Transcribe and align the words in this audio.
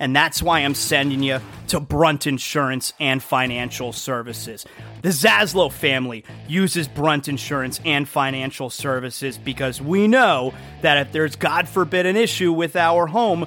And 0.00 0.14
that's 0.14 0.42
why 0.42 0.60
I'm 0.60 0.74
sending 0.74 1.22
you 1.22 1.40
to 1.68 1.80
Brunt 1.80 2.26
Insurance 2.26 2.92
and 3.00 3.22
Financial 3.22 3.92
Services. 3.92 4.64
The 5.02 5.08
Zaslow 5.08 5.72
family 5.72 6.24
uses 6.46 6.88
Brunt 6.88 7.28
Insurance 7.28 7.80
and 7.84 8.08
Financial 8.08 8.70
Services 8.70 9.38
because 9.38 9.80
we 9.80 10.08
know 10.08 10.54
that 10.82 10.98
if 10.98 11.12
there's, 11.12 11.36
God 11.36 11.68
forbid, 11.68 12.06
an 12.06 12.16
issue 12.16 12.52
with 12.52 12.76
our 12.76 13.06
home, 13.06 13.46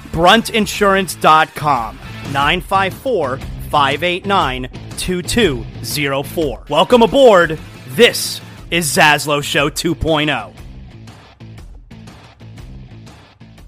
BruntInsurance.com, 0.11 1.95
954 2.33 3.37
589 3.37 4.69
2204. 4.97 6.65
Welcome 6.69 7.01
aboard. 7.01 7.57
This 7.89 8.41
is 8.69 8.87
Zaslow 8.93 9.41
Show 9.41 9.69
2.0. 9.69 10.53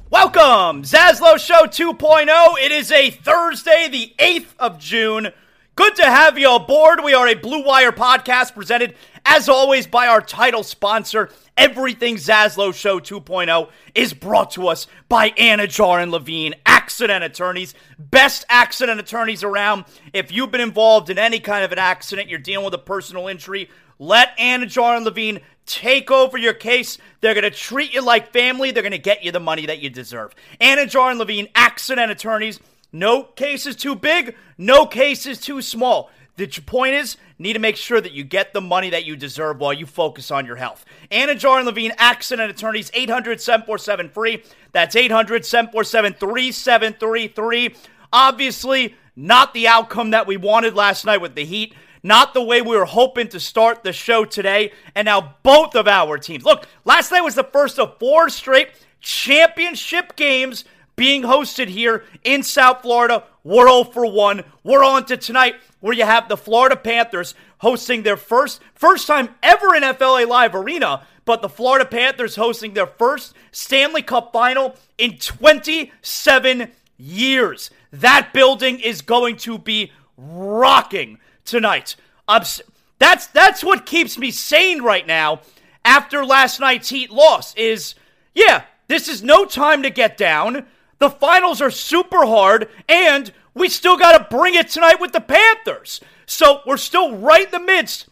Welcome, 0.10 0.84
Zaslow 0.84 1.40
Show 1.40 1.66
2.0. 1.66 2.28
It 2.62 2.72
is 2.72 2.92
a 2.92 3.10
Thursday, 3.10 3.88
the 3.90 4.14
8th 4.20 4.54
of 4.60 4.78
June. 4.80 5.30
Good 5.76 5.96
to 5.96 6.06
have 6.06 6.38
you 6.38 6.54
aboard. 6.54 7.04
We 7.04 7.16
are 7.16 7.28
a 7.28 7.34
Blue 7.34 7.64
Wire 7.64 7.92
podcast 7.92 8.54
presented, 8.54 8.96
as 9.26 9.50
always, 9.50 9.88
by 9.88 10.08
our 10.08 10.22
title 10.22 10.64
sponsor. 10.64 11.30
Everything 11.56 12.16
Zaslow 12.16 12.74
Show 12.74 13.00
2.0 13.00 13.70
is 13.94 14.14
brought 14.14 14.52
to 14.52 14.68
us 14.68 14.88
by 15.08 15.30
Anidjar 15.32 16.02
and 16.02 16.12
Levine, 16.12 16.56
accident 16.66 17.24
attorneys, 17.24 17.74
best 18.00 18.46
accident 18.50 19.00
attorneys 19.00 19.44
around. 19.44 19.86
If 20.14 20.32
you've 20.32 20.52
been 20.52 20.62
involved 20.62 21.10
in 21.10 21.20
any 21.20 21.40
kind 21.40 21.64
of 21.64 21.72
an 21.72 21.80
accident, 21.80 22.30
you're 22.30 22.40
dealing 22.40 22.66
with 22.66 22.74
a 22.74 22.80
personal 22.80 23.28
injury, 23.28 23.70
let 24.00 24.38
Anidjar 24.38 24.98
and 24.98 25.06
Levine 25.06 25.40
take 25.66 26.12
over 26.12 26.38
your 26.38 26.54
case. 26.54 26.98
They're 27.22 27.34
going 27.34 27.44
to 27.44 27.52
treat 27.52 27.94
you 27.94 28.02
like 28.02 28.34
family. 28.34 28.72
They're 28.72 28.84
going 28.84 28.92
to 28.92 28.98
get 28.98 29.24
you 29.24 29.32
the 29.32 29.40
money 29.40 29.66
that 29.68 29.80
you 29.80 29.90
deserve. 29.90 30.36
Anidjar 30.60 31.12
and 31.12 31.20
Levine, 31.20 31.48
accident 31.56 32.12
attorneys. 32.12 32.60
No 32.92 33.24
case 33.24 33.66
is 33.66 33.76
too 33.76 33.96
big, 33.96 34.36
no 34.58 34.86
case 34.86 35.26
is 35.26 35.40
too 35.40 35.62
small. 35.64 36.12
The 36.36 36.48
point 36.66 36.96
is, 36.96 37.18
need 37.38 37.54
to 37.54 37.60
make 37.60 37.76
sure 37.76 38.02
that 38.02 38.12
you 38.12 38.24
get 38.24 38.54
the 38.54 38.62
money 38.62 38.90
that 38.90 39.06
you 39.06 39.16
deserve 39.16 39.60
while 39.60 39.74
you 39.74 39.86
focus 39.86 40.32
on 40.32 40.46
your 40.46 40.56
health. 40.56 40.84
Anidjar 41.12 41.58
and 41.58 41.66
Levine, 41.66 41.94
accident 41.98 42.50
attorneys, 42.50 42.90
800 42.94 43.40
747 43.40 44.10
free. 44.10 44.44
That's 44.72 44.96
800 44.96 45.46
747 45.46 46.14
3733. 46.14 47.76
Obviously, 48.12 48.96
not 49.16 49.54
the 49.54 49.68
outcome 49.68 50.12
that 50.12 50.26
we 50.26 50.38
wanted 50.38 50.76
last 50.76 51.06
night 51.06 51.22
with 51.22 51.36
the 51.36 51.46
Heat 51.46 51.76
not 52.04 52.34
the 52.34 52.44
way 52.44 52.62
we 52.62 52.76
were 52.76 52.86
hoping 52.86 53.30
to 53.30 53.40
start 53.40 53.84
the 53.84 53.94
show 53.94 54.26
today. 54.26 54.74
And 54.94 55.06
now 55.06 55.36
both 55.42 55.76
of 55.76 55.88
our 55.88 56.18
teams. 56.18 56.44
Look, 56.44 56.68
last 56.84 57.12
night 57.12 57.22
was 57.22 57.36
the 57.36 57.46
first 57.46 57.80
of 57.80 57.98
four 57.98 58.30
straight 58.30 58.72
championship 59.00 60.16
games 60.16 60.66
being 60.96 61.24
hosted 61.24 61.68
here 61.68 62.04
in 62.24 62.44
South 62.44 62.82
Florida. 62.82 63.24
We're 63.44 63.68
0 63.68 63.86
for 63.86 64.06
1. 64.06 64.44
We're 64.64 64.84
on 64.84 65.06
to 65.06 65.18
tonight 65.18 65.56
where 65.82 65.94
you 65.94 66.06
have 66.06 66.30
the 66.30 66.38
Florida 66.38 66.76
Panthers 66.76 67.36
hosting 67.60 68.04
their 68.04 68.18
first 68.18 68.62
first 68.74 69.06
time 69.08 69.30
ever 69.44 69.76
in 69.76 69.84
FLA 69.96 70.26
Live 70.26 70.56
Arena, 70.56 71.06
but 71.26 71.42
the 71.42 71.50
Florida 71.50 71.86
Panthers 71.86 72.36
hosting 72.36 72.74
their 72.74 72.88
first 72.88 73.34
Stanley 73.52 74.02
Cup 74.02 74.32
final 74.32 74.76
in 74.98 75.18
27 75.18 76.72
years. 76.98 77.70
That 77.92 78.32
building 78.34 78.80
is 78.80 79.02
going 79.02 79.38
to 79.38 79.58
be 79.58 79.92
rocking 80.18 81.20
tonight. 81.44 81.96
that's 82.28 83.28
that's 83.28 83.64
what 83.64 83.86
keeps 83.86 84.18
me 84.18 84.32
sane 84.32 84.82
right 84.82 85.06
now 85.06 85.42
after 85.84 86.26
last 86.26 86.60
night's 86.60 86.90
Heat 86.90 87.12
loss 87.12 87.54
is 87.56 87.96
yeah, 88.34 88.64
this 88.88 89.08
is 89.08 89.22
no 89.22 89.46
time 89.46 89.84
to 89.84 89.90
get 89.90 90.18
down. 90.18 90.66
The 91.04 91.10
finals 91.10 91.60
are 91.60 91.70
super 91.70 92.26
hard 92.26 92.70
and 92.88 93.30
we 93.54 93.68
still 93.68 93.98
got 93.98 94.18
to 94.18 94.38
bring 94.38 94.56
it 94.56 94.70
tonight 94.70 95.02
with 95.02 95.12
the 95.12 95.20
Panthers. 95.20 96.00
So, 96.26 96.62
we're 96.66 96.78
still 96.78 97.18
right 97.18 97.44
in 97.44 97.52
the 97.52 97.60
midst 97.60 98.08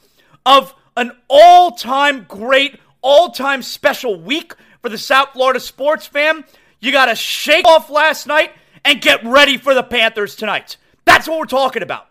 of 0.45 0.75
an 0.97 1.13
all-time 1.29 2.25
great, 2.27 2.81
all-time 3.01 3.61
special 3.61 4.19
week 4.19 4.55
for 4.81 4.89
the 4.89 4.97
South 4.97 5.29
Florida 5.31 5.61
sports 5.61 6.05
fan. 6.05 6.43
You 6.81 6.91
got 6.91 7.05
to 7.05 7.15
shake 7.15 7.65
off 7.65 7.89
last 7.89 8.27
night 8.27 8.51
and 8.83 8.99
get 8.99 9.23
ready 9.23 9.57
for 9.57 9.73
the 9.73 9.83
Panthers 9.83 10.35
tonight. 10.35 10.75
That's 11.05 11.29
what 11.29 11.39
we're 11.39 11.45
talking 11.45 11.83
about. 11.83 12.09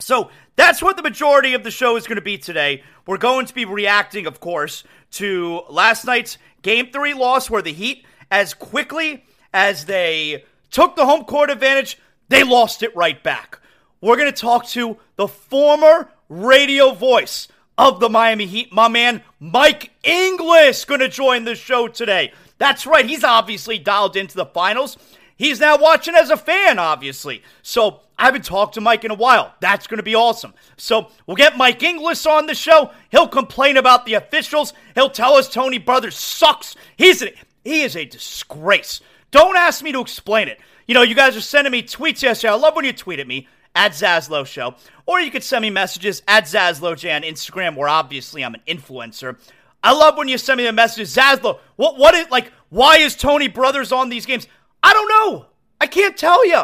So 0.00 0.30
that's 0.56 0.82
what 0.82 0.96
the 0.96 1.04
majority 1.04 1.54
of 1.54 1.62
the 1.62 1.70
show 1.70 1.94
is 1.94 2.08
going 2.08 2.16
to 2.16 2.20
be 2.20 2.36
today. 2.36 2.82
We're 3.06 3.16
going 3.16 3.46
to 3.46 3.54
be 3.54 3.64
reacting, 3.64 4.26
of 4.26 4.40
course, 4.40 4.82
to 5.12 5.62
last 5.70 6.04
night's 6.04 6.36
Game 6.62 6.90
3 6.90 7.14
loss 7.14 7.48
where 7.48 7.62
the 7.62 7.72
Heat, 7.72 8.04
as 8.28 8.54
quickly 8.54 9.24
as 9.52 9.84
they 9.84 10.44
took 10.70 10.96
the 10.96 11.06
home 11.06 11.24
court 11.24 11.50
advantage, 11.50 11.98
they 12.28 12.42
lost 12.44 12.82
it 12.82 12.94
right 12.94 13.22
back. 13.22 13.58
We're 14.00 14.16
going 14.16 14.32
to 14.32 14.40
talk 14.40 14.66
to 14.68 14.96
the 15.16 15.28
former 15.28 16.10
radio 16.28 16.92
voice 16.92 17.48
of 17.76 18.00
the 18.00 18.08
Miami 18.08 18.46
Heat, 18.46 18.72
my 18.72 18.88
man 18.88 19.22
Mike 19.38 19.90
Inglis, 20.04 20.84
going 20.84 21.00
to 21.00 21.08
join 21.08 21.44
the 21.44 21.54
show 21.54 21.88
today. 21.88 22.32
That's 22.58 22.86
right, 22.86 23.06
he's 23.06 23.24
obviously 23.24 23.78
dialed 23.78 24.16
into 24.16 24.36
the 24.36 24.46
finals. 24.46 24.96
He's 25.36 25.60
now 25.60 25.78
watching 25.78 26.14
as 26.14 26.28
a 26.28 26.36
fan, 26.36 26.78
obviously. 26.78 27.42
So 27.62 28.00
I 28.18 28.26
haven't 28.26 28.44
talked 28.44 28.74
to 28.74 28.82
Mike 28.82 29.06
in 29.06 29.10
a 29.10 29.14
while. 29.14 29.54
That's 29.60 29.86
going 29.86 29.96
to 29.96 30.02
be 30.02 30.14
awesome. 30.14 30.52
So 30.76 31.08
we'll 31.26 31.38
get 31.38 31.56
Mike 31.56 31.82
Inglis 31.82 32.26
on 32.26 32.44
the 32.44 32.54
show. 32.54 32.90
He'll 33.10 33.26
complain 33.26 33.78
about 33.78 34.04
the 34.04 34.12
officials. 34.14 34.74
He'll 34.94 35.08
tell 35.08 35.32
us 35.32 35.48
Tony 35.48 35.78
Brothers 35.78 36.16
sucks. 36.16 36.76
He's 36.98 37.24
he 37.64 37.80
is 37.80 37.96
a 37.96 38.04
disgrace. 38.04 39.00
Don't 39.30 39.56
ask 39.56 39.82
me 39.82 39.92
to 39.92 40.00
explain 40.00 40.48
it. 40.48 40.60
You 40.86 40.94
know, 40.94 41.02
you 41.02 41.14
guys 41.14 41.36
are 41.36 41.40
sending 41.40 41.70
me 41.70 41.82
tweets 41.82 42.22
yesterday. 42.22 42.52
I 42.52 42.56
love 42.56 42.74
when 42.74 42.84
you 42.84 42.92
tweet 42.92 43.20
at 43.20 43.26
me 43.26 43.46
at 43.74 43.92
Zaslow 43.92 44.44
Show. 44.44 44.74
Or 45.06 45.20
you 45.20 45.30
could 45.30 45.44
send 45.44 45.62
me 45.62 45.70
messages 45.70 46.22
at 46.26 46.44
Zaslow 46.44 46.96
J 46.96 47.12
on 47.12 47.22
Instagram, 47.22 47.76
where 47.76 47.88
obviously 47.88 48.44
I'm 48.44 48.54
an 48.54 48.62
influencer. 48.66 49.36
I 49.82 49.92
love 49.92 50.16
when 50.16 50.28
you 50.28 50.38
send 50.38 50.58
me 50.58 50.64
the 50.64 50.72
messages, 50.72 51.14
Zaslow. 51.14 51.58
What 51.76 51.96
what 51.96 52.14
is 52.14 52.30
like? 52.30 52.52
Why 52.68 52.98
is 52.98 53.16
Tony 53.16 53.48
Brothers 53.48 53.92
on 53.92 54.08
these 54.08 54.26
games? 54.26 54.46
I 54.82 54.92
don't 54.92 55.08
know. 55.08 55.46
I 55.80 55.86
can't 55.86 56.16
tell 56.16 56.46
you. 56.46 56.62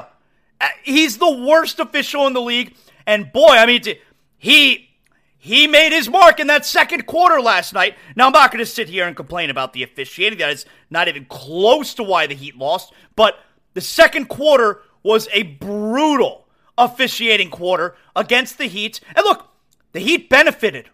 Uh, 0.58 0.68
he's 0.82 1.18
the 1.18 1.30
worst 1.46 1.80
official 1.80 2.26
in 2.26 2.32
the 2.32 2.40
league, 2.40 2.74
and 3.06 3.30
boy, 3.32 3.50
I 3.50 3.66
mean, 3.66 3.82
he 4.38 4.85
he 5.38 5.66
made 5.66 5.92
his 5.92 6.08
mark 6.08 6.40
in 6.40 6.46
that 6.48 6.66
second 6.66 7.06
quarter 7.06 7.40
last 7.40 7.72
night. 7.72 7.96
Now 8.16 8.26
I'm 8.26 8.32
not 8.32 8.50
going 8.50 8.64
to 8.64 8.70
sit 8.70 8.88
here 8.88 9.06
and 9.06 9.14
complain 9.14 9.50
about 9.50 9.72
the 9.72 9.82
officiating. 9.82 10.38
That 10.38 10.50
is 10.50 10.66
not 10.90 11.08
even 11.08 11.24
close 11.26 11.94
to 11.94 12.02
why 12.02 12.26
the 12.26 12.34
Heat 12.34 12.56
lost. 12.56 12.92
But 13.14 13.38
the 13.74 13.80
second 13.80 14.26
quarter 14.28 14.82
was 15.02 15.28
a 15.32 15.42
brutal 15.44 16.48
officiating 16.78 17.50
quarter 17.50 17.96
against 18.14 18.58
the 18.58 18.66
Heat. 18.66 19.00
And 19.14 19.24
look, 19.24 19.48
the 19.92 20.00
Heat 20.00 20.28
benefited 20.28 20.90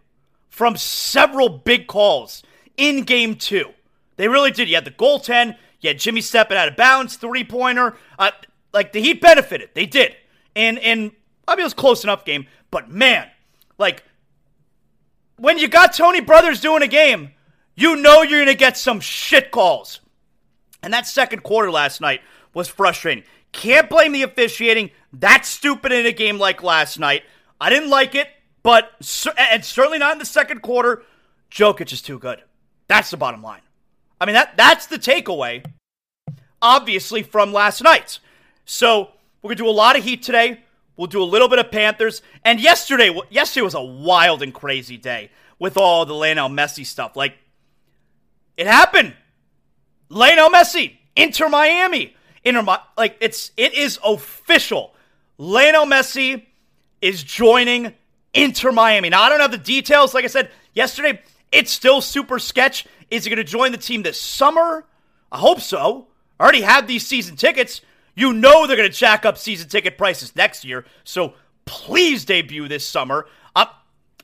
from 0.49 0.77
several 0.77 1.49
big 1.49 1.87
calls 1.87 2.43
in 2.77 3.05
game 3.05 3.37
two. 3.37 3.71
They 4.17 4.29
really 4.29 4.51
did. 4.51 4.69
You 4.69 4.75
had 4.75 4.85
the 4.85 4.91
goaltend, 4.91 5.57
you 5.81 5.89
had 5.89 5.99
Jimmy 5.99 6.21
stepping 6.21 6.57
out 6.57 6.69
of 6.69 6.77
bounds, 6.77 7.17
three 7.17 7.45
pointer. 7.45 7.97
Uh, 8.19 8.31
like 8.73 8.93
the 8.93 9.01
Heat 9.01 9.21
benefited. 9.21 9.71
They 9.75 9.87
did. 9.87 10.17
And 10.55 10.79
and 10.79 11.13
I 11.49 11.55
mean 11.55 11.61
it 11.61 11.65
was 11.65 11.75
close 11.75 12.05
enough 12.05 12.25
game, 12.25 12.47
but 12.71 12.91
man, 12.91 13.29
like 13.79 14.05
when 15.43 15.59
you 15.59 15.67
got 15.67 15.93
Tony 15.93 16.21
Brothers 16.21 16.61
doing 16.61 16.85
a 16.85 16.87
game, 16.87 17.33
you 17.75 17.97
know 17.97 18.23
you're 18.23 18.43
gonna 18.43 18.55
get 18.55 18.77
some 18.77 19.01
shit 19.01 19.51
calls. 19.51 19.99
And 20.85 20.93
that 20.93 21.05
second 21.05 21.43
quarter 21.43 21.69
last 21.69 22.01
night 22.01 22.21
was 22.55 22.69
frustrating. 22.69 23.25
Can't 23.51 23.91
blame 23.91 24.13
the 24.13 24.23
officiating. 24.23 24.93
That's 25.13 25.49
stupid 25.49 25.91
in 25.91 26.07
a 26.07 26.13
game 26.13 26.39
like 26.39 26.63
last 26.63 26.97
night. 26.97 27.25
I 27.61 27.71
didn't 27.71 27.91
like 27.91 28.15
it, 28.15 28.29
but 28.63 28.93
and 29.37 29.65
certainly 29.65 29.99
not 29.99 30.13
in 30.13 30.19
the 30.21 30.25
second 30.25 30.63
quarter. 30.63 31.03
Jokic 31.51 31.93
is 31.93 32.03
too 32.03 32.21
good. 32.21 32.41
That's 32.87 33.11
the 33.11 33.17
bottom 33.17 33.43
line. 33.43 33.63
I 34.21 34.27
mean, 34.27 34.35
that 34.35 34.57
that's 34.57 34.87
the 34.87 34.97
takeaway, 34.97 35.65
obviously, 36.61 37.25
from 37.25 37.53
last 37.53 37.83
night. 37.83 38.21
So 38.65 39.11
we're 39.43 39.49
gonna 39.49 39.57
do 39.57 39.69
a 39.69 39.71
lot 39.71 39.99
of 39.99 40.05
Heat 40.05 40.23
today. 40.23 40.61
We'll 41.02 41.09
do 41.09 41.21
a 41.21 41.25
little 41.25 41.49
bit 41.49 41.59
of 41.59 41.73
Panthers. 41.73 42.23
And 42.44 42.61
yesterday, 42.61 43.12
yesterday 43.28 43.64
was 43.64 43.75
a 43.75 43.82
wild 43.82 44.40
and 44.40 44.54
crazy 44.54 44.97
day 44.97 45.32
with 45.59 45.76
all 45.76 46.06
the 46.06 46.14
Lionel 46.14 46.49
Messi 46.49 46.87
stuff. 46.87 47.16
Like, 47.16 47.35
it 48.56 48.68
happened. 48.68 49.12
Lionel 50.09 50.49
Messi, 50.50 50.99
Inter 51.16 51.49
Miami. 51.49 52.14
Inter, 52.44 52.64
like 52.97 53.16
it's 53.21 53.50
it 53.56 53.75
is 53.75 53.99
official. 54.04 54.94
Lionel 55.38 55.87
Messi 55.87 56.47
is 57.00 57.25
joining 57.25 57.94
Inter 58.32 58.71
Miami. 58.71 59.09
Now 59.09 59.23
I 59.23 59.28
don't 59.28 59.40
have 59.40 59.50
the 59.50 59.59
details. 59.59 60.14
Like 60.14 60.23
I 60.23 60.28
said 60.28 60.52
yesterday, 60.73 61.21
it's 61.50 61.73
still 61.73 62.00
super 62.00 62.38
sketch. 62.38 62.87
Is 63.11 63.25
he 63.25 63.28
going 63.28 63.44
to 63.44 63.50
join 63.50 63.73
the 63.73 63.78
team 63.78 64.04
this 64.04 64.21
summer? 64.21 64.87
I 65.32 65.38
hope 65.38 65.62
so. 65.62 66.06
I 66.38 66.44
already 66.44 66.61
have 66.61 66.87
these 66.87 67.04
season 67.04 67.35
tickets. 67.35 67.80
You 68.14 68.33
know 68.33 68.66
they're 68.66 68.76
going 68.76 68.90
to 68.90 68.97
jack 68.97 69.25
up 69.25 69.38
season 69.38 69.69
ticket 69.69 69.97
prices 69.97 70.37
next 70.37 70.64
year. 70.64 70.85
So 71.04 71.35
please 71.64 72.25
debut 72.25 72.69
this 72.69 72.87
summer. 72.87 73.26
I'm, 73.57 73.69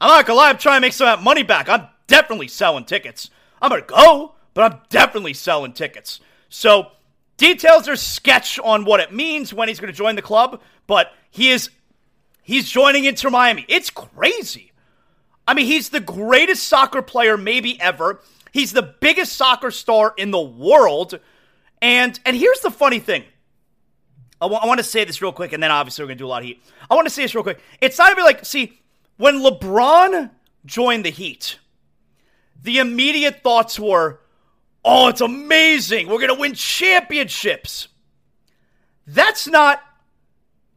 I'm 0.00 0.08
not 0.08 0.26
going 0.26 0.36
to 0.36 0.40
lie, 0.40 0.50
I'm 0.50 0.58
trying 0.58 0.76
to 0.76 0.80
make 0.80 0.92
some 0.92 1.08
of 1.08 1.18
that 1.18 1.24
money 1.24 1.42
back. 1.42 1.68
I'm 1.68 1.86
definitely 2.06 2.48
selling 2.48 2.84
tickets. 2.84 3.30
I'm 3.60 3.70
going 3.70 3.82
to 3.82 3.86
go, 3.86 4.34
but 4.54 4.72
I'm 4.72 4.80
definitely 4.88 5.34
selling 5.34 5.72
tickets. 5.72 6.20
So 6.48 6.92
details 7.36 7.88
are 7.88 7.96
sketch 7.96 8.58
on 8.58 8.84
what 8.84 9.00
it 9.00 9.12
means 9.12 9.54
when 9.54 9.68
he's 9.68 9.80
going 9.80 9.92
to 9.92 9.96
join 9.96 10.16
the 10.16 10.22
club, 10.22 10.60
but 10.86 11.12
he 11.30 11.50
is 11.50 11.70
he's 12.42 12.68
joining 12.68 13.04
Inter 13.04 13.30
Miami. 13.30 13.64
It's 13.68 13.90
crazy. 13.90 14.72
I 15.46 15.54
mean, 15.54 15.66
he's 15.66 15.88
the 15.88 16.00
greatest 16.00 16.66
soccer 16.66 17.00
player 17.00 17.38
maybe 17.38 17.80
ever. 17.80 18.20
He's 18.52 18.72
the 18.72 18.82
biggest 18.82 19.34
soccer 19.34 19.70
star 19.70 20.14
in 20.16 20.30
the 20.30 20.40
world. 20.40 21.18
And 21.80 22.18
and 22.26 22.36
here's 22.36 22.60
the 22.60 22.70
funny 22.70 22.98
thing. 22.98 23.24
I, 24.40 24.44
w- 24.44 24.60
I 24.60 24.66
want 24.66 24.78
to 24.78 24.84
say 24.84 25.04
this 25.04 25.20
real 25.20 25.32
quick, 25.32 25.52
and 25.52 25.62
then 25.62 25.70
obviously 25.70 26.04
we're 26.04 26.08
going 26.08 26.18
to 26.18 26.22
do 26.22 26.26
a 26.26 26.28
lot 26.28 26.42
of 26.42 26.46
Heat. 26.46 26.62
I 26.90 26.94
want 26.94 27.06
to 27.06 27.12
say 27.12 27.22
this 27.22 27.34
real 27.34 27.42
quick. 27.42 27.60
It's 27.80 27.98
not 27.98 28.12
even 28.12 28.24
like, 28.24 28.44
see, 28.44 28.80
when 29.16 29.40
LeBron 29.40 30.30
joined 30.64 31.04
the 31.04 31.10
Heat, 31.10 31.58
the 32.62 32.78
immediate 32.78 33.42
thoughts 33.42 33.78
were, 33.78 34.20
oh, 34.84 35.08
it's 35.08 35.20
amazing. 35.20 36.08
We're 36.08 36.18
going 36.18 36.34
to 36.34 36.40
win 36.40 36.54
championships. 36.54 37.88
That's 39.06 39.48
not 39.48 39.82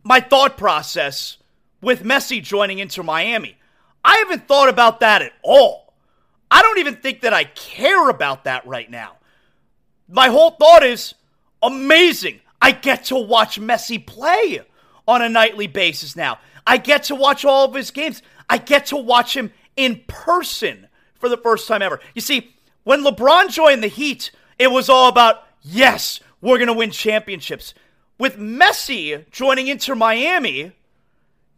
my 0.04 0.20
thought 0.20 0.58
process 0.58 1.38
with 1.82 2.04
Messi 2.04 2.42
joining 2.42 2.80
Inter 2.80 3.04
Miami. 3.04 3.58
I 4.04 4.18
haven't 4.18 4.48
thought 4.48 4.70
about 4.70 5.02
that 5.02 5.22
at 5.22 5.34
all. 5.44 5.94
I 6.50 6.62
don't 6.62 6.80
even 6.80 6.96
think 6.96 7.22
that 7.22 7.34
I 7.34 7.46
care 7.46 8.10
about 8.10 8.46
that 8.46 8.66
right 8.66 8.90
now. 8.90 9.18
My 10.10 10.28
whole 10.28 10.52
thought 10.52 10.84
is 10.84 11.14
amazing. 11.62 12.40
I 12.62 12.72
get 12.72 13.06
to 13.06 13.16
watch 13.16 13.60
Messi 13.60 14.06
play 14.06 14.62
on 15.08 15.22
a 15.22 15.30
nightly 15.30 15.68
basis 15.68 16.16
now. 16.16 16.40
I 16.66 16.78
get 16.78 17.04
to 17.04 17.16
watch 17.16 17.44
all 17.44 17.66
of 17.66 17.74
his 17.74 17.92
games. 17.92 18.22
I 18.50 18.58
get 18.58 18.88
to 18.88 18.98
watch 18.98 19.36
him 19.36 19.52
in 19.76 20.02
person 20.08 20.88
for 21.16 21.30
the 21.30 21.38
first 21.38 21.68
time 21.68 21.82
ever. 21.82 22.00
You 22.14 22.22
see, 22.22 22.54
when 22.84 23.04
LeBron 23.04 23.50
joined 23.50 23.84
the 23.84 23.88
Heat, 23.88 24.32
it 24.60 24.72
was 24.72 24.90
all 24.90 25.10
about, 25.10 25.44
yes, 25.62 26.20
we're 26.40 26.58
going 26.58 26.68
to 26.68 26.74
win 26.74 26.92
championships. 26.92 27.74
With 28.18 28.38
Messi 28.38 29.30
joining 29.32 29.68
Inter 29.68 29.96
Miami, 29.96 30.74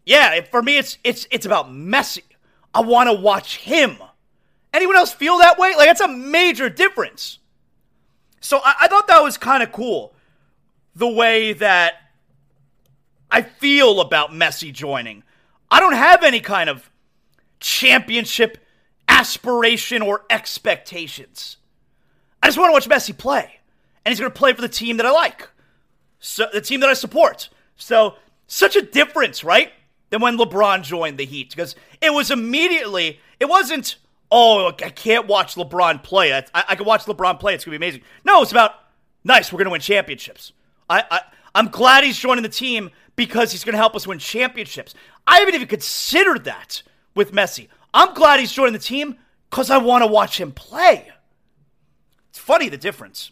yeah, 0.06 0.42
for 0.42 0.62
me 0.62 0.78
it's 0.78 0.98
it's 1.04 1.28
it's 1.32 1.46
about 1.46 1.70
Messi. 1.70 2.24
I 2.74 2.82
want 2.82 3.10
to 3.10 3.14
watch 3.14 3.58
him. 3.58 3.98
Anyone 4.74 4.96
else 4.96 5.14
feel 5.14 5.38
that 5.38 5.60
way? 5.60 5.76
Like, 5.76 5.88
that's 5.88 6.02
a 6.02 6.08
major 6.08 6.70
difference. 6.70 7.40
So 8.40 8.60
I, 8.64 8.76
I 8.82 8.88
thought 8.88 9.08
that 9.08 9.22
was 9.22 9.38
kind 9.38 9.62
of 9.62 9.72
cool. 9.72 10.14
The 10.96 11.08
way 11.08 11.54
that 11.54 11.96
I 13.32 13.42
feel 13.42 14.00
about 14.00 14.30
Messi 14.30 14.72
joining. 14.72 15.24
I 15.72 15.80
don't 15.80 15.96
have 15.96 16.24
any 16.24 16.40
kind 16.40 16.70
of 16.70 16.92
championship 17.60 18.60
aspiration 19.08 20.04
or 20.04 20.24
expectations. 20.30 21.58
I 22.44 22.48
just 22.48 22.60
want 22.60 22.70
to 22.70 22.74
watch 22.74 22.88
Messi 22.88 23.18
play. 23.18 23.60
And 24.06 24.12
he's 24.12 24.20
going 24.20 24.32
to 24.32 24.38
play 24.38 24.54
for 24.54 24.62
the 24.62 24.70
team 24.70 24.98
that 24.98 25.06
I 25.06 25.12
like, 25.12 25.50
so, 26.20 26.48
the 26.54 26.62
team 26.62 26.82
that 26.82 26.90
I 26.90 26.94
support. 26.94 27.50
So, 27.76 28.16
such 28.48 28.76
a 28.76 28.82
difference, 28.82 29.44
right? 29.44 29.72
Than 30.10 30.22
when 30.22 30.38
LeBron 30.38 30.84
joined 30.84 31.18
the 31.18 31.26
Heat. 31.26 31.50
Because 31.50 31.76
it 32.02 32.14
was 32.14 32.30
immediately, 32.30 33.20
it 33.40 33.46
wasn't, 33.46 33.96
oh, 34.32 34.68
I 34.68 34.90
can't 34.90 35.26
watch 35.26 35.56
LeBron 35.56 36.04
play. 36.04 36.34
I, 36.34 36.44
I, 36.54 36.76
can 36.76 36.86
watch 36.86 37.06
LeBron 37.06 37.40
play. 37.40 37.56
It's 37.56 37.66
going 37.66 37.74
to 37.74 37.80
be 37.80 37.86
amazing. 37.86 38.04
No, 38.26 38.42
it's 38.42 38.52
about, 38.52 38.76
nice, 39.24 39.52
we're 39.52 39.58
going 39.58 39.66
to 39.66 39.72
win 39.72 39.82
championships. 39.82 40.52
I, 40.94 41.04
I, 41.10 41.22
I'm 41.56 41.70
glad 41.70 42.04
he's 42.04 42.18
joining 42.18 42.44
the 42.44 42.50
team 42.50 42.92
because 43.16 43.52
he's 43.52 43.64
going 43.64 43.74
to 43.74 43.80
help 43.80 43.96
us 43.96 44.06
win 44.06 44.20
championships. 44.20 44.94
I 45.26 45.40
haven't 45.40 45.56
even 45.56 45.68
considered 45.68 46.44
that 46.44 46.84
with 47.16 47.32
Messi. 47.32 47.68
I'm 47.94 48.14
glad 48.14 48.40
he's 48.40 48.52
joining 48.52 48.74
the 48.74 48.80
team 48.80 49.18
because 49.50 49.70
I 49.72 49.78
want 49.78 50.04
to 50.04 50.08
watch 50.08 50.40
him 50.40 50.52
play. 50.52 51.12
It's 52.30 52.40
funny 52.40 52.70
the 52.70 52.78
difference. 52.78 53.32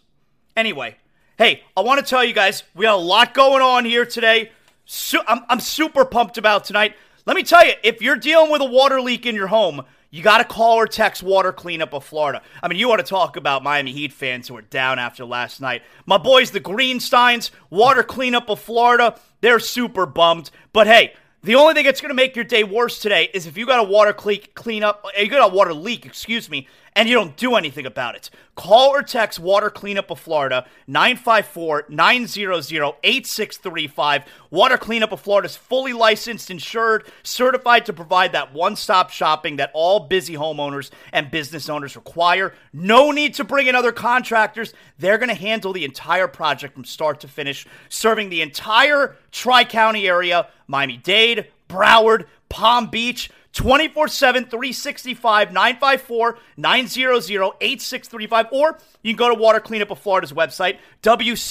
Anyway, 0.55 0.97
hey, 1.37 1.63
I 1.77 1.81
want 1.81 1.99
to 1.99 2.05
tell 2.05 2.23
you 2.23 2.33
guys, 2.33 2.63
we 2.73 2.85
have 2.85 2.95
a 2.95 2.97
lot 2.97 3.33
going 3.33 3.61
on 3.61 3.85
here 3.85 4.05
today. 4.05 4.51
Su- 4.85 5.21
I'm, 5.27 5.41
I'm 5.49 5.59
super 5.59 6.03
pumped 6.03 6.37
about 6.37 6.63
tonight. 6.63 6.95
Let 7.25 7.35
me 7.35 7.43
tell 7.43 7.65
you, 7.65 7.73
if 7.83 8.01
you're 8.01 8.15
dealing 8.15 8.51
with 8.51 8.61
a 8.61 8.65
water 8.65 8.99
leak 9.01 9.25
in 9.25 9.35
your 9.35 9.47
home, 9.47 9.83
you 10.11 10.21
got 10.21 10.39
to 10.39 10.43
call 10.43 10.75
or 10.75 10.87
text 10.87 11.23
Water 11.23 11.53
Cleanup 11.53 11.93
of 11.93 12.03
Florida. 12.03 12.41
I 12.61 12.67
mean, 12.67 12.77
you 12.77 12.89
want 12.89 12.99
to 12.99 13.07
talk 13.07 13.37
about 13.37 13.63
Miami 13.63 13.93
Heat 13.93 14.11
fans 14.11 14.47
who 14.47 14.57
are 14.57 14.61
down 14.61 14.99
after 14.99 15.23
last 15.23 15.61
night. 15.61 15.83
My 16.05 16.17
boys, 16.17 16.51
the 16.51 16.59
Greensteins, 16.59 17.49
Water 17.69 18.03
Cleanup 18.03 18.49
of 18.49 18.59
Florida, 18.59 19.17
they're 19.39 19.59
super 19.59 20.05
bummed. 20.05 20.51
But 20.73 20.87
hey, 20.87 21.13
the 21.43 21.55
only 21.55 21.73
thing 21.73 21.85
that's 21.85 22.01
going 22.01 22.09
to 22.09 22.15
make 22.15 22.35
your 22.35 22.45
day 22.45 22.63
worse 22.63 22.99
today 22.99 23.29
is 23.33 23.47
if 23.47 23.57
you 23.57 23.65
got 23.65 23.79
a 23.79 23.89
water 23.89 24.13
leak 24.25 24.53
clean 24.53 24.83
up, 24.83 25.03
uh, 25.05 25.19
you 25.19 25.29
got 25.29 25.49
a 25.49 25.55
water 25.55 25.73
leak, 25.73 26.05
excuse 26.05 26.49
me, 26.49 26.67
and 26.95 27.07
you 27.07 27.15
don't 27.15 27.37
do 27.37 27.55
anything 27.55 27.85
about 27.85 28.15
it. 28.15 28.29
Call 28.55 28.89
or 28.89 29.01
text 29.01 29.39
Water 29.39 29.69
Cleanup 29.69 30.11
of 30.11 30.19
Florida 30.19 30.65
954 30.87 31.85
900 31.89 32.93
8635. 33.03 34.23
Water 34.49 34.77
Cleanup 34.77 35.11
of 35.11 35.21
Florida 35.21 35.45
is 35.45 35.55
fully 35.55 35.93
licensed, 35.93 36.51
insured, 36.51 37.05
certified 37.23 37.85
to 37.85 37.93
provide 37.93 38.33
that 38.33 38.53
one 38.53 38.75
stop 38.75 39.09
shopping 39.09 39.55
that 39.55 39.71
all 39.73 40.01
busy 40.01 40.35
homeowners 40.35 40.91
and 41.13 41.31
business 41.31 41.69
owners 41.69 41.95
require. 41.95 42.53
No 42.73 43.11
need 43.11 43.35
to 43.35 43.43
bring 43.43 43.67
in 43.67 43.75
other 43.75 43.93
contractors. 43.93 44.73
They're 44.99 45.17
going 45.17 45.29
to 45.29 45.35
handle 45.35 45.73
the 45.73 45.85
entire 45.85 46.27
project 46.27 46.73
from 46.73 46.85
start 46.85 47.21
to 47.21 47.27
finish, 47.27 47.65
serving 47.87 48.29
the 48.29 48.41
entire 48.41 49.15
Tri 49.31 49.63
County 49.63 50.07
area 50.07 50.47
Miami 50.67 50.97
Dade, 50.97 51.47
Broward, 51.69 52.25
Palm 52.49 52.87
Beach. 52.87 53.29
24 53.53 54.07
7, 54.07 54.45
365, 54.45 55.51
954 55.51 56.37
900 56.57 57.53
8635. 57.61 58.47
Or 58.51 58.77
you 59.01 59.13
can 59.13 59.17
go 59.17 59.29
to 59.33 59.35
Water 59.35 59.59
Cleanup 59.59 59.91
of 59.91 59.99
Florida's 59.99 60.31
website, 60.31 60.77
WCUFL.com. 61.03 61.49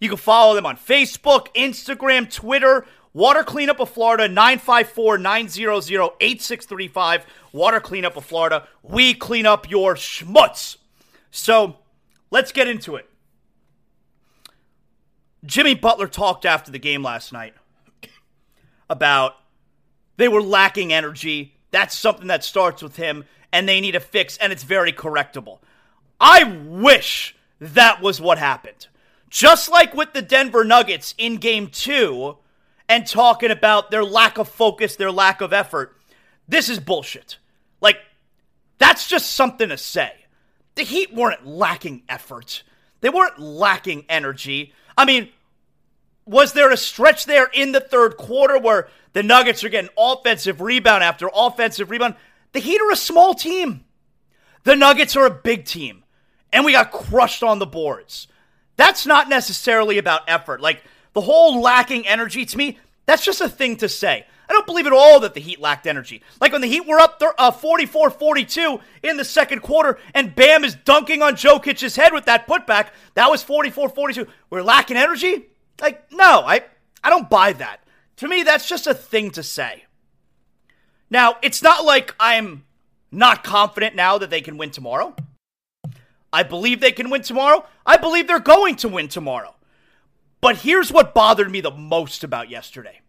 You 0.00 0.08
can 0.08 0.18
follow 0.18 0.54
them 0.54 0.66
on 0.66 0.76
Facebook, 0.76 1.48
Instagram, 1.54 2.30
Twitter. 2.30 2.86
Water 3.12 3.42
Cleanup 3.42 3.80
of 3.80 3.88
Florida, 3.88 4.28
954 4.28 5.18
900 5.18 6.10
8635. 6.20 7.26
Water 7.52 7.80
Cleanup 7.80 8.16
of 8.18 8.26
Florida. 8.26 8.68
We 8.82 9.14
clean 9.14 9.46
up 9.46 9.70
your 9.70 9.94
schmutz. 9.94 10.76
So 11.30 11.78
let's 12.30 12.52
get 12.52 12.68
into 12.68 12.96
it. 12.96 13.08
Jimmy 15.46 15.74
Butler 15.74 16.08
talked 16.08 16.44
after 16.44 16.70
the 16.70 16.78
game 16.78 17.02
last 17.02 17.32
night 17.32 17.54
about 18.90 19.36
they 20.16 20.28
were 20.28 20.42
lacking 20.42 20.92
energy. 20.92 21.54
That's 21.70 21.96
something 21.96 22.28
that 22.28 22.44
starts 22.44 22.82
with 22.82 22.96
him, 22.96 23.24
and 23.52 23.68
they 23.68 23.80
need 23.80 23.94
a 23.94 24.00
fix, 24.00 24.36
and 24.38 24.52
it's 24.52 24.64
very 24.64 24.92
correctable. 24.92 25.58
I 26.20 26.44
wish 26.44 27.36
that 27.60 28.00
was 28.00 28.20
what 28.20 28.38
happened. 28.38 28.86
Just 29.28 29.70
like 29.70 29.94
with 29.94 30.12
the 30.12 30.22
Denver 30.22 30.64
Nuggets 30.64 31.14
in 31.18 31.36
game 31.36 31.68
two, 31.68 32.36
and 32.88 33.06
talking 33.06 33.50
about 33.50 33.90
their 33.90 34.04
lack 34.04 34.38
of 34.38 34.48
focus, 34.48 34.96
their 34.96 35.10
lack 35.10 35.40
of 35.40 35.52
effort. 35.52 35.96
This 36.48 36.68
is 36.68 36.78
bullshit. 36.78 37.38
Like, 37.80 37.98
that's 38.78 39.08
just 39.08 39.32
something 39.32 39.68
to 39.68 39.76
say. 39.76 40.12
The 40.76 40.82
Heat 40.82 41.12
weren't 41.14 41.46
lacking 41.46 42.02
effort, 42.08 42.62
they 43.00 43.10
weren't 43.10 43.38
lacking 43.38 44.04
energy. 44.08 44.72
I 44.96 45.04
mean, 45.04 45.28
was 46.26 46.52
there 46.52 46.70
a 46.70 46.76
stretch 46.76 47.24
there 47.24 47.48
in 47.54 47.72
the 47.72 47.80
third 47.80 48.16
quarter 48.16 48.58
where 48.58 48.88
the 49.12 49.22
Nuggets 49.22 49.64
are 49.64 49.68
getting 49.68 49.90
offensive 49.96 50.60
rebound 50.60 51.02
after 51.02 51.30
offensive 51.32 51.90
rebound. 51.90 52.16
The 52.52 52.60
Heat 52.60 52.80
are 52.80 52.90
a 52.90 52.96
small 52.96 53.32
team. 53.32 53.84
The 54.64 54.76
Nuggets 54.76 55.16
are 55.16 55.26
a 55.26 55.30
big 55.30 55.64
team. 55.64 56.04
And 56.52 56.64
we 56.64 56.72
got 56.72 56.90
crushed 56.90 57.42
on 57.42 57.58
the 57.58 57.66
boards. 57.66 58.28
That's 58.76 59.06
not 59.06 59.28
necessarily 59.28 59.98
about 59.98 60.28
effort. 60.28 60.60
Like 60.60 60.82
the 61.12 61.20
whole 61.20 61.60
lacking 61.60 62.06
energy 62.06 62.44
to 62.44 62.58
me, 62.58 62.78
that's 63.06 63.24
just 63.24 63.40
a 63.40 63.48
thing 63.48 63.76
to 63.76 63.88
say. 63.88 64.26
I 64.48 64.52
don't 64.52 64.66
believe 64.66 64.86
at 64.86 64.92
all 64.92 65.20
that 65.20 65.34
the 65.34 65.40
Heat 65.40 65.60
lacked 65.60 65.86
energy. 65.86 66.22
Like 66.40 66.52
when 66.52 66.60
the 66.60 66.68
Heat 66.68 66.86
were 66.86 67.00
up 67.00 67.20
44 67.20 68.06
uh, 68.06 68.10
42 68.10 68.80
in 69.02 69.16
the 69.16 69.24
second 69.24 69.60
quarter 69.60 69.98
and 70.14 70.34
Bam 70.34 70.64
is 70.64 70.74
dunking 70.74 71.22
on 71.22 71.36
Joe 71.36 71.58
Jokic's 71.58 71.96
head 71.96 72.12
with 72.12 72.26
that 72.26 72.46
putback, 72.46 72.88
that 73.14 73.30
was 73.30 73.42
44 73.42 73.88
42. 73.88 74.26
We're 74.50 74.62
lacking 74.62 74.96
energy? 74.96 75.46
Like, 75.80 76.10
no, 76.12 76.42
I, 76.46 76.62
I 77.02 77.10
don't 77.10 77.28
buy 77.28 77.52
that. 77.54 77.80
To 78.16 78.28
me, 78.28 78.42
that's 78.42 78.68
just 78.68 78.86
a 78.86 78.94
thing 78.94 79.30
to 79.32 79.42
say. 79.42 79.84
Now, 81.10 81.36
it's 81.42 81.62
not 81.62 81.84
like 81.84 82.14
I'm 82.18 82.64
not 83.12 83.44
confident 83.44 83.94
now 83.94 84.18
that 84.18 84.30
they 84.30 84.40
can 84.40 84.56
win 84.56 84.70
tomorrow. 84.70 85.14
I 86.32 86.42
believe 86.42 86.80
they 86.80 86.92
can 86.92 87.10
win 87.10 87.22
tomorrow. 87.22 87.64
I 87.84 87.96
believe 87.96 88.26
they're 88.26 88.40
going 88.40 88.76
to 88.76 88.88
win 88.88 89.08
tomorrow. 89.08 89.54
But 90.40 90.58
here's 90.58 90.92
what 90.92 91.14
bothered 91.14 91.50
me 91.50 91.60
the 91.60 91.70
most 91.70 92.24
about 92.24 92.50
yesterday 92.50 93.00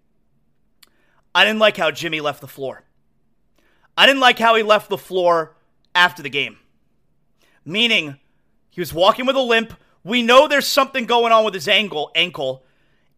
I 1.36 1.46
didn't 1.46 1.60
like 1.60 1.78
how 1.78 1.92
Jimmy 1.92 2.22
left 2.22 2.42
the 2.42 2.48
floor. 2.48 2.84
I 3.98 4.06
didn't 4.06 4.22
like 4.22 4.40
how 4.40 4.56
he 4.56 4.64
left 4.64 4.90
the 4.90 4.98
floor 4.98 5.56
after 5.94 6.24
the 6.24 6.30
game. 6.30 6.58
Meaning, 7.66 8.18
he 8.70 8.80
was 8.80 8.94
walking 8.94 9.26
with 9.26 9.36
a 9.36 9.42
limp. 9.42 9.74
We 10.08 10.22
know 10.22 10.48
there's 10.48 10.66
something 10.66 11.06
going 11.06 11.34
on 11.34 11.44
with 11.44 11.54
his 11.54 11.68
ankle. 11.68 12.12
Ankle. 12.16 12.64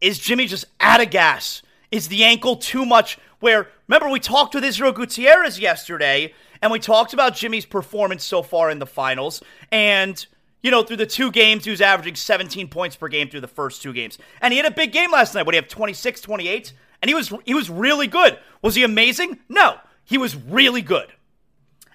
Is 0.01 0.17
Jimmy 0.17 0.47
just 0.47 0.65
out 0.79 0.99
of 0.99 1.11
gas? 1.11 1.61
Is 1.91 2.07
the 2.07 2.23
ankle 2.23 2.55
too 2.55 2.83
much? 2.83 3.19
Where, 3.41 3.67
remember, 3.87 4.09
we 4.09 4.19
talked 4.19 4.55
with 4.55 4.63
Israel 4.63 4.91
Gutierrez 4.91 5.59
yesterday, 5.59 6.33
and 6.63 6.71
we 6.71 6.79
talked 6.79 7.13
about 7.13 7.35
Jimmy's 7.35 7.67
performance 7.67 8.23
so 8.23 8.41
far 8.41 8.71
in 8.71 8.79
the 8.79 8.87
finals. 8.87 9.43
And, 9.71 10.25
you 10.63 10.71
know, 10.71 10.81
through 10.81 10.97
the 10.97 11.05
two 11.05 11.31
games, 11.31 11.63
he 11.63 11.69
was 11.69 11.79
averaging 11.79 12.15
17 12.15 12.69
points 12.69 12.95
per 12.95 13.07
game 13.07 13.29
through 13.29 13.41
the 13.41 13.47
first 13.47 13.83
two 13.83 13.93
games. 13.93 14.17
And 14.41 14.51
he 14.51 14.57
had 14.57 14.65
a 14.65 14.71
big 14.73 14.91
game 14.91 15.11
last 15.11 15.35
night. 15.35 15.45
Would 15.45 15.53
he 15.53 15.57
have 15.57 15.67
26, 15.67 16.21
28? 16.21 16.73
And 17.03 17.09
he 17.09 17.13
was 17.13 17.31
he 17.45 17.53
was 17.53 17.69
really 17.69 18.07
good. 18.07 18.39
Was 18.63 18.73
he 18.73 18.83
amazing? 18.83 19.37
No. 19.47 19.77
He 20.05 20.17
was 20.17 20.35
really 20.35 20.81
good. 20.81 21.13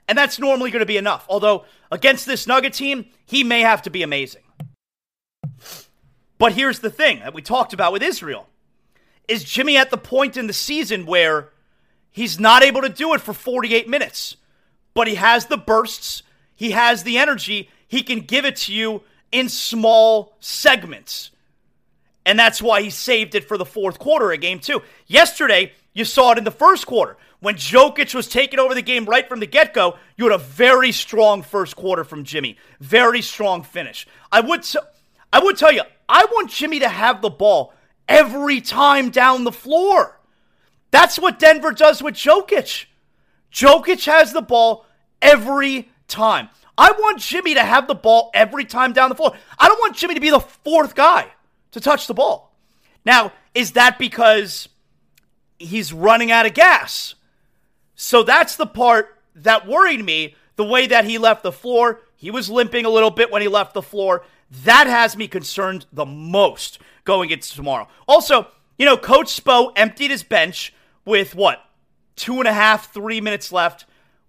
And 0.07 0.17
that's 0.17 0.39
normally 0.39 0.71
going 0.71 0.81
to 0.81 0.87
be 0.87 0.97
enough. 0.99 1.27
Although 1.29 1.65
against 1.91 2.27
this 2.27 2.47
Nugget 2.47 2.75
team, 2.75 3.07
he 3.27 3.43
may 3.43 3.63
have 3.63 3.83
to 3.83 3.91
be 3.91 4.05
amazing. 4.05 4.44
But 6.45 6.53
here's 6.53 6.81
the 6.81 6.91
thing 6.91 7.21
that 7.21 7.33
we 7.33 7.41
talked 7.41 7.73
about 7.73 7.91
with 7.91 8.03
Israel. 8.03 8.47
Is 9.27 9.45
Jimmy 9.45 9.79
at 9.79 9.89
the 9.89 9.97
point 9.97 10.37
in 10.37 10.47
the 10.47 10.53
season 10.53 11.07
where 11.07 11.49
he's 12.11 12.39
not 12.39 12.63
able 12.63 12.83
to 12.83 12.91
do 12.91 13.15
it 13.15 13.23
for 13.23 13.33
48 13.33 13.89
minutes, 13.89 14.37
but 14.93 15.09
he 15.09 15.15
has 15.15 15.47
the 15.47 15.57
bursts, 15.57 16.23
he 16.55 16.73
has 16.73 17.03
the 17.03 17.17
energy, 17.17 17.71
he 17.89 18.03
can 18.03 18.21
give 18.21 18.45
it 18.45 18.57
to 18.57 18.75
you 18.75 19.01
in 19.33 19.49
small 19.49 20.37
segments. 20.39 21.31
And 22.27 22.39
that's 22.39 22.61
why 22.61 22.83
he 22.83 22.91
saved 22.91 23.35
it 23.35 23.49
for 23.49 23.57
the 23.57 23.65
fourth 23.65 23.99
quarter 23.99 24.31
of 24.31 24.39
game 24.43 24.61
two. 24.61 24.83
Yesterday, 25.07 25.73
you 25.95 26.05
saw 26.05 26.33
it 26.33 26.37
in 26.37 26.45
the 26.45 26.51
first 26.51 26.87
quarter. 26.87 27.17
When 27.41 27.55
Jokic 27.55 28.15
was 28.15 28.29
taking 28.29 28.59
over 28.59 28.75
the 28.75 28.83
game 28.83 29.07
right 29.07 29.27
from 29.27 29.41
the 29.41 29.47
get 29.47 29.73
go, 29.73 29.97
you 30.19 30.25
had 30.25 30.35
a 30.35 30.45
very 30.45 30.93
strong 30.93 31.41
first 31.41 31.75
quarter 31.75 32.05
from 32.05 32.25
Jimmy. 32.25 32.59
Very 32.81 33.23
strong 33.23 33.63
finish. 33.63 34.07
I 34.31 34.41
would, 34.41 34.67
I 35.35 35.41
would 35.41 35.57
tell 35.57 35.73
you, 35.73 35.83
I 36.09 36.25
want 36.31 36.49
Jimmy 36.49 36.79
to 36.79 36.89
have 36.89 37.21
the 37.21 37.29
ball 37.29 37.75
every 38.09 38.61
time 38.61 39.11
down 39.11 39.43
the 39.43 39.51
floor. 39.51 40.21
That's 40.93 41.19
what 41.19 41.41
Denver 41.41 41.73
does 41.73 42.01
with 42.01 42.15
Jokic. 42.15 42.85
Jokic 43.53 44.07
has 44.07 44.33
the 44.33 44.43
ball 44.43 44.87
every 45.21 45.91
time. 46.07 46.51
I 46.79 46.93
want 46.93 47.19
Jimmy 47.19 47.55
to 47.55 47.65
have 47.65 47.89
the 47.89 47.97
ball 47.97 48.31
every 48.33 48.65
time 48.65 48.93
down 48.93 49.09
the 49.09 49.17
floor. 49.17 49.35
I 49.59 49.67
don't 49.67 49.81
want 49.81 49.97
Jimmy 49.97 50.15
to 50.15 50.21
be 50.21 50.31
the 50.31 50.39
fourth 50.39 50.95
guy 50.95 51.27
to 51.73 51.81
touch 51.81 52.07
the 52.07 52.15
ball. 52.15 52.55
Now, 53.05 53.33
is 53.57 53.73
that 53.73 53.99
because 53.99 54.69
he's 55.59 55.93
running 55.93 56.31
out 56.31 56.47
of 56.47 56.55
gas? 56.55 57.17
So 57.97 58.23
that's 58.23 58.55
the 58.55 58.67
part 58.67 59.19
that 59.35 59.67
worried 59.67 60.05
me. 60.05 60.37
The 60.55 60.65
way 60.65 60.87
that 60.87 61.07
he 61.07 61.19
left 61.19 61.43
the 61.43 61.51
floor, 61.51 62.03
he 62.15 62.31
was 62.31 62.49
limping 62.49 62.85
a 62.85 62.91
little 62.91 63.11
bit 63.11 63.33
when 63.33 63.43
he 63.43 63.49
left 63.49 63.75
the 63.75 63.83
floor. 63.83 64.25
That 64.63 64.87
has 64.87 65.17
me 65.17 65.27
concerned 65.27 65.87
the 65.93 66.07
most 66.07 66.79
going 67.05 67.31
into 67.31 67.53
tomorrow. 67.53 67.89
Also, 68.07 68.47
you 68.79 68.87
know, 68.87 68.97
Coach 68.97 69.43
Spo 69.43 69.73
emptied 69.77 70.11
his 70.11 70.23
bench 70.23 70.73
with 71.05 71.35
what? 71.35 71.61
Two 72.17 72.39
and 72.39 72.47
a 72.47 72.53
half, 72.53 72.93
three 72.93 73.21
minutes 73.21 73.51
left. 73.51 73.85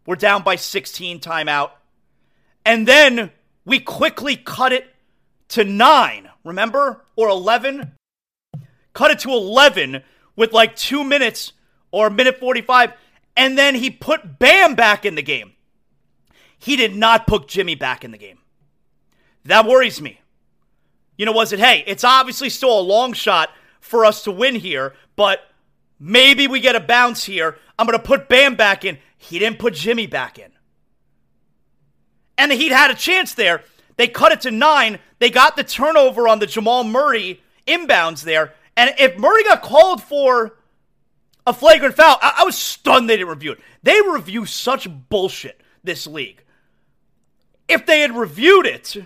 We're 0.05 0.15
down 0.15 0.43
by 0.43 0.55
16 0.55 1.19
timeout. 1.19 1.71
And 2.65 2.88
then 2.88 3.31
we 3.65 3.79
quickly 3.79 4.35
cut 4.35 4.73
it 4.73 4.93
to 5.49 5.63
nine, 5.63 6.29
remember? 6.43 7.05
Or 7.15 7.29
11? 7.29 7.93
Cut 8.93 9.11
it 9.11 9.19
to 9.19 9.29
11 9.29 10.03
with 10.35 10.53
like 10.53 10.75
two 10.75 11.03
minutes 11.03 11.53
or 11.91 12.07
a 12.07 12.11
minute 12.11 12.39
45. 12.39 12.93
And 13.38 13.57
then 13.57 13.75
he 13.75 13.89
put 13.89 14.39
Bam 14.39 14.75
back 14.75 15.05
in 15.05 15.15
the 15.15 15.21
game. 15.21 15.53
He 16.57 16.75
did 16.75 16.95
not 16.95 17.27
put 17.27 17.47
Jimmy 17.47 17.75
back 17.75 18.03
in 18.03 18.11
the 18.11 18.17
game. 18.17 18.39
That 19.45 19.65
worries 19.65 20.01
me. 20.01 20.19
You 21.17 21.25
know, 21.25 21.31
was 21.31 21.53
it, 21.53 21.60
hey, 21.60 21.84
it's 21.88 22.03
obviously 22.03 22.49
still 22.49 22.77
a 22.77 22.81
long 22.81 23.13
shot 23.13 23.49
for 23.79 24.03
us 24.03 24.23
to 24.23 24.31
win 24.31 24.55
here, 24.55 24.93
but 25.15 25.39
maybe 25.99 26.47
we 26.47 26.60
get 26.60 26.75
a 26.75 26.79
bounce 26.79 27.23
here. 27.23 27.58
I'm 27.79 27.88
going 27.88 27.97
to 27.97 28.03
put 28.03 28.27
Bam 28.27 28.55
back 28.55 28.84
in. 28.84 28.97
He 29.17 29.39
didn't 29.39 29.60
put 29.60 29.73
Jimmy 29.73 30.08
back 30.08 30.38
in. 30.39 30.51
And 32.38 32.51
the 32.51 32.55
Heat 32.55 32.71
had 32.71 32.91
a 32.91 32.95
chance 32.95 33.34
there. 33.34 33.63
They 33.97 34.08
cut 34.08 34.31
it 34.31 34.41
to 34.41 34.51
nine. 34.51 34.99
They 35.19 35.29
got 35.29 35.55
the 35.55 35.63
turnover 35.63 36.27
on 36.27 36.39
the 36.39 36.47
Jamal 36.47 36.84
Murray 36.84 37.41
inbounds 37.65 38.23
there. 38.23 38.53
And 38.75 38.93
if 38.99 39.17
Murray 39.17 39.43
got 39.43 39.62
called 39.62 40.03
for 40.03 40.58
a 41.47 41.53
flagrant 41.53 41.95
foul, 41.95 42.17
I, 42.21 42.39
I 42.39 42.43
was 42.43 42.58
stunned 42.58 43.10
they 43.10 43.15
didn't 43.15 43.29
review 43.29 43.53
it. 43.53 43.60
They 43.84 44.01
review 44.01 44.45
such 44.45 44.88
bullshit, 45.10 45.62
this 45.84 46.05
league. 46.08 46.43
If 47.67 47.86
they 47.86 48.01
had 48.01 48.15
reviewed 48.15 48.65
it, 48.65 48.97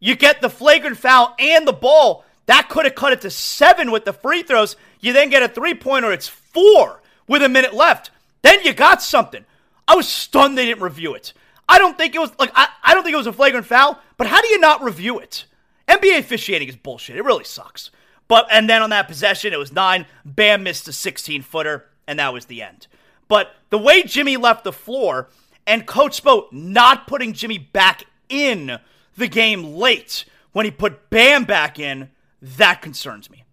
you 0.00 0.16
get 0.16 0.40
the 0.40 0.50
flagrant 0.50 0.96
foul 0.96 1.34
and 1.38 1.68
the 1.68 1.72
ball. 1.72 2.24
That 2.46 2.68
could 2.68 2.86
have 2.86 2.94
cut 2.94 3.12
it 3.12 3.20
to 3.20 3.30
seven 3.30 3.92
with 3.92 4.04
the 4.04 4.12
free 4.12 4.42
throws. 4.42 4.74
You 4.98 5.12
then 5.12 5.30
get 5.30 5.42
a 5.42 5.48
three 5.48 5.74
pointer, 5.74 6.10
it's 6.10 6.26
four 6.26 7.00
with 7.28 7.42
a 7.42 7.48
minute 7.48 7.74
left. 7.74 8.10
Then 8.42 8.64
you 8.64 8.72
got 8.72 9.02
something. 9.02 9.44
I 9.86 9.94
was 9.94 10.08
stunned 10.08 10.58
they 10.58 10.66
didn't 10.66 10.82
review 10.82 11.14
it. 11.14 11.32
I 11.68 11.78
don't 11.78 11.96
think 11.96 12.14
it 12.14 12.18
was 12.18 12.32
like 12.38 12.50
I, 12.54 12.68
I 12.82 12.94
don't 12.94 13.04
think 13.04 13.14
it 13.14 13.18
was 13.18 13.28
a 13.28 13.32
flagrant 13.32 13.66
foul, 13.66 14.00
but 14.16 14.26
how 14.26 14.40
do 14.40 14.48
you 14.48 14.58
not 14.58 14.82
review 14.82 15.18
it? 15.18 15.44
NBA 15.86 16.18
officiating 16.18 16.68
is 16.68 16.76
bullshit. 16.76 17.16
It 17.16 17.24
really 17.24 17.44
sucks. 17.44 17.90
But 18.26 18.46
and 18.50 18.68
then 18.68 18.82
on 18.82 18.90
that 18.90 19.08
possession, 19.08 19.52
it 19.52 19.58
was 19.58 19.72
nine. 19.72 20.06
Bam 20.24 20.62
missed 20.62 20.88
a 20.88 20.92
16 20.92 21.42
footer, 21.42 21.86
and 22.06 22.18
that 22.18 22.32
was 22.32 22.46
the 22.46 22.62
end. 22.62 22.86
But 23.28 23.54
the 23.70 23.78
way 23.78 24.02
Jimmy 24.02 24.36
left 24.36 24.64
the 24.64 24.72
floor 24.72 25.28
and 25.66 25.86
Coach 25.86 26.22
Spo 26.22 26.50
not 26.52 27.06
putting 27.06 27.32
Jimmy 27.32 27.58
back 27.58 28.04
in 28.28 28.78
the 29.20 29.28
game 29.28 29.62
late 29.76 30.24
when 30.52 30.64
he 30.64 30.70
put 30.72 31.08
Bam 31.10 31.44
back 31.44 31.78
in, 31.78 32.10
that 32.42 32.82
concerns 32.82 33.30
me. 33.30 33.44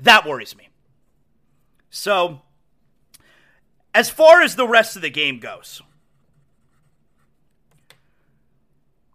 That 0.00 0.26
worries 0.26 0.56
me. 0.56 0.68
So, 1.90 2.40
as 3.94 4.10
far 4.10 4.42
as 4.42 4.56
the 4.56 4.66
rest 4.66 4.96
of 4.96 5.02
the 5.02 5.10
game 5.10 5.38
goes, 5.38 5.80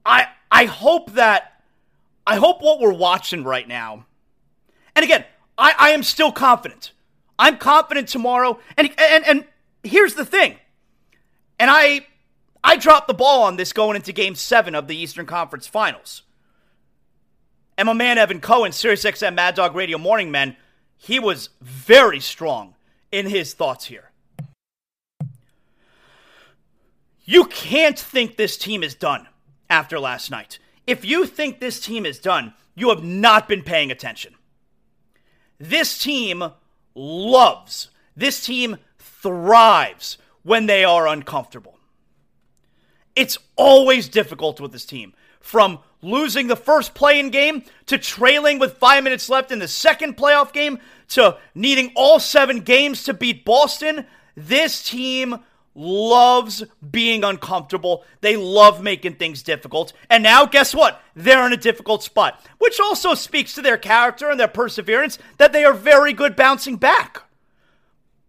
I 0.05 0.27
I 0.49 0.65
hope 0.65 1.11
that 1.13 1.61
I 2.25 2.37
hope 2.37 2.61
what 2.61 2.79
we're 2.79 2.93
watching 2.93 3.43
right 3.43 3.67
now. 3.67 4.05
And 4.95 5.03
again, 5.03 5.25
I, 5.57 5.73
I 5.77 5.89
am 5.89 6.03
still 6.03 6.31
confident. 6.31 6.91
I'm 7.37 7.57
confident 7.57 8.07
tomorrow. 8.07 8.59
And 8.77 8.89
and 8.97 9.25
and 9.25 9.45
here's 9.83 10.13
the 10.13 10.25
thing. 10.25 10.55
And 11.59 11.69
I 11.69 12.05
I 12.63 12.77
dropped 12.77 13.07
the 13.07 13.13
ball 13.13 13.43
on 13.43 13.55
this 13.55 13.73
going 13.73 13.95
into 13.95 14.11
game 14.11 14.35
seven 14.35 14.75
of 14.75 14.87
the 14.87 14.97
Eastern 14.97 15.25
Conference 15.25 15.67
Finals. 15.67 16.23
And 17.77 17.85
my 17.85 17.93
man 17.93 18.17
Evan 18.17 18.41
Cohen, 18.41 18.71
SiriusXM 18.71 19.35
Mad 19.35 19.55
Dog 19.55 19.75
Radio 19.75 19.97
Morning 19.97 20.31
Men, 20.31 20.55
he 20.97 21.19
was 21.19 21.49
very 21.61 22.19
strong 22.19 22.75
in 23.11 23.27
his 23.27 23.53
thoughts 23.53 23.85
here. 23.85 24.11
You 27.23 27.45
can't 27.45 27.99
think 27.99 28.35
this 28.35 28.57
team 28.57 28.83
is 28.83 28.95
done 28.95 29.27
after 29.69 29.99
last 29.99 30.31
night. 30.31 30.59
If 30.87 31.03
you 31.03 31.25
think 31.25 31.59
this 31.59 31.79
team 31.79 32.05
is 32.05 32.19
done, 32.19 32.53
you 32.73 32.89
have 32.89 33.03
not 33.03 33.47
been 33.47 33.63
paying 33.63 33.91
attention. 33.91 34.33
This 35.59 35.97
team 35.97 36.43
loves, 36.95 37.89
this 38.15 38.45
team 38.45 38.77
thrives 38.97 40.17
when 40.43 40.65
they 40.65 40.85
are 40.85 41.07
uncomfortable. 41.07 41.76
It's 43.17 43.39
always 43.55 44.07
difficult 44.07 44.61
with 44.61 44.71
this 44.71 44.85
team. 44.85 45.13
From 45.39 45.79
losing 46.03 46.45
the 46.45 46.55
first 46.55 46.93
play 46.93 47.19
in 47.19 47.31
game 47.31 47.63
to 47.87 47.97
trailing 47.97 48.59
with 48.59 48.77
five 48.77 49.03
minutes 49.03 49.27
left 49.27 49.51
in 49.51 49.57
the 49.57 49.67
second 49.67 50.15
playoff 50.15 50.53
game 50.53 50.77
to 51.09 51.35
needing 51.55 51.91
all 51.95 52.19
seven 52.19 52.59
games 52.59 53.03
to 53.05 53.15
beat 53.15 53.43
Boston, 53.43 54.05
this 54.35 54.83
team 54.83 55.39
loves 55.73 56.63
being 56.91 57.23
uncomfortable. 57.23 58.03
They 58.21 58.37
love 58.37 58.83
making 58.83 59.15
things 59.15 59.41
difficult. 59.41 59.93
And 60.11 60.21
now, 60.21 60.45
guess 60.45 60.75
what? 60.75 61.01
They're 61.15 61.45
in 61.47 61.53
a 61.53 61.57
difficult 61.57 62.03
spot, 62.03 62.45
which 62.59 62.79
also 62.79 63.15
speaks 63.15 63.55
to 63.55 63.63
their 63.63 63.77
character 63.77 64.29
and 64.29 64.39
their 64.39 64.47
perseverance 64.47 65.17
that 65.37 65.53
they 65.53 65.65
are 65.65 65.73
very 65.73 66.13
good 66.13 66.35
bouncing 66.35 66.75
back. 66.75 67.23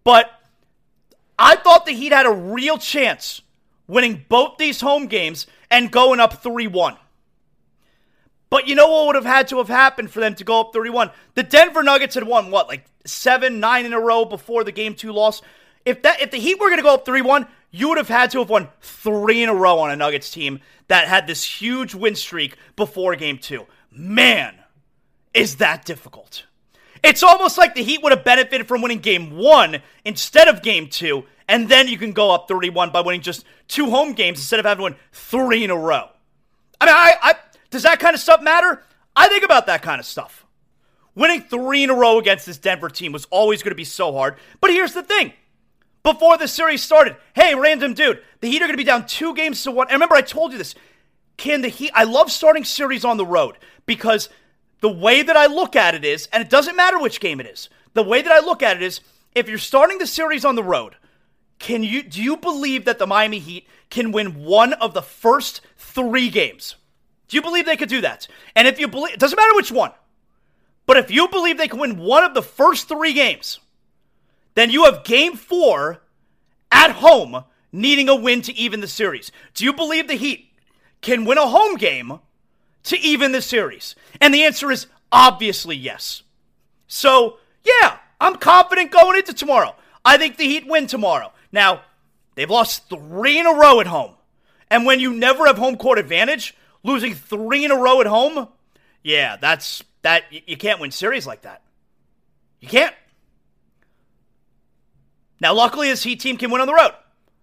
But 0.02 0.30
I 1.38 1.56
thought 1.56 1.84
the 1.84 1.92
Heat 1.92 2.12
had 2.12 2.24
a 2.24 2.32
real 2.32 2.78
chance 2.78 3.42
winning 3.88 4.24
both 4.28 4.58
these 4.58 4.80
home 4.80 5.06
games 5.06 5.48
and 5.70 5.90
going 5.90 6.20
up 6.20 6.42
3 6.42 6.68
1. 6.68 6.96
But 8.50 8.68
you 8.68 8.74
know 8.74 8.88
what 8.90 9.06
would 9.06 9.16
have 9.16 9.24
had 9.24 9.48
to 9.48 9.58
have 9.58 9.68
happened 9.68 10.10
for 10.10 10.20
them 10.20 10.34
to 10.36 10.44
go 10.44 10.60
up 10.60 10.72
31? 10.72 11.10
The 11.34 11.42
Denver 11.42 11.82
Nuggets 11.82 12.14
had 12.14 12.24
won, 12.24 12.50
what, 12.50 12.68
like 12.68 12.84
seven, 13.04 13.60
nine 13.60 13.84
in 13.84 13.92
a 13.92 14.00
row 14.00 14.24
before 14.24 14.64
the 14.64 14.72
game 14.72 14.94
two 14.94 15.12
loss? 15.12 15.42
If 15.84 16.02
that 16.02 16.20
if 16.20 16.30
the 16.30 16.38
Heat 16.38 16.58
were 16.58 16.68
going 16.68 16.78
to 16.78 16.82
go 16.82 16.94
up 16.94 17.06
3-1, 17.06 17.48
you 17.70 17.88
would 17.88 17.98
have 17.98 18.08
had 18.08 18.30
to 18.30 18.38
have 18.38 18.50
won 18.50 18.68
3 18.80 19.42
in 19.42 19.48
a 19.48 19.54
row 19.54 19.78
on 19.80 19.90
a 19.90 19.96
Nuggets 19.96 20.30
team 20.30 20.60
that 20.88 21.08
had 21.08 21.26
this 21.26 21.44
huge 21.44 21.94
win 21.94 22.14
streak 22.14 22.56
before 22.76 23.14
game 23.16 23.38
2. 23.38 23.66
Man, 23.90 24.54
is 25.34 25.56
that 25.56 25.84
difficult. 25.84 26.44
It's 27.02 27.22
almost 27.22 27.58
like 27.58 27.74
the 27.74 27.82
Heat 27.82 28.02
would 28.02 28.12
have 28.12 28.24
benefited 28.24 28.66
from 28.66 28.82
winning 28.82 28.98
game 28.98 29.36
1 29.36 29.82
instead 30.04 30.48
of 30.48 30.62
game 30.62 30.88
2, 30.88 31.24
and 31.48 31.68
then 31.68 31.88
you 31.88 31.98
can 31.98 32.12
go 32.12 32.30
up 32.30 32.46
31 32.46 32.90
by 32.90 33.00
winning 33.00 33.22
just 33.22 33.44
two 33.66 33.90
home 33.90 34.12
games 34.12 34.38
instead 34.38 34.60
of 34.60 34.66
having 34.66 34.78
to 34.78 34.92
win 34.92 34.96
3 35.12 35.64
in 35.64 35.70
a 35.70 35.76
row. 35.76 36.08
I 36.80 36.86
mean, 36.86 36.94
I, 36.94 37.14
I 37.22 37.34
does 37.70 37.82
that 37.82 37.98
kind 37.98 38.14
of 38.14 38.20
stuff 38.20 38.42
matter? 38.42 38.82
I 39.16 39.28
think 39.28 39.44
about 39.44 39.66
that 39.66 39.82
kind 39.82 39.98
of 39.98 40.06
stuff. 40.06 40.46
Winning 41.14 41.42
three 41.42 41.82
in 41.82 41.90
a 41.90 41.94
row 41.94 42.18
against 42.18 42.46
this 42.46 42.58
Denver 42.58 42.88
team 42.88 43.10
was 43.10 43.26
always 43.30 43.62
going 43.62 43.72
to 43.72 43.76
be 43.76 43.84
so 43.84 44.12
hard. 44.12 44.36
But 44.60 44.70
here's 44.70 44.94
the 44.94 45.02
thing 45.02 45.32
before 46.04 46.38
the 46.38 46.46
series 46.46 46.82
started. 46.82 47.16
Hey, 47.34 47.54
random 47.54 47.94
dude, 47.94 48.22
the 48.40 48.48
Heat 48.48 48.62
are 48.62 48.66
going 48.66 48.74
to 48.74 48.76
be 48.76 48.84
down 48.84 49.06
two 49.06 49.34
games 49.34 49.62
to 49.64 49.72
one. 49.72 49.88
And 49.88 49.94
remember, 49.94 50.14
I 50.14 50.20
told 50.20 50.52
you 50.52 50.58
this. 50.58 50.76
Can 51.36 51.62
the 51.62 51.68
Heat? 51.68 51.90
I 51.94 52.04
love 52.04 52.30
starting 52.30 52.64
series 52.64 53.04
on 53.04 53.16
the 53.16 53.26
road 53.26 53.58
because 53.86 54.28
the 54.80 54.88
way 54.88 55.22
that 55.22 55.36
I 55.36 55.46
look 55.46 55.74
at 55.74 55.94
it 55.94 56.04
is, 56.04 56.28
and 56.32 56.40
it 56.40 56.50
doesn't 56.50 56.76
matter 56.76 56.98
which 57.00 57.20
game 57.20 57.40
it 57.40 57.46
is. 57.46 57.68
The 57.94 58.02
way 58.04 58.22
that 58.22 58.32
I 58.32 58.38
look 58.38 58.62
at 58.62 58.76
it 58.76 58.82
is, 58.82 59.00
if 59.34 59.48
you're 59.48 59.58
starting 59.58 59.98
the 59.98 60.06
series 60.06 60.44
on 60.44 60.54
the 60.54 60.62
road, 60.62 60.94
can 61.58 61.82
you 61.82 62.02
do 62.02 62.22
you 62.22 62.36
believe 62.36 62.84
that 62.84 62.98
the 62.98 63.06
Miami 63.06 63.38
Heat 63.38 63.66
can 63.90 64.12
win 64.12 64.44
one 64.44 64.72
of 64.74 64.94
the 64.94 65.02
first 65.02 65.60
three 65.76 66.28
games? 66.30 66.76
Do 67.28 67.36
you 67.36 67.42
believe 67.42 67.66
they 67.66 67.76
could 67.76 67.88
do 67.88 68.00
that? 68.00 68.26
And 68.56 68.66
if 68.66 68.78
you 68.78 68.88
believe, 68.88 69.14
it 69.14 69.20
doesn't 69.20 69.36
matter 69.36 69.54
which 69.54 69.72
one, 69.72 69.92
but 70.86 70.96
if 70.96 71.10
you 71.10 71.28
believe 71.28 71.58
they 71.58 71.68
can 71.68 71.80
win 71.80 71.98
one 71.98 72.24
of 72.24 72.34
the 72.34 72.42
first 72.42 72.88
three 72.88 73.12
games, 73.12 73.58
then 74.54 74.70
you 74.70 74.84
have 74.84 75.04
game 75.04 75.36
four 75.36 76.00
at 76.72 76.92
home 76.92 77.44
needing 77.72 78.08
a 78.08 78.16
win 78.16 78.42
to 78.42 78.56
even 78.56 78.80
the 78.80 78.88
series. 78.88 79.30
Do 79.54 79.64
you 79.64 79.72
believe 79.72 80.08
the 80.08 80.14
Heat 80.14 80.50
can 81.00 81.24
win 81.24 81.38
a 81.38 81.46
home 81.46 81.76
game 81.76 82.20
to 82.84 82.98
even 82.98 83.32
the 83.32 83.42
series? 83.42 83.94
And 84.20 84.32
the 84.32 84.44
answer 84.44 84.70
is 84.70 84.86
obviously 85.12 85.76
yes. 85.76 86.22
So, 86.86 87.38
yeah, 87.62 87.98
I'm 88.20 88.36
confident 88.36 88.90
going 88.90 89.18
into 89.18 89.34
tomorrow. 89.34 89.76
I 90.04 90.16
think 90.16 90.36
the 90.38 90.46
Heat 90.46 90.66
win 90.66 90.86
tomorrow. 90.86 91.32
Now, 91.52 91.82
they've 92.34 92.50
lost 92.50 92.88
three 92.88 93.38
in 93.38 93.46
a 93.46 93.54
row 93.54 93.80
at 93.80 93.86
home. 93.86 94.14
And 94.70 94.84
when 94.84 95.00
you 95.00 95.12
never 95.14 95.46
have 95.46 95.58
home 95.58 95.76
court 95.76 95.98
advantage, 95.98 96.54
losing 96.82 97.14
three 97.14 97.64
in 97.64 97.70
a 97.70 97.76
row 97.76 98.00
at 98.00 98.06
home, 98.06 98.48
yeah, 99.02 99.36
that's 99.36 99.82
that 100.02 100.24
you 100.30 100.56
can't 100.56 100.80
win 100.80 100.90
series 100.90 101.26
like 101.26 101.42
that. 101.42 101.62
You 102.60 102.68
can't. 102.68 102.94
Now, 105.40 105.54
luckily, 105.54 105.88
this 105.88 106.02
Heat 106.02 106.20
team 106.20 106.36
can 106.36 106.50
win 106.50 106.60
on 106.60 106.66
the 106.66 106.74
road. 106.74 106.92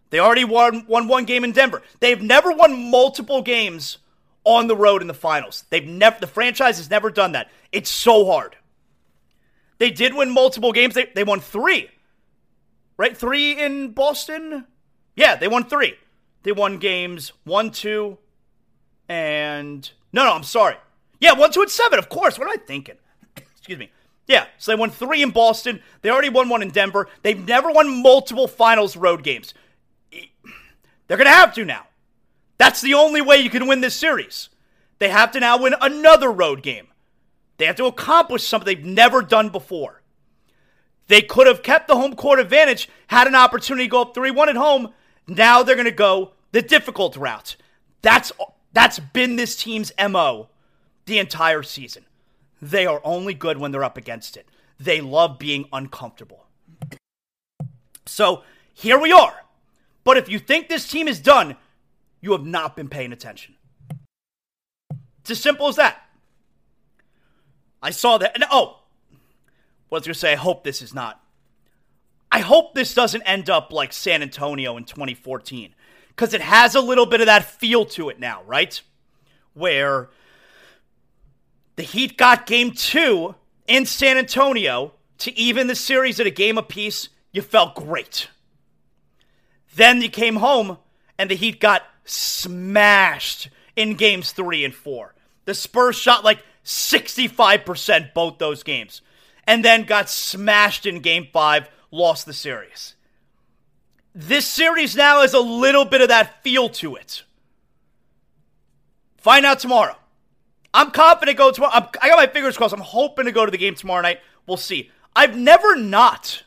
They 0.09 0.19
already 0.19 0.45
won, 0.45 0.85
won 0.87 1.07
one 1.07 1.25
game 1.25 1.43
in 1.43 1.51
Denver. 1.51 1.81
They've 1.99 2.21
never 2.21 2.51
won 2.51 2.91
multiple 2.91 3.41
games 3.41 3.97
on 4.43 4.67
the 4.67 4.75
road 4.75 5.01
in 5.01 5.07
the 5.07 5.13
finals. 5.13 5.65
They've 5.69 5.85
never 5.85 6.19
the 6.19 6.27
franchise 6.27 6.77
has 6.77 6.89
never 6.89 7.09
done 7.09 7.31
that. 7.33 7.49
It's 7.71 7.89
so 7.89 8.25
hard. 8.25 8.55
They 9.77 9.91
did 9.91 10.13
win 10.13 10.29
multiple 10.29 10.71
games. 10.71 10.93
They, 10.93 11.05
they 11.13 11.23
won 11.23 11.39
three. 11.39 11.89
Right? 12.97 13.15
Three 13.15 13.59
in 13.59 13.91
Boston? 13.91 14.65
Yeah, 15.15 15.35
they 15.35 15.47
won 15.47 15.65
three. 15.65 15.95
They 16.43 16.51
won 16.51 16.77
games 16.77 17.31
one, 17.43 17.71
two, 17.71 18.17
and 19.09 19.89
no, 20.13 20.23
no, 20.23 20.33
I'm 20.33 20.43
sorry. 20.43 20.75
Yeah, 21.19 21.33
one, 21.33 21.51
two, 21.51 21.61
and 21.61 21.71
seven, 21.71 21.99
of 21.99 22.09
course. 22.09 22.37
What 22.37 22.47
am 22.47 22.53
I 22.53 22.63
thinking? 22.63 22.97
Excuse 23.37 23.79
me. 23.79 23.91
Yeah, 24.27 24.45
so 24.57 24.71
they 24.71 24.79
won 24.79 24.89
three 24.89 25.21
in 25.21 25.31
Boston. 25.31 25.81
They 26.01 26.09
already 26.09 26.29
won 26.29 26.49
one 26.49 26.61
in 26.61 26.69
Denver. 26.69 27.07
They've 27.21 27.47
never 27.47 27.71
won 27.71 28.01
multiple 28.01 28.47
finals 28.47 28.95
road 28.95 29.23
games. 29.23 29.53
They're 31.07 31.17
going 31.17 31.25
to 31.25 31.31
have 31.31 31.53
to 31.55 31.65
now. 31.65 31.87
That's 32.57 32.81
the 32.81 32.93
only 32.93 33.21
way 33.21 33.37
you 33.37 33.49
can 33.49 33.67
win 33.67 33.81
this 33.81 33.95
series. 33.95 34.49
They 34.99 35.09
have 35.09 35.31
to 35.33 35.39
now 35.39 35.61
win 35.61 35.75
another 35.79 36.31
road 36.31 36.63
game. 36.63 36.87
They 37.57 37.65
have 37.65 37.75
to 37.77 37.85
accomplish 37.85 38.47
something 38.47 38.65
they've 38.65 38.85
never 38.85 39.21
done 39.21 39.49
before. 39.49 40.01
They 41.07 41.21
could 41.21 41.47
have 41.47 41.63
kept 41.63 41.87
the 41.87 41.95
home 41.95 42.15
court 42.15 42.39
advantage, 42.39 42.89
had 43.07 43.27
an 43.27 43.35
opportunity 43.35 43.85
to 43.85 43.91
go 43.91 44.01
up 44.01 44.15
3 44.15 44.31
1 44.31 44.49
at 44.49 44.55
home. 44.55 44.93
Now 45.27 45.63
they're 45.63 45.75
going 45.75 45.85
to 45.85 45.91
go 45.91 46.33
the 46.51 46.61
difficult 46.61 47.15
route. 47.15 47.55
That's, 48.01 48.31
that's 48.73 48.99
been 48.99 49.35
this 49.35 49.55
team's 49.55 49.91
MO 50.09 50.49
the 51.05 51.19
entire 51.19 51.63
season. 51.63 52.05
They 52.61 52.85
are 52.85 53.01
only 53.03 53.33
good 53.33 53.57
when 53.57 53.71
they're 53.71 53.83
up 53.83 53.97
against 53.97 54.37
it. 54.37 54.47
They 54.79 55.01
love 55.01 55.37
being 55.39 55.65
uncomfortable. 55.71 56.45
So 58.05 58.43
here 58.73 58.99
we 58.99 59.11
are. 59.11 59.43
But 60.03 60.17
if 60.17 60.29
you 60.29 60.39
think 60.39 60.69
this 60.69 60.87
team 60.87 61.07
is 61.07 61.19
done, 61.19 61.55
you 62.21 62.31
have 62.31 62.45
not 62.45 62.75
been 62.75 62.89
paying 62.89 63.11
attention. 63.11 63.55
It's 65.21 65.31
as 65.31 65.39
simple 65.39 65.67
as 65.67 65.75
that. 65.77 66.01
I 67.81 67.89
saw 67.91 68.17
that. 68.17 68.35
And 68.35 68.45
oh, 68.51 68.79
I 69.91 69.95
was 69.95 70.05
going 70.05 70.13
to 70.13 70.19
say, 70.19 70.33
I 70.33 70.35
hope 70.35 70.63
this 70.63 70.81
is 70.81 70.93
not. 70.93 71.21
I 72.31 72.39
hope 72.39 72.75
this 72.75 72.93
doesn't 72.93 73.21
end 73.21 73.49
up 73.49 73.71
like 73.71 73.93
San 73.93 74.21
Antonio 74.21 74.75
in 74.77 74.83
2014 74.83 75.73
because 76.09 76.33
it 76.33 76.41
has 76.41 76.75
a 76.75 76.81
little 76.81 77.05
bit 77.05 77.21
of 77.21 77.27
that 77.27 77.45
feel 77.45 77.85
to 77.85 78.09
it 78.09 78.19
now, 78.19 78.41
right? 78.45 78.81
Where 79.53 80.09
the 81.75 81.83
Heat 81.83 82.17
got 82.17 82.45
game 82.45 82.71
two 82.71 83.35
in 83.67 83.85
San 83.85 84.17
Antonio 84.17 84.93
to 85.19 85.37
even 85.37 85.67
the 85.67 85.75
series 85.75 86.19
at 86.19 86.27
a 86.27 86.31
game 86.31 86.57
apiece. 86.57 87.09
You 87.31 87.41
felt 87.41 87.75
great. 87.75 88.27
Then 89.75 90.01
you 90.01 90.09
came 90.09 90.37
home 90.37 90.77
and 91.17 91.29
the 91.29 91.35
Heat 91.35 91.59
got 91.59 91.83
smashed 92.05 93.49
in 93.75 93.95
games 93.95 94.31
three 94.31 94.65
and 94.65 94.73
four. 94.73 95.15
The 95.45 95.53
Spurs 95.53 95.95
shot 95.95 96.23
like 96.23 96.39
65% 96.65 98.13
both 98.13 98.39
those 98.39 98.63
games 98.63 99.01
and 99.47 99.63
then 99.63 99.83
got 99.83 100.09
smashed 100.09 100.85
in 100.85 100.99
game 100.99 101.27
five, 101.31 101.69
lost 101.91 102.25
the 102.25 102.33
series. 102.33 102.95
This 104.13 104.47
series 104.47 104.95
now 104.95 105.21
has 105.21 105.33
a 105.33 105.39
little 105.39 105.85
bit 105.85 106.01
of 106.01 106.07
that 106.07 106.41
feel 106.43 106.69
to 106.69 106.95
it. 106.95 107.23
Find 109.17 109.45
out 109.45 109.59
tomorrow. 109.59 109.95
I'm 110.73 110.91
confident 110.91 111.37
go 111.37 111.51
tomorrow. 111.51 111.73
I'm, 111.73 111.87
I 112.01 112.09
got 112.09 112.17
my 112.17 112.27
fingers 112.27 112.57
crossed. 112.57 112.73
I'm 112.73 112.79
hoping 112.79 113.25
to 113.25 113.31
go 113.31 113.45
to 113.45 113.51
the 113.51 113.57
game 113.57 113.75
tomorrow 113.75 114.01
night. 114.01 114.19
We'll 114.47 114.57
see. 114.57 114.91
I've 115.15 115.37
never 115.37 115.75
not 115.75 116.43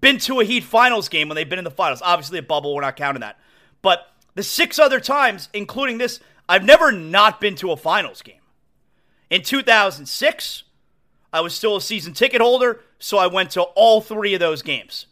been 0.00 0.18
to 0.18 0.40
a 0.40 0.44
Heat 0.44 0.64
finals 0.64 1.08
game 1.08 1.28
when 1.28 1.36
they've 1.36 1.48
been 1.48 1.58
in 1.58 1.64
the 1.64 1.70
finals. 1.70 2.00
Obviously, 2.02 2.38
a 2.38 2.42
bubble, 2.42 2.74
we're 2.74 2.82
not 2.82 2.96
counting 2.96 3.20
that. 3.20 3.38
But 3.82 4.06
the 4.34 4.42
six 4.42 4.78
other 4.78 5.00
times, 5.00 5.48
including 5.52 5.98
this, 5.98 6.20
I've 6.48 6.64
never 6.64 6.92
not 6.92 7.40
been 7.40 7.56
to 7.56 7.72
a 7.72 7.76
finals 7.76 8.22
game. 8.22 8.40
In 9.30 9.42
2006, 9.42 10.64
I 11.32 11.40
was 11.40 11.54
still 11.54 11.76
a 11.76 11.80
season 11.80 12.12
ticket 12.12 12.40
holder, 12.40 12.80
so 12.98 13.18
I 13.18 13.26
went 13.26 13.50
to 13.52 13.62
all 13.62 14.00
three 14.00 14.34
of 14.34 14.40
those 14.40 14.62
games. 14.62 15.06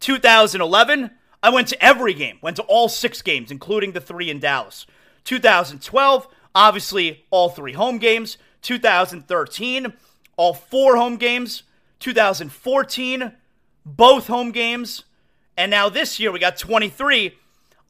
2011, 0.00 1.10
I 1.42 1.50
went 1.50 1.68
to 1.68 1.84
every 1.84 2.14
game, 2.14 2.38
went 2.42 2.56
to 2.56 2.62
all 2.62 2.88
six 2.88 3.22
games, 3.22 3.50
including 3.50 3.92
the 3.92 4.00
three 4.00 4.30
in 4.30 4.40
Dallas. 4.40 4.86
2012, 5.24 6.28
obviously 6.54 7.24
all 7.30 7.48
three 7.48 7.72
home 7.72 7.98
games. 7.98 8.38
2013, 8.62 9.92
all 10.36 10.54
four 10.54 10.96
home 10.96 11.16
games. 11.16 11.64
2014, 12.00 13.32
both 13.84 14.26
home 14.26 14.50
games. 14.50 15.04
And 15.56 15.70
now 15.70 15.88
this 15.88 16.18
year, 16.18 16.32
we 16.32 16.38
got 16.38 16.56
23. 16.56 17.36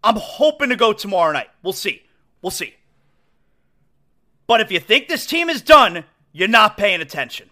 I'm 0.04 0.16
hoping 0.16 0.70
to 0.70 0.76
go 0.76 0.92
tomorrow 0.92 1.32
night. 1.32 1.48
We'll 1.62 1.72
see. 1.72 2.02
We'll 2.40 2.50
see. 2.50 2.74
But 4.46 4.60
if 4.60 4.72
you 4.72 4.80
think 4.80 5.08
this 5.08 5.26
team 5.26 5.48
is 5.48 5.62
done, 5.62 6.04
you're 6.32 6.48
not 6.48 6.76
paying 6.76 7.00
attention. 7.00 7.48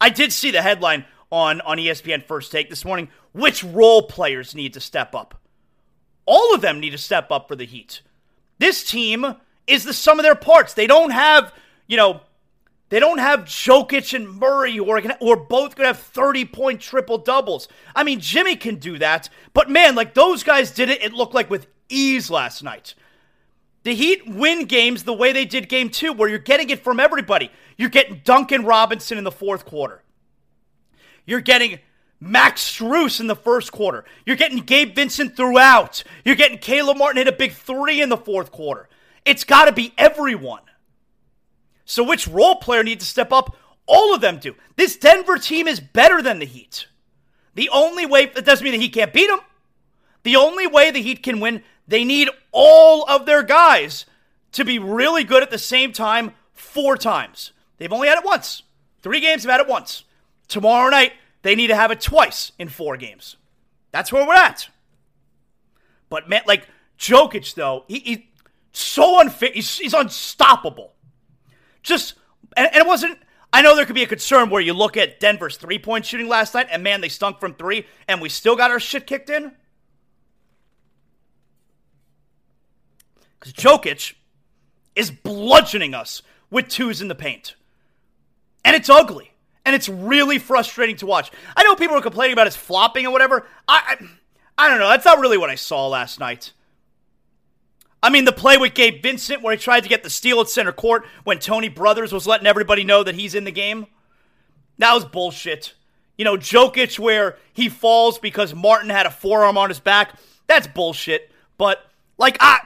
I 0.00 0.10
did 0.10 0.32
see 0.32 0.50
the 0.50 0.62
headline 0.62 1.04
on, 1.30 1.60
on 1.62 1.78
ESPN 1.78 2.24
First 2.24 2.52
Take 2.52 2.70
this 2.70 2.84
morning. 2.84 3.08
Which 3.32 3.64
role 3.64 4.02
players 4.02 4.54
need 4.54 4.74
to 4.74 4.80
step 4.80 5.14
up? 5.14 5.40
All 6.26 6.54
of 6.54 6.60
them 6.60 6.80
need 6.80 6.90
to 6.90 6.98
step 6.98 7.30
up 7.30 7.48
for 7.48 7.56
the 7.56 7.64
Heat. 7.64 8.02
This 8.58 8.84
team 8.84 9.36
is 9.66 9.84
the 9.84 9.94
sum 9.94 10.18
of 10.18 10.24
their 10.24 10.34
parts. 10.34 10.74
They 10.74 10.86
don't 10.86 11.10
have, 11.10 11.52
you 11.86 11.96
know, 11.96 12.20
they 12.90 13.00
don't 13.00 13.18
have 13.18 13.40
Jokic 13.40 14.14
and 14.14 14.28
Murray 14.28 14.76
who 14.76 14.90
are, 14.90 15.00
gonna, 15.00 15.18
who 15.20 15.30
are 15.30 15.36
both 15.36 15.76
going 15.76 15.84
to 15.84 15.94
have 15.94 15.98
30 15.98 16.46
point 16.46 16.80
triple 16.80 17.18
doubles. 17.18 17.68
I 17.94 18.02
mean, 18.02 18.20
Jimmy 18.20 18.56
can 18.56 18.76
do 18.76 18.98
that, 18.98 19.28
but 19.52 19.68
man, 19.70 19.94
like 19.94 20.14
those 20.14 20.42
guys 20.42 20.70
did 20.70 20.88
it, 20.88 21.02
it 21.02 21.12
looked 21.12 21.34
like 21.34 21.50
with 21.50 21.66
ease 21.88 22.30
last 22.30 22.62
night. 22.62 22.94
The 23.84 23.94
Heat 23.94 24.26
win 24.26 24.64
games 24.64 25.04
the 25.04 25.14
way 25.14 25.32
they 25.32 25.44
did 25.44 25.68
game 25.68 25.90
two, 25.90 26.12
where 26.12 26.28
you're 26.28 26.38
getting 26.38 26.70
it 26.70 26.82
from 26.82 26.98
everybody. 26.98 27.50
You're 27.78 27.88
getting 27.88 28.20
Duncan 28.24 28.64
Robinson 28.64 29.16
in 29.16 29.24
the 29.24 29.30
fourth 29.30 29.64
quarter. 29.64 30.02
You're 31.24 31.40
getting 31.40 31.78
Max 32.20 32.62
Strus 32.62 33.20
in 33.20 33.28
the 33.28 33.36
first 33.36 33.70
quarter. 33.70 34.04
You're 34.26 34.36
getting 34.36 34.58
Gabe 34.58 34.94
Vincent 34.94 35.36
throughout. 35.36 36.02
You're 36.24 36.34
getting 36.34 36.58
Caleb 36.58 36.98
Martin 36.98 37.18
hit 37.18 37.28
a 37.28 37.32
big 37.32 37.52
three 37.52 38.02
in 38.02 38.08
the 38.08 38.16
fourth 38.16 38.50
quarter. 38.50 38.88
It's 39.24 39.44
got 39.44 39.66
to 39.66 39.72
be 39.72 39.94
everyone. 39.96 40.62
So, 41.84 42.02
which 42.02 42.26
role 42.28 42.56
player 42.56 42.82
needs 42.82 43.04
to 43.04 43.10
step 43.10 43.32
up? 43.32 43.56
All 43.86 44.14
of 44.14 44.20
them 44.20 44.38
do. 44.38 44.54
This 44.76 44.96
Denver 44.96 45.38
team 45.38 45.66
is 45.66 45.80
better 45.80 46.20
than 46.20 46.40
the 46.40 46.44
Heat. 46.44 46.88
The 47.54 47.70
only 47.70 48.04
way, 48.04 48.26
that 48.26 48.44
doesn't 48.44 48.62
mean 48.64 48.72
the 48.72 48.80
Heat 48.80 48.92
can't 48.92 49.12
beat 49.12 49.28
them. 49.28 49.40
The 50.24 50.36
only 50.36 50.66
way 50.66 50.90
the 50.90 51.00
Heat 51.00 51.22
can 51.22 51.40
win, 51.40 51.62
they 51.86 52.04
need 52.04 52.28
all 52.52 53.08
of 53.08 53.24
their 53.24 53.42
guys 53.42 54.04
to 54.52 54.64
be 54.64 54.78
really 54.78 55.24
good 55.24 55.42
at 55.42 55.50
the 55.50 55.58
same 55.58 55.92
time 55.92 56.32
four 56.52 56.96
times. 56.96 57.52
They've 57.78 57.92
only 57.92 58.08
had 58.08 58.18
it 58.18 58.24
once. 58.24 58.62
Three 59.02 59.20
games 59.20 59.44
have 59.44 59.52
had 59.52 59.60
it 59.60 59.68
once. 59.68 60.04
Tomorrow 60.48 60.90
night, 60.90 61.12
they 61.42 61.54
need 61.54 61.68
to 61.68 61.76
have 61.76 61.90
it 61.90 62.00
twice 62.00 62.52
in 62.58 62.68
four 62.68 62.96
games. 62.96 63.36
That's 63.92 64.12
where 64.12 64.26
we're 64.26 64.34
at. 64.34 64.68
But 66.08 66.28
man, 66.28 66.42
like 66.46 66.66
Jokic, 66.98 67.54
though, 67.54 67.84
he, 67.88 67.98
he 68.00 68.30
so 68.72 69.20
unfit. 69.20 69.54
He's, 69.54 69.78
he's 69.78 69.94
unstoppable. 69.94 70.92
Just 71.82 72.14
and, 72.56 72.66
and 72.66 72.76
it 72.76 72.86
wasn't. 72.86 73.18
I 73.52 73.62
know 73.62 73.74
there 73.74 73.86
could 73.86 73.94
be 73.94 74.02
a 74.02 74.06
concern 74.06 74.50
where 74.50 74.60
you 74.60 74.74
look 74.74 74.96
at 74.96 75.20
Denver's 75.20 75.56
three 75.56 75.78
point 75.78 76.04
shooting 76.04 76.28
last 76.28 76.54
night, 76.54 76.68
and 76.70 76.82
man, 76.82 77.00
they 77.00 77.08
stunk 77.08 77.40
from 77.40 77.54
three, 77.54 77.86
and 78.06 78.20
we 78.20 78.28
still 78.28 78.56
got 78.56 78.70
our 78.70 78.80
shit 78.80 79.06
kicked 79.06 79.30
in. 79.30 79.52
Because 83.38 83.52
Jokic 83.54 84.14
is 84.96 85.10
bludgeoning 85.10 85.94
us 85.94 86.22
with 86.50 86.68
twos 86.68 87.00
in 87.00 87.08
the 87.08 87.14
paint. 87.14 87.54
And 88.68 88.76
it's 88.76 88.90
ugly. 88.90 89.32
And 89.64 89.74
it's 89.74 89.88
really 89.88 90.38
frustrating 90.38 90.96
to 90.96 91.06
watch. 91.06 91.30
I 91.56 91.64
know 91.64 91.74
people 91.74 91.96
are 91.96 92.02
complaining 92.02 92.34
about 92.34 92.46
his 92.46 92.54
flopping 92.54 93.06
and 93.06 93.14
whatever. 93.14 93.46
I, 93.66 93.96
I, 93.98 94.08
I 94.58 94.68
don't 94.68 94.78
know. 94.78 94.88
That's 94.88 95.06
not 95.06 95.20
really 95.20 95.38
what 95.38 95.48
I 95.48 95.54
saw 95.54 95.88
last 95.88 96.20
night. 96.20 96.52
I 98.02 98.10
mean, 98.10 98.26
the 98.26 98.32
play 98.32 98.58
with 98.58 98.74
Gabe 98.74 99.02
Vincent 99.02 99.40
where 99.40 99.54
he 99.54 99.58
tried 99.58 99.84
to 99.84 99.88
get 99.88 100.02
the 100.02 100.10
steal 100.10 100.42
at 100.42 100.50
center 100.50 100.72
court 100.72 101.06
when 101.24 101.38
Tony 101.38 101.70
Brothers 101.70 102.12
was 102.12 102.26
letting 102.26 102.46
everybody 102.46 102.84
know 102.84 103.02
that 103.02 103.14
he's 103.14 103.34
in 103.34 103.44
the 103.44 103.50
game. 103.50 103.86
That 104.76 104.92
was 104.92 105.06
bullshit. 105.06 105.72
You 106.18 106.26
know, 106.26 106.36
Jokic 106.36 106.98
where 106.98 107.38
he 107.54 107.70
falls 107.70 108.18
because 108.18 108.54
Martin 108.54 108.90
had 108.90 109.06
a 109.06 109.10
forearm 109.10 109.56
on 109.56 109.70
his 109.70 109.80
back. 109.80 110.12
That's 110.46 110.66
bullshit. 110.66 111.32
But, 111.56 111.90
like, 112.18 112.36
I, 112.38 112.60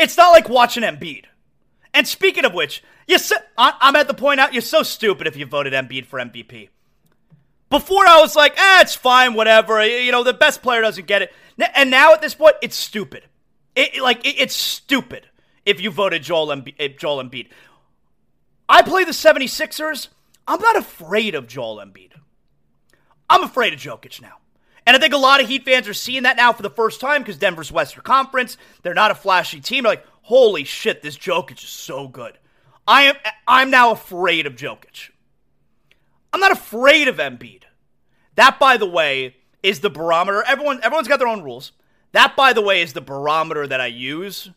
it's 0.00 0.16
not 0.16 0.32
like 0.32 0.48
watching 0.48 0.82
Embiid. 0.82 1.26
And 1.92 2.08
speaking 2.08 2.44
of 2.44 2.54
which, 2.54 2.82
you 3.06 3.18
so, 3.18 3.36
I'm 3.56 3.96
at 3.96 4.08
the 4.08 4.14
point 4.14 4.40
out 4.40 4.52
you're 4.52 4.62
so 4.62 4.82
stupid 4.82 5.26
if 5.26 5.36
you 5.36 5.46
voted 5.46 5.72
Embiid 5.72 6.06
for 6.06 6.18
MVP. 6.18 6.68
Before 7.70 8.06
I 8.06 8.20
was 8.20 8.36
like, 8.36 8.54
ah, 8.56 8.82
it's 8.82 8.94
fine, 8.94 9.34
whatever. 9.34 9.84
You 9.84 10.12
know, 10.12 10.22
the 10.22 10.32
best 10.32 10.62
player 10.62 10.80
doesn't 10.80 11.06
get 11.06 11.22
it. 11.22 11.32
And 11.74 11.90
now 11.90 12.12
at 12.12 12.22
this 12.22 12.34
point, 12.34 12.56
it's 12.62 12.76
stupid. 12.76 13.24
It, 13.74 14.00
like 14.00 14.24
it, 14.24 14.36
it's 14.38 14.54
stupid 14.54 15.26
if 15.66 15.80
you 15.80 15.90
voted 15.90 16.22
Joel 16.22 16.48
Embiid, 16.48 16.74
eh, 16.78 16.88
Joel 16.98 17.22
Embiid. 17.24 17.48
I 18.68 18.82
play 18.82 19.04
the 19.04 19.12
76ers. 19.12 20.08
I'm 20.46 20.60
not 20.60 20.76
afraid 20.76 21.34
of 21.34 21.48
Joel 21.48 21.76
Embiid. 21.76 22.12
I'm 23.28 23.42
afraid 23.42 23.72
of 23.72 23.80
Jokic 23.80 24.20
now. 24.20 24.38
And 24.86 24.96
I 24.96 25.00
think 25.00 25.14
a 25.14 25.18
lot 25.18 25.40
of 25.40 25.48
Heat 25.48 25.64
fans 25.64 25.88
are 25.88 25.94
seeing 25.94 26.24
that 26.24 26.36
now 26.36 26.52
for 26.52 26.62
the 26.62 26.70
first 26.70 27.00
time 27.00 27.22
because 27.22 27.38
Denver's 27.38 27.72
Western 27.72 28.02
Conference. 28.02 28.56
They're 28.82 28.94
not 28.94 29.10
a 29.10 29.14
flashy 29.14 29.60
team. 29.60 29.84
They're 29.84 29.92
like, 29.92 30.06
holy 30.22 30.64
shit, 30.64 31.02
this 31.02 31.16
Jokic 31.16 31.62
is 31.62 31.70
so 31.70 32.06
good. 32.06 32.38
I 32.86 33.02
am 33.02 33.16
I'm 33.46 33.70
now 33.70 33.90
afraid 33.90 34.46
of 34.46 34.56
Jokic. 34.56 35.10
I'm 36.32 36.40
not 36.40 36.52
afraid 36.52 37.08
of 37.08 37.16
Embiid. 37.16 37.62
That, 38.34 38.58
by 38.58 38.76
the 38.76 38.86
way, 38.86 39.36
is 39.62 39.80
the 39.80 39.90
barometer. 39.90 40.42
Everyone 40.46 40.80
everyone's 40.82 41.08
got 41.08 41.18
their 41.18 41.28
own 41.28 41.42
rules. 41.42 41.72
That, 42.12 42.36
by 42.36 42.52
the 42.52 42.62
way, 42.62 42.82
is 42.82 42.92
the 42.92 43.00
barometer 43.00 43.66
that 43.66 43.80
I 43.80 43.86
use 43.86 44.50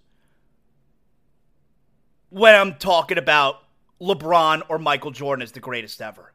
when 2.29 2.53
I'm 2.53 2.75
talking 2.75 3.17
about 3.17 3.63
LeBron 4.01 4.63
or 4.69 4.77
Michael 4.77 5.11
Jordan 5.11 5.41
as 5.41 5.53
the 5.53 5.59
greatest 5.59 6.01
ever. 6.01 6.33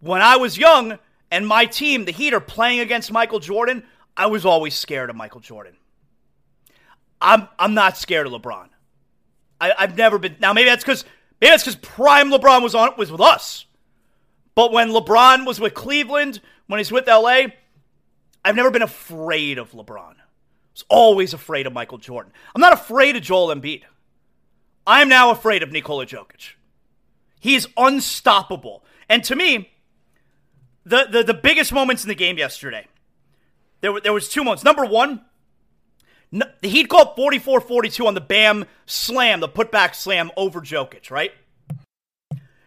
When 0.00 0.20
I 0.20 0.36
was 0.36 0.58
young 0.58 0.98
and 1.30 1.46
my 1.46 1.66
team, 1.66 2.04
the 2.04 2.12
Heat, 2.12 2.34
are 2.34 2.40
playing 2.40 2.80
against 2.80 3.12
Michael 3.12 3.38
Jordan, 3.38 3.84
I 4.16 4.26
was 4.26 4.44
always 4.44 4.74
scared 4.74 5.10
of 5.10 5.16
Michael 5.16 5.40
Jordan. 5.40 5.76
I'm 7.20 7.48
I'm 7.58 7.74
not 7.74 7.96
scared 7.96 8.26
of 8.26 8.32
LeBron. 8.32 8.68
I, 9.70 9.82
have 9.82 9.96
never 9.96 10.18
been. 10.18 10.36
Now 10.40 10.52
maybe 10.52 10.68
that's 10.68 10.84
because 10.84 11.04
maybe 11.40 11.50
that's 11.50 11.64
because 11.64 11.76
prime 11.76 12.30
LeBron 12.30 12.62
was 12.62 12.74
on 12.74 12.90
was 12.96 13.10
with 13.10 13.20
us. 13.20 13.66
But 14.54 14.72
when 14.72 14.90
LeBron 14.90 15.46
was 15.46 15.60
with 15.60 15.74
Cleveland, 15.74 16.40
when 16.66 16.78
he's 16.78 16.92
with 16.92 17.06
LA, 17.06 17.46
I've 18.44 18.56
never 18.56 18.70
been 18.70 18.82
afraid 18.82 19.58
of 19.58 19.70
LeBron. 19.72 20.14
I 20.14 20.74
was 20.74 20.84
always 20.88 21.32
afraid 21.32 21.66
of 21.66 21.72
Michael 21.72 21.98
Jordan. 21.98 22.32
I'm 22.54 22.60
not 22.60 22.72
afraid 22.72 23.16
of 23.16 23.22
Joel 23.22 23.54
Embiid. 23.54 23.82
I'm 24.86 25.08
now 25.08 25.30
afraid 25.30 25.62
of 25.62 25.70
Nikola 25.70 26.06
Jokic. 26.06 26.54
He 27.40 27.54
is 27.54 27.68
unstoppable. 27.76 28.84
And 29.08 29.22
to 29.24 29.36
me, 29.36 29.70
the, 30.84 31.06
the, 31.10 31.22
the 31.22 31.34
biggest 31.34 31.72
moments 31.72 32.04
in 32.04 32.08
the 32.08 32.14
game 32.14 32.38
yesterday, 32.38 32.86
there, 33.80 33.92
were, 33.92 34.00
there 34.00 34.12
was 34.12 34.28
two 34.28 34.42
moments. 34.42 34.64
Number 34.64 34.84
one, 34.84 35.22
no, 36.32 36.46
the 36.62 36.68
Heat 36.68 36.88
called 36.88 37.14
44-42 37.16 38.06
on 38.06 38.14
the 38.14 38.20
Bam 38.20 38.64
slam, 38.86 39.40
the 39.40 39.48
putback 39.48 39.94
slam 39.94 40.30
over 40.36 40.60
Jokic, 40.60 41.10
right? 41.10 41.32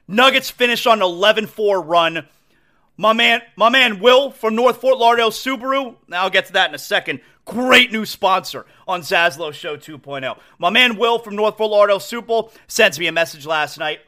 Nuggets 0.08 0.52
finished 0.52 0.86
on 0.86 1.02
an 1.02 1.08
11-4 1.08 1.86
run. 1.86 2.28
My 2.96 3.12
man, 3.12 3.42
my 3.56 3.70
man 3.70 4.00
Will 4.00 4.30
from 4.32 4.56
North 4.56 4.80
Fort 4.80 4.98
Lauderdale 4.98 5.32
Subaru. 5.32 5.96
Now 6.08 6.24
I'll 6.24 6.30
get 6.30 6.46
to 6.46 6.54
that 6.54 6.70
in 6.70 6.76
a 6.76 6.80
second. 6.80 7.22
Great 7.44 7.92
new 7.92 8.06
sponsor 8.06 8.66
on 8.88 9.02
Zaslow 9.02 9.52
Show 9.52 9.76
2.0. 9.78 10.38
My 10.60 10.70
man 10.70 10.98
Will 10.98 11.20
from 11.20 11.36
North 11.36 11.58
Fort 11.58 11.72
Lauderdale 11.72 12.00
Subaru 12.00 12.52
sends 12.68 13.00
me 13.00 13.08
a 13.08 13.12
message 13.12 13.46
last 13.46 13.78
night. 13.80 14.00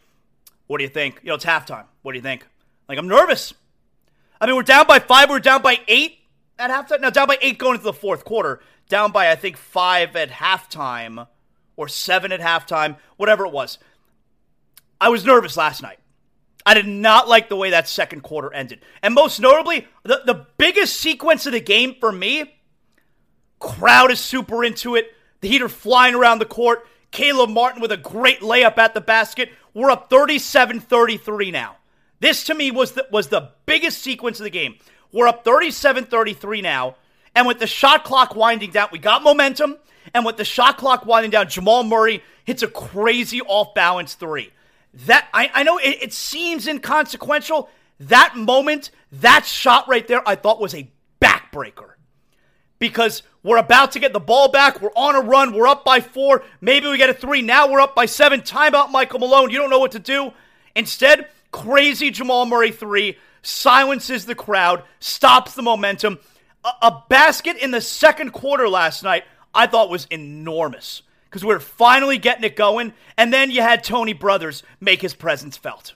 What 0.67 0.77
do 0.77 0.83
you 0.83 0.89
think? 0.89 1.19
You 1.23 1.29
know, 1.29 1.35
it's 1.35 1.45
halftime. 1.45 1.85
What 2.03 2.11
do 2.13 2.17
you 2.17 2.21
think? 2.23 2.45
Like, 2.87 2.97
I'm 2.97 3.07
nervous. 3.07 3.53
I 4.39 4.45
mean, 4.45 4.55
we're 4.55 4.63
down 4.63 4.85
by 4.85 4.99
five, 4.99 5.29
we're 5.29 5.39
down 5.39 5.61
by 5.61 5.79
eight. 5.87 6.19
at 6.59 6.69
halftime. 6.69 7.01
No, 7.01 7.09
down 7.09 7.27
by 7.27 7.37
eight 7.41 7.57
going 7.57 7.73
into 7.73 7.85
the 7.85 7.93
fourth 7.93 8.23
quarter. 8.23 8.61
Down 8.89 9.11
by 9.11 9.29
I 9.29 9.35
think 9.35 9.57
five 9.57 10.15
at 10.15 10.29
halftime, 10.29 11.27
or 11.75 11.87
seven 11.87 12.31
at 12.31 12.39
halftime, 12.39 12.97
whatever 13.17 13.45
it 13.45 13.51
was. 13.51 13.77
I 14.99 15.09
was 15.09 15.25
nervous 15.25 15.57
last 15.57 15.81
night. 15.81 15.99
I 16.65 16.73
did 16.73 16.87
not 16.87 17.29
like 17.29 17.47
the 17.47 17.55
way 17.55 17.69
that 17.69 17.87
second 17.87 18.23
quarter 18.23 18.53
ended. 18.53 18.81
And 19.01 19.13
most 19.13 19.39
notably, 19.39 19.87
the, 20.03 20.21
the 20.25 20.47
biggest 20.57 20.99
sequence 20.99 21.45
of 21.45 21.53
the 21.53 21.61
game 21.61 21.95
for 21.99 22.11
me, 22.11 22.55
crowd 23.59 24.11
is 24.11 24.19
super 24.19 24.65
into 24.65 24.95
it. 24.95 25.13
The 25.39 25.47
Heat 25.47 25.61
are 25.61 25.69
flying 25.69 26.15
around 26.15 26.39
the 26.39 26.45
court. 26.45 26.85
Caleb 27.11 27.51
Martin 27.51 27.81
with 27.81 27.91
a 27.91 27.97
great 27.97 28.41
layup 28.41 28.77
at 28.77 28.93
the 28.93 29.01
basket. 29.01 29.49
We're 29.73 29.91
up 29.91 30.09
37 30.09 30.81
33 30.81 31.51
now. 31.51 31.77
This 32.19 32.43
to 32.45 32.53
me 32.53 32.71
was 32.71 32.93
the, 32.93 33.07
was 33.11 33.29
the 33.29 33.51
biggest 33.65 33.99
sequence 33.99 34.39
of 34.39 34.43
the 34.43 34.49
game. 34.49 34.75
We're 35.13 35.27
up 35.27 35.45
37 35.45 36.05
33 36.05 36.61
now. 36.61 36.97
And 37.37 37.45
with 37.45 37.59
the 37.59 37.67
shot 37.67 38.03
clock 38.03 38.35
winding 38.35 38.71
down, 38.71 38.89
we 38.91 38.97
got 38.97 39.21
momentum. 39.21 39.77
And 40.11 40.25
with 40.25 40.37
the 40.37 40.43
shot 40.43 40.79
clock 40.79 41.05
winding 41.05 41.29
down, 41.29 41.47
Jamal 41.47 41.83
Murray 41.83 42.23
hits 42.45 42.63
a 42.63 42.67
crazy 42.67 43.41
off 43.41 43.75
balance 43.75 44.15
three. 44.15 44.49
That 45.05 45.27
I, 45.31 45.51
I 45.53 45.61
know 45.61 45.77
it, 45.77 45.99
it 46.01 46.13
seems 46.13 46.65
inconsequential. 46.65 47.69
That 47.99 48.35
moment, 48.35 48.89
that 49.11 49.45
shot 49.45 49.87
right 49.87 50.07
there, 50.07 50.27
I 50.27 50.33
thought 50.33 50.59
was 50.59 50.73
a 50.73 50.89
backbreaker. 51.21 51.91
Because 52.79 53.21
we're 53.43 53.57
about 53.59 53.91
to 53.91 53.99
get 53.99 54.13
the 54.13 54.19
ball 54.19 54.49
back. 54.49 54.81
We're 54.81 54.89
on 54.95 55.15
a 55.15 55.21
run. 55.21 55.53
We're 55.53 55.67
up 55.67 55.85
by 55.85 55.99
four. 55.99 56.43
Maybe 56.59 56.87
we 56.87 56.97
get 56.97 57.11
a 57.11 57.13
three. 57.13 57.43
Now 57.43 57.71
we're 57.71 57.81
up 57.81 57.93
by 57.93 58.07
seven. 58.07 58.41
Timeout, 58.41 58.89
Michael 58.89 59.19
Malone. 59.19 59.51
You 59.51 59.59
don't 59.59 59.69
know 59.69 59.77
what 59.77 59.91
to 59.91 59.99
do. 59.99 60.33
Instead, 60.75 61.27
crazy 61.51 62.09
Jamal 62.09 62.47
Murray 62.47 62.71
three 62.71 63.19
silences 63.43 64.25
the 64.25 64.33
crowd, 64.33 64.81
stops 64.99 65.53
the 65.53 65.61
momentum. 65.61 66.17
A, 66.81 67.03
basket 67.09 67.57
in 67.57 67.71
the 67.71 67.81
second 67.81 68.31
quarter 68.31 68.67
last 68.67 69.03
night, 69.03 69.23
I 69.53 69.67
thought 69.67 69.89
was 69.89 70.05
enormous 70.09 71.01
because 71.25 71.43
we 71.43 71.53
are 71.53 71.59
finally 71.59 72.17
getting 72.17 72.43
it 72.43 72.55
going. 72.55 72.93
And 73.17 73.33
then 73.33 73.51
you 73.51 73.61
had 73.61 73.83
Tony 73.83 74.13
Brothers 74.13 74.63
make 74.79 75.01
his 75.01 75.13
presence 75.13 75.57
felt. 75.57 75.93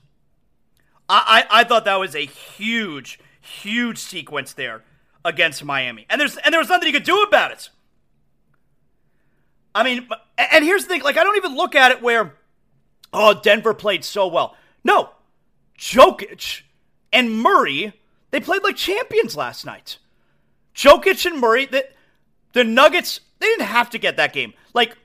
I, 1.09 1.45
I, 1.49 1.61
I 1.61 1.63
thought 1.63 1.85
that 1.85 1.99
was 1.99 2.15
a 2.15 2.25
huge, 2.25 3.19
huge 3.39 3.97
sequence 3.97 4.53
there 4.53 4.83
against 5.25 5.63
Miami. 5.63 6.05
And 6.09 6.19
there's 6.19 6.37
and 6.37 6.53
there 6.53 6.59
was 6.59 6.69
nothing 6.69 6.87
you 6.87 6.93
could 6.93 7.03
do 7.03 7.21
about 7.23 7.51
it. 7.51 7.69
I 9.73 9.83
mean, 9.83 10.07
and 10.37 10.65
here's 10.65 10.83
the 10.83 10.89
thing, 10.89 11.03
like 11.03 11.17
I 11.17 11.23
don't 11.23 11.37
even 11.37 11.55
look 11.55 11.75
at 11.75 11.91
it 11.91 12.01
where 12.01 12.35
oh, 13.13 13.39
Denver 13.41 13.73
played 13.73 14.03
so 14.03 14.27
well. 14.27 14.55
No. 14.83 15.09
Jokic 15.77 16.61
and 17.11 17.37
Murray, 17.37 17.93
they 18.31 18.39
played 18.39 18.63
like 18.63 18.75
champions 18.75 19.35
last 19.35 19.65
night. 19.65 19.97
Jokic 20.75 21.25
and 21.25 21.39
Murray, 21.39 21.65
the, 21.65 21.87
the 22.53 22.63
Nuggets, 22.63 23.21
they 23.39 23.47
didn't 23.47 23.65
have 23.65 23.89
to 23.91 23.97
get 23.97 24.17
that 24.17 24.33
game. 24.33 24.53
Like 24.73 24.97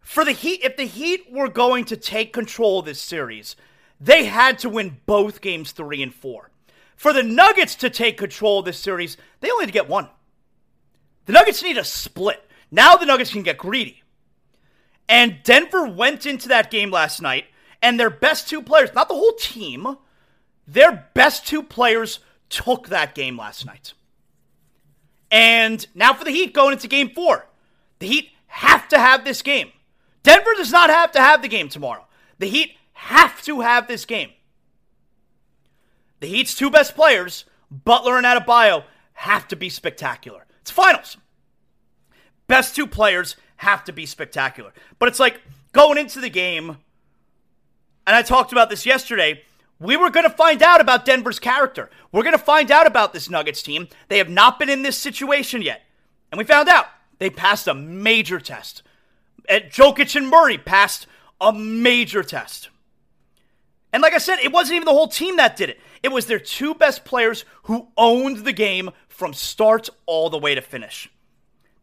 for 0.00 0.24
the 0.24 0.32
Heat, 0.32 0.60
if 0.62 0.76
the 0.76 0.84
Heat 0.84 1.26
were 1.30 1.48
going 1.48 1.84
to 1.86 1.96
take 1.96 2.32
control 2.32 2.80
of 2.80 2.86
this 2.86 3.00
series, 3.00 3.56
they 4.00 4.24
had 4.24 4.58
to 4.60 4.68
win 4.68 4.98
both 5.06 5.40
games 5.40 5.72
three 5.72 6.02
and 6.02 6.14
four. 6.14 6.50
For 6.96 7.12
the 7.12 7.22
Nuggets 7.22 7.74
to 7.76 7.90
take 7.90 8.16
control 8.18 8.58
of 8.58 8.64
this 8.64 8.78
series, 8.78 9.16
they 9.40 9.50
only 9.50 9.62
had 9.62 9.68
to 9.68 9.72
get 9.72 9.88
one. 9.88 10.08
The 11.26 11.32
Nuggets 11.32 11.62
need 11.62 11.78
a 11.78 11.84
split. 11.84 12.42
Now 12.70 12.96
the 12.96 13.06
Nuggets 13.06 13.32
can 13.32 13.42
get 13.42 13.58
greedy. 13.58 14.02
And 15.08 15.42
Denver 15.42 15.86
went 15.86 16.26
into 16.26 16.48
that 16.48 16.70
game 16.70 16.90
last 16.90 17.22
night, 17.22 17.46
and 17.80 17.98
their 17.98 18.10
best 18.10 18.48
two 18.48 18.62
players, 18.62 18.94
not 18.94 19.08
the 19.08 19.14
whole 19.14 19.32
team, 19.32 19.96
their 20.66 21.08
best 21.14 21.46
two 21.46 21.62
players 21.62 22.20
took 22.50 22.88
that 22.88 23.14
game 23.14 23.38
last 23.38 23.64
night. 23.64 23.94
And 25.30 25.86
now 25.94 26.14
for 26.14 26.24
the 26.24 26.30
Heat 26.30 26.54
going 26.54 26.72
into 26.72 26.88
game 26.88 27.10
four. 27.10 27.46
The 27.98 28.06
Heat 28.06 28.30
have 28.46 28.88
to 28.88 28.98
have 28.98 29.24
this 29.24 29.42
game. 29.42 29.72
Denver 30.22 30.54
does 30.56 30.72
not 30.72 30.90
have 30.90 31.12
to 31.12 31.20
have 31.20 31.42
the 31.42 31.48
game 31.48 31.68
tomorrow. 31.68 32.06
The 32.38 32.48
Heat 32.48 32.72
have 32.92 33.42
to 33.42 33.60
have 33.60 33.88
this 33.88 34.04
game. 34.04 34.30
The 36.20 36.26
Heat's 36.26 36.54
two 36.54 36.70
best 36.70 36.94
players, 36.94 37.44
Butler 37.70 38.16
and 38.16 38.26
Adebayo, 38.26 38.84
have 39.14 39.46
to 39.48 39.56
be 39.56 39.68
spectacular. 39.68 40.46
It's 40.60 40.70
finals. 40.70 41.16
Best 42.46 42.74
two 42.74 42.86
players 42.86 43.36
have 43.56 43.84
to 43.84 43.92
be 43.92 44.06
spectacular. 44.06 44.72
But 44.98 45.08
it's 45.08 45.20
like 45.20 45.40
going 45.72 45.98
into 45.98 46.20
the 46.20 46.30
game, 46.30 46.78
and 48.06 48.16
I 48.16 48.22
talked 48.22 48.52
about 48.52 48.70
this 48.70 48.86
yesterday. 48.86 49.42
We 49.80 49.96
were 49.96 50.10
going 50.10 50.28
to 50.28 50.30
find 50.30 50.62
out 50.62 50.80
about 50.80 51.04
Denver's 51.04 51.38
character. 51.38 51.88
We're 52.10 52.24
going 52.24 52.36
to 52.36 52.38
find 52.38 52.70
out 52.70 52.86
about 52.86 53.12
this 53.12 53.30
Nuggets 53.30 53.62
team. 53.62 53.88
They 54.08 54.18
have 54.18 54.28
not 54.28 54.58
been 54.58 54.68
in 54.68 54.82
this 54.82 54.98
situation 54.98 55.62
yet. 55.62 55.82
And 56.32 56.38
we 56.38 56.44
found 56.44 56.68
out 56.68 56.86
they 57.18 57.30
passed 57.30 57.68
a 57.68 57.74
major 57.74 58.40
test. 58.40 58.82
And 59.48 59.64
Jokic 59.64 60.16
and 60.16 60.28
Murray 60.28 60.58
passed 60.58 61.06
a 61.40 61.52
major 61.52 62.22
test. 62.22 62.70
And 63.92 64.02
like 64.02 64.12
I 64.12 64.18
said, 64.18 64.38
it 64.40 64.52
wasn't 64.52 64.76
even 64.76 64.86
the 64.86 64.92
whole 64.92 65.08
team 65.08 65.36
that 65.36 65.56
did 65.56 65.70
it. 65.70 65.80
It 66.02 66.08
was 66.08 66.26
their 66.26 66.38
two 66.38 66.74
best 66.74 67.04
players 67.04 67.44
who 67.64 67.88
owned 67.96 68.38
the 68.38 68.52
game 68.52 68.90
from 69.08 69.32
start 69.32 69.88
all 70.06 70.28
the 70.28 70.38
way 70.38 70.54
to 70.54 70.60
finish. 70.60 71.10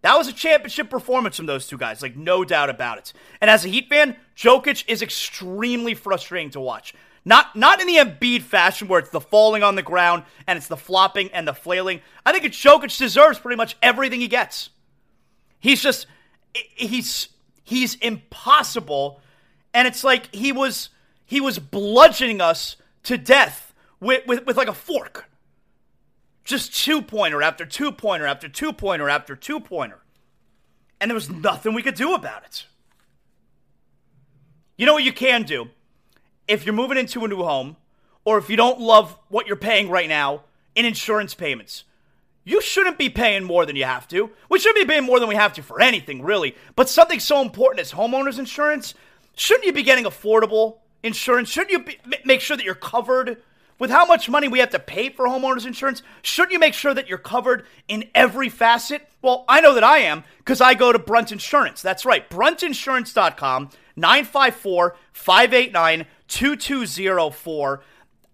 That 0.02 0.18
was 0.18 0.28
a 0.28 0.34
championship 0.34 0.90
performance 0.90 1.36
from 1.36 1.48
those 1.48 1.66
two 1.66 1.80
guys, 1.80 2.04
like 2.04 2.16
no 2.16 2.46
doubt 2.46 2.70
about 2.70 3.00
it. 3.00 3.14
And 3.42 3.50
as 3.50 3.66
a 3.66 3.70
Heat 3.70 3.90
fan, 3.90 4.16
Jokic 4.38 4.84
is 4.88 5.02
extremely 5.02 5.96
frustrating 5.96 6.52
to 6.52 6.60
watch. 6.60 6.94
Not 7.26 7.56
not 7.56 7.82
in 7.82 7.88
the 7.88 7.98
Embiid 7.98 8.44
fashion 8.44 8.88
where 8.88 9.00
it's 9.00 9.10
the 9.10 9.20
falling 9.20 9.64
on 9.64 9.76
the 9.76 9.82
ground 9.82 10.24
and 10.46 10.58
it's 10.58 10.68
the 10.68 10.78
flopping 10.78 11.32
and 11.32 11.48
the 11.48 11.54
flailing. 11.54 12.02
I 12.26 12.32
think 12.32 12.46
it's 12.46 12.58
Jokic 12.58 12.96
deserves 12.98 13.40
pretty 13.40 13.58
much 13.58 13.76
everything 13.82 14.22
he 14.22 14.28
gets. 14.28 14.70
He's 15.60 15.82
just 15.82 16.06
he's 16.54 17.30
He's 17.66 17.96
impossible. 17.96 19.20
And 19.74 19.88
it's 19.88 20.04
like 20.04 20.34
he 20.34 20.54
was 20.54 20.90
he 21.26 21.42
was 21.42 21.60
bludgeoning 21.60 22.40
us 22.40 22.78
to 23.04 23.18
death 23.18 23.74
with, 24.00 24.26
with, 24.28 24.46
with 24.46 24.56
like 24.56 24.68
a 24.70 24.74
fork. 24.74 25.26
Just 26.46 26.76
two 26.76 27.02
pointer 27.02 27.42
after 27.42 27.66
two 27.66 27.92
pointer 27.92 28.28
after 28.28 28.48
two 28.48 28.72
pointer 28.72 29.10
after 29.10 29.36
two 29.36 29.60
pointer. 29.60 30.00
And 31.02 31.10
there 31.10 31.16
was 31.16 31.30
nothing 31.30 31.74
we 31.74 31.82
could 31.82 31.96
do 31.96 32.14
about 32.14 32.46
it. 32.46 32.68
You 34.78 34.86
know 34.86 34.94
what 34.94 35.04
you 35.04 35.12
can 35.12 35.44
do? 35.44 35.70
If 36.48 36.66
you're 36.66 36.76
moving 36.76 36.98
into 36.98 37.26
a 37.26 37.28
new 37.28 37.44
home, 37.44 37.78
or 38.24 38.38
if 38.38 38.50
you 38.50 38.56
don't 38.56 38.80
love 38.80 39.18
what 39.30 39.48
you're 39.48 39.56
paying 39.56 39.90
right 39.90 40.10
now 40.10 40.42
in 40.76 40.86
insurance 40.86 41.34
payments, 41.34 41.84
you 42.44 42.62
shouldn't 42.62 42.98
be 42.98 43.10
paying 43.10 43.44
more 43.44 43.66
than 43.66 43.76
you 43.76 43.86
have 43.86 44.08
to. 44.10 44.30
We 44.50 44.60
shouldn't 44.60 44.88
be 44.88 44.92
paying 44.92 45.06
more 45.06 45.20
than 45.20 45.28
we 45.28 45.36
have 45.36 45.54
to 45.54 45.64
for 45.64 45.82
anything, 45.82 46.22
really. 46.22 46.56
But 46.76 46.90
something 46.90 47.20
so 47.20 47.42
important 47.42 47.82
as 47.82 47.92
homeowners 47.92 48.38
insurance, 48.38 48.94
shouldn't 49.36 49.66
you 49.66 49.74
be 49.74 49.84
getting 49.84 50.06
affordable 50.06 50.78
insurance? 51.02 51.50
Shouldn't 51.50 51.72
you 51.72 51.80
be, 51.80 51.98
make 52.24 52.42
sure 52.42 52.56
that 52.56 52.66
you're 52.66 52.76
covered? 52.76 53.42
With 53.78 53.92
how 53.92 54.06
much 54.06 54.30
money 54.30 54.48
we 54.48 54.60
have 54.60 54.70
to 54.70 54.80
pay 54.80 55.10
for 55.10 55.26
homeowners 55.26 55.66
insurance, 55.66 56.02
shouldn't 56.22 56.54
you 56.54 56.60
make 56.60 56.74
sure 56.74 56.94
that 56.94 57.10
you're 57.10 57.18
covered 57.18 57.66
in 57.90 58.06
every 58.16 58.48
facet? 58.48 59.06
Well, 59.22 59.44
I 59.50 59.60
know 59.60 59.74
that 59.74 59.84
I 59.84 59.98
am 59.98 60.24
because 60.38 60.62
I 60.62 60.76
go 60.76 60.94
to 60.94 61.00
Brunt 61.00 61.34
Insurance. 61.34 61.82
That's 61.82 62.06
right, 62.06 62.30
bruntinsurance.com, 62.30 63.70
954 63.98 64.96
589 65.12 66.06
2204. 66.28 67.84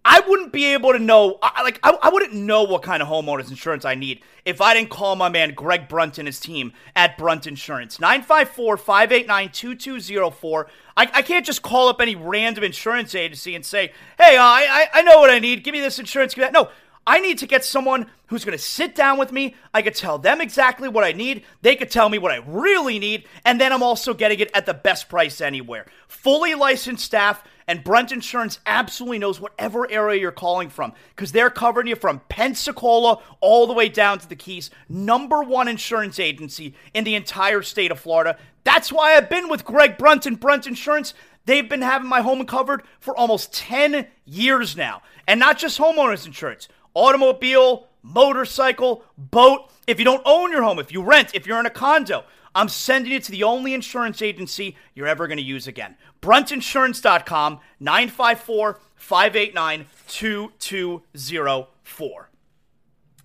I 0.04 0.20
wouldn't 0.28 0.52
be 0.52 0.66
able 0.74 0.94
to 0.94 1.00
know, 1.00 1.38
I, 1.44 1.62
like, 1.62 1.80
I, 1.84 1.92
I, 2.02 2.10
wouldn't 2.10 2.34
know 2.34 2.64
what 2.64 2.82
kind 2.82 3.04
of 3.04 3.08
homeowners 3.08 3.52
insurance 3.52 3.86
I 3.86 3.94
need 3.94 4.24
if 4.46 4.60
I 4.60 4.74
didn't 4.74 4.90
call 4.90 5.16
my 5.16 5.30
man 5.30 5.54
Greg 5.54 5.88
Brunt 5.88 6.18
and 6.18 6.28
his 6.28 6.40
team 6.40 6.74
at 6.96 7.20
Brunt 7.20 7.46
Insurance. 7.46 8.00
954 8.00 8.78
589 8.78 9.50
2204. 9.52 10.68
I 10.98 11.22
can't 11.22 11.46
just 11.46 11.62
call 11.62 11.88
up 11.88 12.02
any 12.02 12.16
random 12.16 12.64
insurance 12.64 13.14
agency 13.16 13.56
and 13.56 13.66
say, 13.66 13.92
hey, 14.18 14.38
uh, 14.38 14.44
I, 14.44 14.88
I 14.94 15.02
know 15.04 15.20
what 15.20 15.30
I 15.30 15.40
need. 15.40 15.64
Give 15.64 15.74
me 15.74 15.82
this 15.82 16.00
insurance. 16.00 16.34
Give 16.34 16.44
that. 16.44 16.54
No, 16.54 16.70
I 17.06 17.20
need 17.20 17.40
to 17.40 17.48
get 17.48 17.66
someone 17.66 18.08
who's 18.28 18.46
going 18.46 18.58
to 18.58 18.64
sit 18.64 18.94
down 18.94 19.18
with 19.18 19.32
me. 19.32 19.56
I 19.74 19.82
could 19.82 19.96
tell 19.96 20.20
them 20.20 20.40
exactly 20.40 20.88
what 20.88 21.04
I 21.04 21.14
need. 21.14 21.44
They 21.62 21.76
could 21.76 21.90
tell 21.90 22.10
me 22.10 22.20
what 22.20 22.32
I 22.32 22.44
really 22.46 23.00
need. 23.00 23.28
And 23.44 23.60
then 23.60 23.72
I'm 23.72 23.82
also 23.82 24.14
getting 24.14 24.40
it 24.40 24.52
at 24.54 24.66
the 24.66 24.74
best 24.74 25.10
price 25.10 25.42
anywhere. 25.42 25.88
Fully 26.08 26.54
licensed 26.54 27.04
staff. 27.04 27.44
And 27.68 27.84
Brunt 27.84 28.12
Insurance 28.12 28.60
absolutely 28.66 29.20
knows 29.20 29.40
whatever 29.40 29.90
area 29.90 30.20
you're 30.20 30.32
calling 30.32 30.70
from 30.70 30.94
because 31.16 31.32
they're 31.32 31.50
covering 31.50 31.88
you 31.88 31.96
from 31.96 32.22
Pensacola 32.30 33.22
all 33.40 33.68
the 33.68 33.74
way 33.74 33.90
down 33.90 34.20
to 34.20 34.28
the 34.28 34.36
Keys. 34.36 34.70
Number 34.90 35.44
one 35.44 35.68
insurance 35.68 36.20
agency 36.20 36.74
in 36.94 37.04
the 37.04 37.16
entire 37.16 37.62
state 37.62 37.92
of 37.92 38.00
Florida. 38.00 38.38
That's 38.64 38.92
why 38.92 39.16
I've 39.16 39.30
been 39.30 39.50
with 39.50 39.66
Greg 39.66 39.98
Brunt 39.98 40.26
and 40.26 40.40
Brunt 40.40 40.68
Insurance. 40.68 41.14
They've 41.46 41.68
been 41.68 41.82
having 41.82 42.10
my 42.10 42.22
home 42.22 42.46
covered 42.46 42.84
for 43.00 43.16
almost 43.16 43.54
10 43.54 44.08
years 44.26 44.78
now. 44.78 45.02
And 45.28 45.40
not 45.40 45.58
just 45.58 45.80
homeowners 45.80 46.26
insurance 46.26 46.68
automobile, 46.94 47.88
motorcycle, 48.04 49.04
boat. 49.18 49.72
If 49.88 50.00
you 50.00 50.06
don't 50.06 50.22
own 50.26 50.52
your 50.52 50.64
home, 50.64 50.80
if 50.80 50.92
you 50.92 51.02
rent, 51.04 51.32
if 51.34 51.48
you're 51.48 51.60
in 51.60 51.66
a 51.66 51.72
condo, 51.72 52.26
I'm 52.54 52.70
sending 52.70 53.14
it 53.14 53.24
to 53.24 53.32
the 53.32 53.44
only 53.44 53.74
insurance 53.74 54.22
agency 54.22 54.76
you're 54.94 55.08
ever 55.08 55.28
going 55.28 55.38
to 55.38 55.44
use 55.44 55.68
again. 55.68 55.96
Bruntinsurance.com, 56.22 57.60
954 57.80 58.80
589 58.96 59.86
2204. 60.08 62.30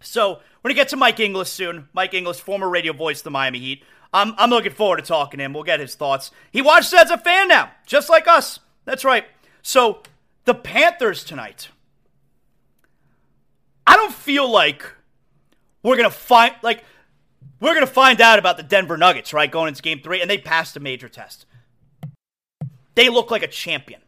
So 0.00 0.40
we're 0.62 0.70
gonna 0.70 0.74
get 0.74 0.88
to 0.88 0.96
Mike 0.96 1.20
Inglis 1.20 1.50
soon. 1.50 1.88
Mike 1.92 2.14
Inglis, 2.14 2.40
former 2.40 2.68
radio 2.68 2.92
voice 2.92 3.20
of 3.20 3.24
the 3.24 3.30
Miami 3.30 3.58
Heat. 3.58 3.84
I'm, 4.12 4.34
I'm 4.38 4.50
looking 4.50 4.72
forward 4.72 4.98
to 4.98 5.02
talking 5.02 5.38
to 5.38 5.44
him. 5.44 5.52
We'll 5.52 5.64
get 5.64 5.80
his 5.80 5.94
thoughts. 5.94 6.30
He 6.50 6.62
watches 6.62 6.94
as 6.94 7.10
a 7.10 7.18
fan 7.18 7.48
now, 7.48 7.70
just 7.86 8.08
like 8.08 8.28
us. 8.28 8.60
That's 8.84 9.04
right. 9.04 9.24
So 9.62 10.02
the 10.44 10.54
Panthers 10.54 11.24
tonight. 11.24 11.68
I 13.86 13.96
don't 13.96 14.14
feel 14.14 14.50
like 14.50 14.84
we're 15.82 15.96
gonna 15.96 16.10
find 16.10 16.54
like 16.62 16.84
we're 17.60 17.74
gonna 17.74 17.86
find 17.86 18.20
out 18.20 18.38
about 18.38 18.56
the 18.56 18.62
Denver 18.62 18.96
Nuggets, 18.96 19.32
right? 19.32 19.50
Going 19.50 19.68
into 19.68 19.82
game 19.82 20.00
three, 20.00 20.20
and 20.20 20.30
they 20.30 20.38
passed 20.38 20.76
a 20.76 20.80
major 20.80 21.08
test. 21.08 21.46
They 22.94 23.08
look 23.08 23.30
like 23.30 23.42
a 23.42 23.48
champion. 23.48 24.00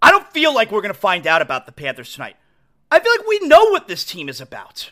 I 0.00 0.10
don't 0.10 0.26
feel 0.32 0.54
like 0.54 0.72
we're 0.72 0.82
gonna 0.82 0.94
find 0.94 1.26
out 1.26 1.42
about 1.42 1.66
the 1.66 1.72
Panthers 1.72 2.12
tonight. 2.12 2.36
I 2.90 3.00
feel 3.00 3.12
like 3.16 3.26
we 3.26 3.46
know 3.46 3.70
what 3.70 3.88
this 3.88 4.04
team 4.04 4.28
is 4.28 4.40
about. 4.40 4.90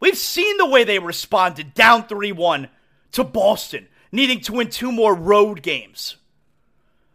We've 0.00 0.18
seen 0.18 0.56
the 0.58 0.68
way 0.68 0.84
they 0.84 0.98
responded 0.98 1.74
down 1.74 2.06
3 2.06 2.32
1 2.32 2.68
to 3.12 3.24
Boston, 3.24 3.88
needing 4.12 4.40
to 4.42 4.52
win 4.52 4.68
two 4.68 4.92
more 4.92 5.14
road 5.14 5.62
games. 5.62 6.16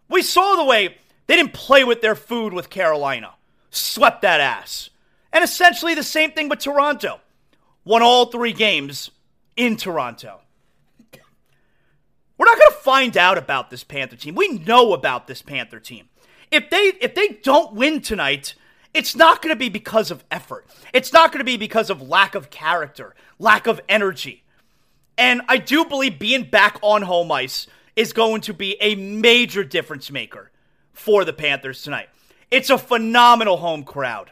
We 0.09 0.23
saw 0.23 0.55
the 0.55 0.65
way 0.65 0.97
they 1.27 1.36
didn't 1.36 1.53
play 1.53 1.84
with 1.84 2.01
their 2.01 2.15
food 2.15 2.51
with 2.51 2.71
Carolina, 2.71 3.36
swept 3.69 4.23
that 4.23 4.41
ass. 4.41 4.89
And 5.32 5.43
essentially 5.43 5.93
the 5.93 6.01
same 6.03 6.32
thing 6.32 6.49
with 6.49 6.59
Toronto. 6.59 7.21
Won 7.86 8.01
all 8.01 8.25
three 8.25 8.53
games 8.53 9.11
in 9.60 9.76
Toronto. 9.76 10.39
We're 12.38 12.45
not 12.45 12.57
going 12.57 12.72
to 12.72 12.78
find 12.78 13.18
out 13.18 13.38
about 13.38 13.70
this 13.70 13.84
Panther 13.84 14.16
team. 14.16 14.34
We 14.34 14.57
know 14.60 14.93
about 14.93 15.28
this 15.28 15.41
Panther 15.41 15.82
team. 15.82 16.07
If 16.49 16.70
they 16.70 16.93
if 17.01 17.14
they 17.14 17.28
don't 17.43 17.76
win 17.76 17.99
tonight, 17.99 18.55
it's 18.93 19.18
not 19.18 19.41
going 19.41 19.53
to 19.53 19.60
be 19.60 19.68
because 19.68 20.12
of 20.12 20.24
effort. 20.32 20.66
It's 20.93 21.12
not 21.12 21.34
going 21.34 21.39
to 21.39 21.45
be 21.45 21.57
because 21.57 21.89
of 21.89 22.01
lack 22.01 22.36
of 22.36 22.49
character, 22.49 23.14
lack 23.38 23.68
of 23.68 23.82
energy. 23.89 24.45
And 25.18 25.41
I 25.49 25.57
do 25.57 25.84
believe 25.84 26.18
being 26.18 26.45
back 26.45 26.80
on 26.82 27.01
home 27.01 27.30
ice 27.30 27.68
is 27.97 28.14
going 28.14 28.39
to 28.41 28.53
be 28.53 28.78
a 28.80 28.95
major 28.95 29.66
difference 29.66 30.10
maker 30.10 30.51
for 30.93 31.26
the 31.26 31.34
Panthers 31.34 31.84
tonight. 31.84 32.07
It's 32.49 32.70
a 32.70 32.78
phenomenal 32.78 33.57
home 33.57 33.84
crowd. 33.84 34.32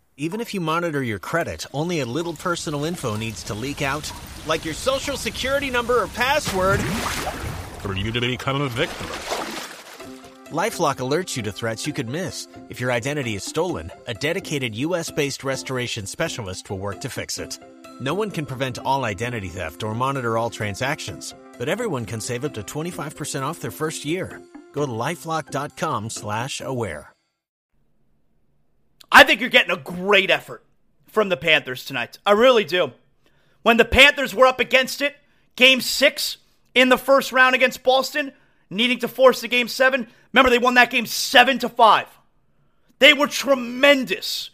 Even 0.21 0.39
if 0.39 0.53
you 0.53 0.61
monitor 0.61 1.01
your 1.01 1.17
credit, 1.17 1.65
only 1.73 2.01
a 2.01 2.05
little 2.05 2.33
personal 2.33 2.85
info 2.85 3.17
needs 3.17 3.41
to 3.41 3.55
leak 3.55 3.81
out, 3.81 4.11
like 4.45 4.63
your 4.63 4.75
social 4.75 5.17
security 5.17 5.71
number 5.71 6.03
or 6.03 6.07
password, 6.09 6.79
for 7.79 7.95
you 7.95 8.11
to 8.11 8.21
become 8.21 8.61
a 8.61 8.69
victim. 8.69 9.07
LifeLock 10.51 10.97
alerts 10.97 11.35
you 11.35 11.41
to 11.41 11.51
threats 11.51 11.87
you 11.87 11.93
could 11.93 12.07
miss. 12.07 12.47
If 12.69 12.79
your 12.79 12.91
identity 12.91 13.33
is 13.33 13.43
stolen, 13.43 13.89
a 14.05 14.13
dedicated 14.13 14.75
U.S.-based 14.75 15.43
restoration 15.43 16.05
specialist 16.05 16.69
will 16.69 16.77
work 16.77 17.01
to 17.01 17.09
fix 17.09 17.39
it. 17.39 17.57
No 17.99 18.13
one 18.13 18.29
can 18.29 18.45
prevent 18.45 18.77
all 18.77 19.05
identity 19.05 19.49
theft 19.49 19.81
or 19.81 19.95
monitor 19.95 20.37
all 20.37 20.51
transactions, 20.51 21.33
but 21.57 21.67
everyone 21.67 22.05
can 22.05 22.21
save 22.21 22.45
up 22.45 22.53
to 22.53 22.61
25% 22.61 23.41
off 23.41 23.59
their 23.59 23.71
first 23.71 24.05
year. 24.05 24.39
Go 24.71 24.85
to 24.85 24.91
lifelock.com/aware. 24.91 27.10
I 29.11 29.23
think 29.23 29.41
you're 29.41 29.49
getting 29.49 29.71
a 29.71 29.77
great 29.77 30.31
effort 30.31 30.63
from 31.07 31.29
the 31.29 31.37
Panthers 31.37 31.85
tonight. 31.85 32.17
I 32.25 32.31
really 32.31 32.63
do. 32.63 32.93
When 33.63 33.77
the 33.77 33.85
Panthers 33.85 34.33
were 34.33 34.45
up 34.45 34.59
against 34.59 35.01
it, 35.01 35.15
game 35.55 35.81
6 35.81 36.37
in 36.73 36.89
the 36.89 36.97
first 36.97 37.31
round 37.31 37.53
against 37.53 37.83
Boston, 37.83 38.31
needing 38.69 38.99
to 38.99 39.07
force 39.07 39.41
the 39.41 39.47
game 39.47 39.67
7, 39.67 40.07
Remember, 40.33 40.49
they 40.49 40.57
won 40.57 40.75
that 40.75 40.89
game 40.89 41.05
7 41.05 41.59
to 41.59 41.69
5. 41.69 42.07
They 42.99 43.13
were 43.13 43.27
tremendous. 43.27 44.49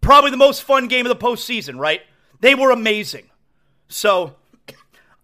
Probably 0.00 0.30
the 0.30 0.36
most 0.36 0.62
fun 0.62 0.88
game 0.88 1.06
of 1.06 1.10
the 1.10 1.26
postseason, 1.26 1.78
right? 1.78 2.02
They 2.40 2.54
were 2.54 2.70
amazing. 2.70 3.30
So, 3.88 4.36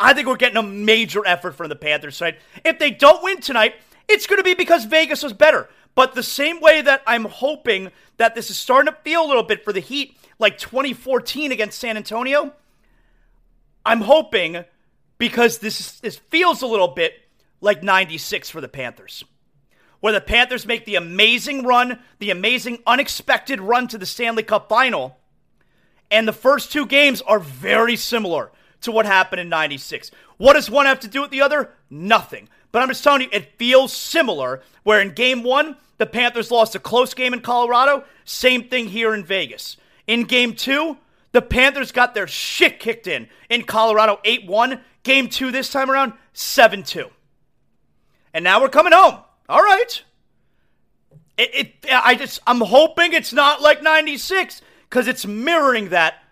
I 0.01 0.13
think 0.13 0.27
we're 0.27 0.37
getting 0.37 0.59
a 0.59 0.63
major 0.63 1.27
effort 1.27 1.53
from 1.53 1.69
the 1.69 1.77
Panthers 1.77 2.19
tonight. 2.19 2.39
If 2.65 2.79
they 2.79 2.91
don't 2.91 3.23
win 3.23 3.41
tonight, 3.41 3.75
it's 4.09 4.27
going 4.27 4.39
to 4.39 4.45
be 4.45 4.55
because 4.55 4.85
Vegas 4.85 5.23
was 5.23 5.33
better. 5.33 5.71
But 5.97 6.15
the 6.15 6.23
same 6.23 6.61
way 6.61 6.81
that 6.83 7.03
I'm 7.07 7.25
hoping 7.25 7.91
that 8.19 8.37
this 8.37 8.51
is 8.51 8.57
starting 8.57 8.93
to 8.93 9.01
feel 9.01 9.25
a 9.25 9.27
little 9.27 9.43
bit 9.43 9.65
for 9.65 9.73
the 9.73 9.81
Heat, 9.81 10.17
like 10.39 10.59
2014 10.59 11.51
against 11.51 11.81
San 11.81 11.97
Antonio, 11.97 12.53
I'm 13.85 14.03
hoping 14.03 14.65
because 15.19 15.59
this, 15.59 15.99
this 15.99 16.17
feels 16.17 16.63
a 16.63 16.67
little 16.69 16.89
bit 16.89 17.15
like 17.61 17.83
96 17.83 18.51
for 18.51 18.61
the 18.61 18.69
Panthers 18.69 19.25
where 20.01 20.13
the 20.13 20.21
Panthers 20.21 20.67
make 20.67 20.85
the 20.85 20.97
amazing 20.97 21.65
run, 21.65 21.99
the 22.19 22.31
amazing 22.31 22.79
unexpected 22.87 23.61
run 23.61 23.89
to 23.89 23.99
the 23.99 24.07
Stanley 24.07 24.43
Cup 24.43 24.69
final. 24.69 25.19
And 26.11 26.29
the 26.29 26.33
first 26.33 26.71
two 26.71 26.87
games 26.87 27.23
are 27.23 27.41
very 27.41 27.97
similar 27.97 28.53
to 28.83 28.93
what 28.93 29.07
happened 29.07 29.41
in 29.41 29.49
96. 29.49 30.11
What 30.37 30.53
does 30.53 30.71
one 30.71 30.87
have 30.87 31.01
to 31.01 31.09
do 31.09 31.23
with 31.23 31.31
the 31.31 31.41
other? 31.41 31.71
Nothing. 31.91 32.49
But 32.71 32.83
I'm 32.83 32.89
just 32.89 33.03
telling 33.03 33.23
you, 33.23 33.29
it 33.33 33.59
feels 33.59 33.93
similar. 33.93 34.63
Where 34.83 35.01
in 35.01 35.13
game 35.13 35.43
one, 35.43 35.77
the 35.99 36.07
Panthers 36.07 36.51
lost 36.51 36.75
a 36.75 36.79
close 36.79 37.15
game 37.15 37.33
in 37.33 37.41
Colorado. 37.41 38.05
Same 38.25 38.69
thing 38.69 38.89
here 38.89 39.15
in 39.15 39.25
Vegas. 39.25 39.77
In 40.07 40.25
game 40.25 40.55
two, 40.55 40.99
the 41.33 41.43
Panthers 41.43 41.93
got 41.93 42.15
their 42.15 42.27
shit 42.27 42.79
kicked 42.81 43.07
in 43.07 43.29
in 43.49 43.65
Colorado 43.65 44.21
8 44.25 44.47
1. 44.47 44.81
Game 45.03 45.29
two 45.29 45.51
this 45.51 45.71
time 45.71 45.91
around, 45.91 46.13
7 46.33 46.83
2. 46.83 47.09
And 48.35 48.45
now 48.45 48.61
we're 48.61 48.69
coming 48.69 48.93
home. 48.93 49.21
All 49.49 49.63
right. 49.63 50.03
It, 51.39 51.51
it 51.55 51.75
I 51.91 52.15
just 52.15 52.41
I'm 52.47 52.61
hoping 52.61 53.13
it's 53.13 53.33
not 53.33 53.61
like 53.61 53.83
96 53.83 54.63
cuz 54.91 55.07
it's 55.07 55.27
mirroring 55.27 55.91
that 55.91 56.23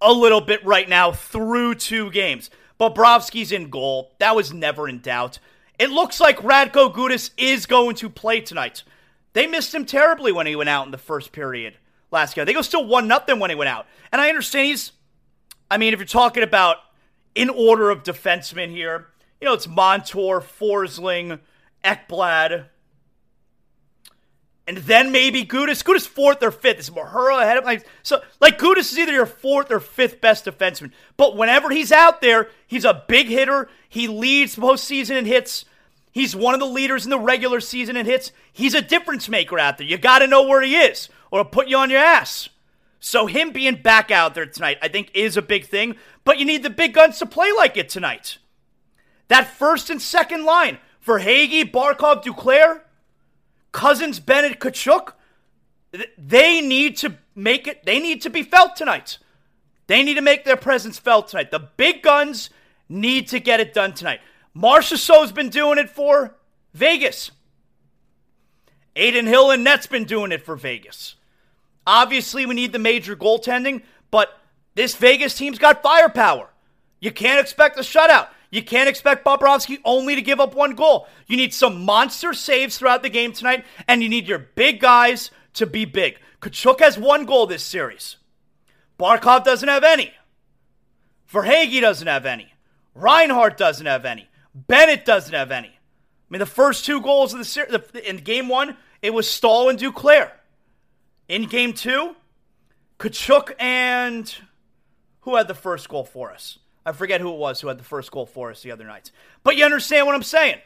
a 0.00 0.12
little 0.12 0.40
bit 0.40 0.64
right 0.64 0.88
now 0.88 1.12
through 1.12 1.74
two 1.74 2.10
games. 2.10 2.50
Bobrovsky's 2.78 3.52
in 3.52 3.68
goal. 3.68 4.12
That 4.18 4.34
was 4.34 4.52
never 4.52 4.88
in 4.88 5.00
doubt. 5.00 5.38
It 5.78 5.90
looks 5.90 6.20
like 6.20 6.38
Radko 6.38 6.94
Gudas 6.94 7.30
is 7.36 7.66
going 7.66 7.96
to 7.96 8.08
play 8.08 8.40
tonight. 8.40 8.82
They 9.32 9.46
missed 9.46 9.74
him 9.74 9.84
terribly 9.84 10.32
when 10.32 10.46
he 10.46 10.56
went 10.56 10.68
out 10.68 10.86
in 10.86 10.92
the 10.92 10.98
first 10.98 11.32
period 11.32 11.76
last 12.10 12.36
year. 12.36 12.44
They 12.44 12.52
go 12.52 12.62
still 12.62 12.86
1 12.86 13.06
nothing 13.06 13.38
when 13.38 13.50
he 13.50 13.56
went 13.56 13.68
out. 13.68 13.86
And 14.10 14.20
I 14.20 14.28
understand 14.28 14.66
he's 14.68 14.92
I 15.70 15.78
mean, 15.78 15.92
if 15.92 16.00
you're 16.00 16.06
talking 16.06 16.42
about 16.42 16.78
in 17.34 17.48
order 17.48 17.90
of 17.90 18.02
defensemen 18.02 18.70
here, 18.70 19.06
you 19.40 19.46
know, 19.46 19.54
it's 19.54 19.68
Montour, 19.68 20.40
Forsling, 20.40 21.38
Ekblad, 21.84 22.66
and 24.66 24.76
then 24.78 25.12
maybe 25.12 25.44
Gudas. 25.44 25.82
Gudas 25.82 26.06
fourth 26.06 26.42
or 26.42 26.50
fifth. 26.50 26.80
Is 26.80 26.90
Mahura 26.90 27.42
ahead 27.42 27.56
of 27.56 27.64
like 27.64 27.86
so 28.02 28.20
like 28.40 28.58
Gudas 28.58 28.92
is 28.92 28.98
either 28.98 29.12
your 29.12 29.26
fourth 29.26 29.70
or 29.70 29.80
fifth 29.80 30.20
best 30.20 30.44
defenseman. 30.44 30.92
But 31.16 31.36
whenever 31.36 31.70
he's 31.70 31.92
out 31.92 32.20
there, 32.20 32.48
he's 32.66 32.84
a 32.84 33.04
big 33.06 33.28
hitter. 33.28 33.68
He 33.88 34.08
leads 34.08 34.56
postseason 34.56 35.16
in 35.16 35.24
hits. 35.24 35.64
He's 36.12 36.34
one 36.34 36.54
of 36.54 36.60
the 36.60 36.66
leaders 36.66 37.04
in 37.04 37.10
the 37.10 37.18
regular 37.18 37.60
season 37.60 37.96
in 37.96 38.06
hits. 38.06 38.32
He's 38.52 38.74
a 38.74 38.82
difference 38.82 39.28
maker 39.28 39.58
out 39.58 39.78
there. 39.78 39.86
You 39.86 39.96
got 39.96 40.20
to 40.20 40.26
know 40.26 40.42
where 40.42 40.62
he 40.62 40.76
is, 40.76 41.08
or 41.30 41.44
put 41.44 41.68
you 41.68 41.76
on 41.76 41.90
your 41.90 42.00
ass. 42.00 42.48
So 42.98 43.26
him 43.26 43.50
being 43.52 43.76
back 43.76 44.10
out 44.10 44.34
there 44.34 44.46
tonight, 44.46 44.78
I 44.82 44.88
think, 44.88 45.10
is 45.14 45.36
a 45.36 45.42
big 45.42 45.66
thing. 45.66 45.96
But 46.24 46.38
you 46.38 46.44
need 46.44 46.62
the 46.62 46.70
big 46.70 46.92
guns 46.92 47.18
to 47.18 47.26
play 47.26 47.50
like 47.56 47.76
it 47.76 47.88
tonight. 47.88 48.38
That 49.28 49.56
first 49.56 49.88
and 49.90 50.02
second 50.02 50.44
line 50.44 50.78
Verhaeghe, 51.06 51.70
Barkov, 51.70 52.22
Duclair, 52.22 52.82
Cousins, 53.72 54.20
Bennett, 54.20 54.60
Tkachuk, 54.60 55.12
they 56.18 56.60
need 56.60 56.96
to 56.98 57.16
make 57.34 57.66
it, 57.66 57.84
they 57.84 58.00
need 58.00 58.22
to 58.22 58.30
be 58.30 58.42
felt 58.42 58.76
tonight. 58.76 59.18
They 59.86 60.02
need 60.02 60.14
to 60.14 60.20
make 60.20 60.44
their 60.44 60.56
presence 60.56 60.98
felt 60.98 61.28
tonight. 61.28 61.50
The 61.50 61.58
big 61.58 62.02
guns 62.02 62.50
need 62.88 63.28
to 63.28 63.40
get 63.40 63.60
it 63.60 63.72
done 63.72 63.94
tonight. 63.94 64.20
Marchessault's 64.54 65.32
been 65.32 65.48
doing 65.48 65.78
it 65.78 65.90
for 65.90 66.36
Vegas. 66.74 67.30
Adin 68.96 69.26
Hill 69.26 69.50
and 69.50 69.62
Net's 69.62 69.86
been 69.86 70.04
doing 70.04 70.32
it 70.32 70.44
for 70.44 70.56
Vegas. 70.56 71.16
Obviously, 71.86 72.46
we 72.46 72.54
need 72.54 72.72
the 72.72 72.78
major 72.78 73.16
goaltending, 73.16 73.82
but 74.10 74.38
this 74.74 74.94
Vegas 74.94 75.34
team's 75.34 75.58
got 75.58 75.82
firepower. 75.82 76.50
You 77.00 77.12
can't 77.12 77.40
expect 77.40 77.78
a 77.78 77.82
shutout. 77.82 78.28
You 78.50 78.62
can't 78.62 78.88
expect 78.88 79.24
Bobrovsky 79.24 79.78
only 79.84 80.16
to 80.16 80.22
give 80.22 80.40
up 80.40 80.54
one 80.54 80.74
goal. 80.74 81.06
You 81.26 81.36
need 81.36 81.54
some 81.54 81.84
monster 81.84 82.32
saves 82.32 82.76
throughout 82.76 83.02
the 83.02 83.08
game 83.08 83.32
tonight, 83.32 83.64
and 83.86 84.02
you 84.02 84.08
need 84.08 84.26
your 84.26 84.38
big 84.38 84.80
guys 84.80 85.30
to 85.54 85.66
be 85.66 85.84
big. 85.84 86.18
Tkachuk 86.42 86.80
has 86.80 86.98
one 86.98 87.24
goal 87.26 87.46
this 87.46 87.62
series. 87.62 88.16
Barkov 88.98 89.44
doesn't 89.44 89.68
have 89.68 89.84
any. 89.84 90.12
Verhaeghe 91.32 91.80
doesn't 91.80 92.08
have 92.08 92.26
any. 92.26 92.54
Reinhart 92.94 93.56
doesn't 93.56 93.86
have 93.86 94.04
any. 94.04 94.28
Bennett 94.54 95.04
doesn't 95.04 95.34
have 95.34 95.50
any. 95.50 95.68
I 95.68 96.28
mean, 96.28 96.40
the 96.40 96.46
first 96.46 96.84
two 96.84 97.00
goals 97.00 97.32
of 97.32 97.38
the 97.38 97.44
series 97.44 97.74
in 98.04 98.18
game 98.18 98.48
one, 98.48 98.76
it 99.02 99.12
was 99.12 99.28
Staal 99.28 99.68
and 99.68 99.78
Duclair. 99.78 100.30
In 101.28 101.46
game 101.46 101.72
two, 101.72 102.16
Tkachuk 102.98 103.52
and 103.58 104.32
who 105.22 105.36
had 105.36 105.48
the 105.48 105.54
first 105.54 105.88
goal 105.88 106.04
for 106.04 106.32
us? 106.32 106.58
I 106.84 106.92
forget 106.92 107.20
who 107.20 107.32
it 107.32 107.38
was 107.38 107.60
who 107.60 107.68
had 107.68 107.78
the 107.78 107.84
first 107.84 108.10
goal 108.10 108.26
for 108.26 108.50
us 108.50 108.62
the 108.62 108.72
other 108.72 108.84
night. 108.84 109.10
But 109.42 109.56
you 109.56 109.64
understand 109.64 110.06
what 110.06 110.14
I'm 110.14 110.22
saying. 110.22 110.58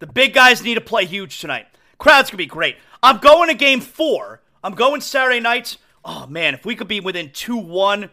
The 0.00 0.06
big 0.06 0.32
guys 0.34 0.62
need 0.62 0.74
to 0.74 0.80
play 0.80 1.04
huge 1.04 1.40
tonight. 1.40 1.66
Crowd's 1.98 2.30
gonna 2.30 2.38
be 2.38 2.46
great. 2.46 2.76
I'm 3.02 3.18
going 3.18 3.48
to 3.48 3.54
game 3.54 3.80
four. 3.80 4.40
I'm 4.62 4.74
going 4.74 5.00
Saturday 5.00 5.40
night. 5.40 5.76
Oh 6.04 6.26
man, 6.26 6.54
if 6.54 6.64
we 6.64 6.74
could 6.74 6.88
be 6.88 7.00
within 7.00 7.28
2-1. 7.30 8.10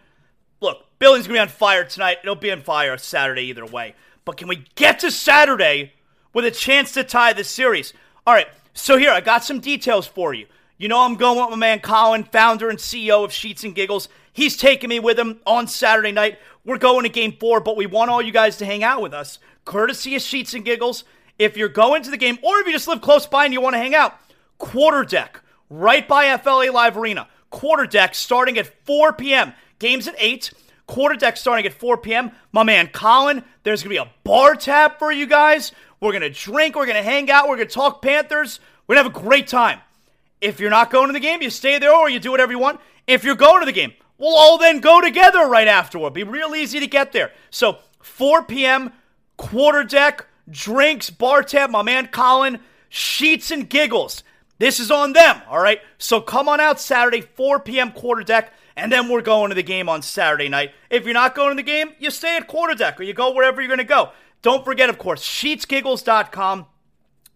Look, 0.61 0.85
Billings 0.99 1.27
gonna 1.27 1.37
be 1.37 1.41
on 1.41 1.47
fire 1.47 1.85
tonight. 1.85 2.17
It'll 2.23 2.35
be 2.35 2.51
on 2.51 2.61
fire 2.61 2.97
Saturday 2.97 3.43
either 3.43 3.65
way. 3.65 3.95
But 4.25 4.37
can 4.37 4.47
we 4.47 4.65
get 4.75 4.99
to 4.99 5.11
Saturday 5.11 5.93
with 6.33 6.45
a 6.45 6.51
chance 6.51 6.91
to 6.93 7.03
tie 7.03 7.33
the 7.33 7.43
series? 7.43 7.93
All 8.27 8.33
right, 8.33 8.47
so 8.73 8.97
here, 8.97 9.11
I 9.11 9.21
got 9.21 9.43
some 9.43 9.59
details 9.59 10.07
for 10.07 10.33
you. 10.33 10.47
You 10.77 10.89
know, 10.89 10.99
I'm 10.99 11.15
going 11.15 11.39
with 11.39 11.51
my 11.51 11.55
man 11.55 11.79
Colin, 11.79 12.25
founder 12.25 12.69
and 12.69 12.77
CEO 12.77 13.23
of 13.23 13.31
Sheets 13.31 13.63
and 13.63 13.73
Giggles. 13.73 14.09
He's 14.33 14.57
taking 14.57 14.89
me 14.89 14.99
with 14.99 15.17
him 15.17 15.39
on 15.45 15.67
Saturday 15.67 16.11
night. 16.11 16.39
We're 16.65 16.77
going 16.77 17.03
to 17.03 17.09
game 17.09 17.37
four, 17.39 17.61
but 17.61 17.77
we 17.77 17.85
want 17.85 18.11
all 18.11 18.21
you 18.21 18.33
guys 18.33 18.57
to 18.57 18.65
hang 18.65 18.83
out 18.83 19.01
with 19.01 19.13
us. 19.13 19.39
Courtesy 19.63 20.15
of 20.15 20.21
Sheets 20.21 20.53
and 20.53 20.65
Giggles. 20.65 21.05
If 21.39 21.55
you're 21.55 21.69
going 21.69 22.03
to 22.03 22.11
the 22.11 22.17
game, 22.17 22.37
or 22.41 22.59
if 22.59 22.67
you 22.67 22.73
just 22.73 22.87
live 22.87 22.99
close 22.99 23.25
by 23.25 23.45
and 23.45 23.53
you 23.53 23.61
want 23.61 23.75
to 23.75 23.79
hang 23.79 23.95
out, 23.95 24.15
quarter 24.57 25.05
deck 25.05 25.41
right 25.69 26.05
by 26.05 26.37
FLA 26.37 26.71
Live 26.71 26.97
Arena. 26.97 27.27
Quarter 27.51 27.85
deck 27.85 28.15
starting 28.15 28.57
at 28.57 28.67
4 28.85 29.13
p.m. 29.13 29.53
Games 29.79 30.07
at 30.07 30.15
8. 30.17 30.51
Quarter 30.87 31.15
deck 31.15 31.37
starting 31.37 31.65
at 31.65 31.73
4 31.73 31.97
p.m. 31.97 32.31
My 32.51 32.63
man 32.63 32.87
Colin, 32.87 33.43
there's 33.65 33.83
going 33.83 33.95
to 33.95 34.01
be 34.01 34.09
a 34.09 34.13
bar 34.23 34.55
tab 34.55 34.99
for 34.99 35.11
you 35.11 35.25
guys. 35.25 35.73
We're 35.99 36.11
going 36.11 36.21
to 36.21 36.29
drink. 36.29 36.75
We're 36.75 36.85
going 36.85 36.97
to 36.97 37.03
hang 37.03 37.29
out. 37.31 37.49
We're 37.49 37.57
going 37.57 37.67
to 37.67 37.73
talk 37.73 38.01
Panthers. 38.01 38.59
We're 38.87 38.95
going 38.95 39.05
to 39.05 39.09
have 39.09 39.23
a 39.23 39.27
great 39.27 39.47
time. 39.47 39.79
If 40.39 40.59
you're 40.59 40.69
not 40.69 40.91
going 40.91 41.07
to 41.07 41.13
the 41.13 41.19
game, 41.19 41.41
you 41.41 41.49
stay 41.49 41.79
there 41.79 41.93
or 41.93 42.07
you 42.07 42.19
do 42.19 42.29
whatever 42.31 42.51
you 42.51 42.59
want. 42.59 42.79
If 43.07 43.23
you're 43.23 43.35
going 43.35 43.61
to 43.61 43.65
the 43.65 43.71
game, 43.71 43.93
we'll 44.19 44.35
all 44.35 44.59
then 44.59 44.81
go 44.81 45.01
together 45.01 45.47
right 45.47 45.67
afterward. 45.67 46.13
Be 46.13 46.23
real 46.23 46.55
easy 46.55 46.79
to 46.79 46.87
get 46.87 47.11
there. 47.11 47.31
So 47.49 47.79
4 48.01 48.43
p.m. 48.43 48.93
quarter 49.37 49.83
deck, 49.83 50.27
drinks, 50.49 51.09
bar 51.09 51.41
tab. 51.41 51.71
My 51.71 51.81
man 51.81 52.07
Colin, 52.07 52.59
sheets 52.87 53.49
and 53.49 53.67
giggles. 53.67 54.23
This 54.59 54.79
is 54.79 54.91
on 54.91 55.13
them, 55.13 55.41
all 55.49 55.59
right? 55.59 55.81
So 55.97 56.21
come 56.21 56.47
on 56.47 56.59
out 56.59 56.79
Saturday, 56.79 57.21
4 57.21 57.59
p.m. 57.61 57.91
quarter 57.91 58.23
deck, 58.23 58.53
and 58.77 58.91
then 58.91 59.09
we're 59.09 59.21
going 59.21 59.49
to 59.49 59.55
the 59.55 59.63
game 59.63 59.89
on 59.89 60.01
Saturday 60.01 60.49
night. 60.49 60.73
If 60.89 61.05
you're 61.05 61.13
not 61.13 61.35
going 61.35 61.51
to 61.51 61.55
the 61.55 61.63
game, 61.63 61.91
you 61.99 62.11
stay 62.11 62.37
at 62.37 62.47
quarterdeck 62.47 62.99
or 62.99 63.03
you 63.03 63.13
go 63.13 63.33
wherever 63.33 63.61
you're 63.61 63.69
going 63.69 63.77
to 63.79 63.83
go. 63.83 64.11
Don't 64.41 64.65
forget, 64.65 64.89
of 64.89 64.97
course, 64.97 65.23
sheetsgiggles.com. 65.23 66.67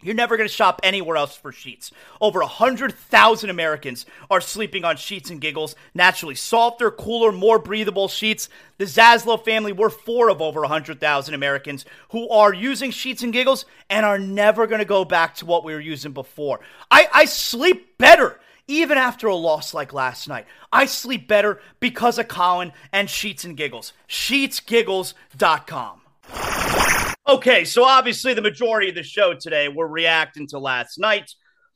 You're 0.02 0.16
never 0.16 0.38
going 0.38 0.48
to 0.48 0.54
shop 0.54 0.80
anywhere 0.82 1.18
else 1.18 1.36
for 1.36 1.52
sheets. 1.52 1.92
Over 2.22 2.40
100,000 2.40 3.50
Americans 3.50 4.06
are 4.30 4.40
sleeping 4.40 4.86
on 4.86 4.96
sheets 4.96 5.30
and 5.30 5.42
giggles. 5.42 5.76
Naturally 5.94 6.36
softer, 6.36 6.90
cooler, 6.90 7.34
more 7.34 7.60
breathable 7.60 8.08
sheets. 8.08 8.48
The 8.78 8.86
Zaslow 8.86 9.44
family, 9.44 9.74
we're 9.74 9.90
four 9.90 10.30
of 10.30 10.42
over 10.42 10.62
100,000 10.62 11.34
Americans 11.34 11.84
who 12.12 12.30
are 12.30 12.54
using 12.54 12.92
sheets 12.92 13.24
and 13.24 13.34
giggles 13.34 13.66
and 13.90 14.06
are 14.06 14.20
never 14.20 14.68
going 14.68 14.80
to 14.80 14.86
go 14.86 15.04
back 15.04 15.36
to 15.36 15.46
what 15.46 15.66
we 15.66 15.74
were 15.74 15.82
using 15.82 16.14
before. 16.14 16.62
I, 16.90 17.08
I 17.14 17.26
sleep 17.26 17.98
better 17.98 18.40
even 18.70 18.98
after 18.98 19.28
a 19.28 19.36
loss 19.36 19.74
like 19.74 19.92
last 19.92 20.30
night. 20.30 20.46
I 20.72 20.86
sleep 20.86 21.28
better 21.28 21.60
because 21.80 22.20
of 22.20 22.28
Colin 22.28 22.72
and 22.94 23.10
Sheets 23.10 23.44
and 23.44 23.58
Giggles. 23.58 23.92
SheetsGiggles.com. 24.08 26.02
Okay, 27.28 27.66
so 27.66 27.84
obviously 27.84 28.34
the 28.34 28.42
majority 28.42 28.90
of 28.90 28.96
the 28.96 29.04
show 29.04 29.34
today 29.34 29.68
we're 29.68 29.88
reacting 29.88 30.48
to 30.48 30.60
last 30.60 31.00
night. 31.00 31.32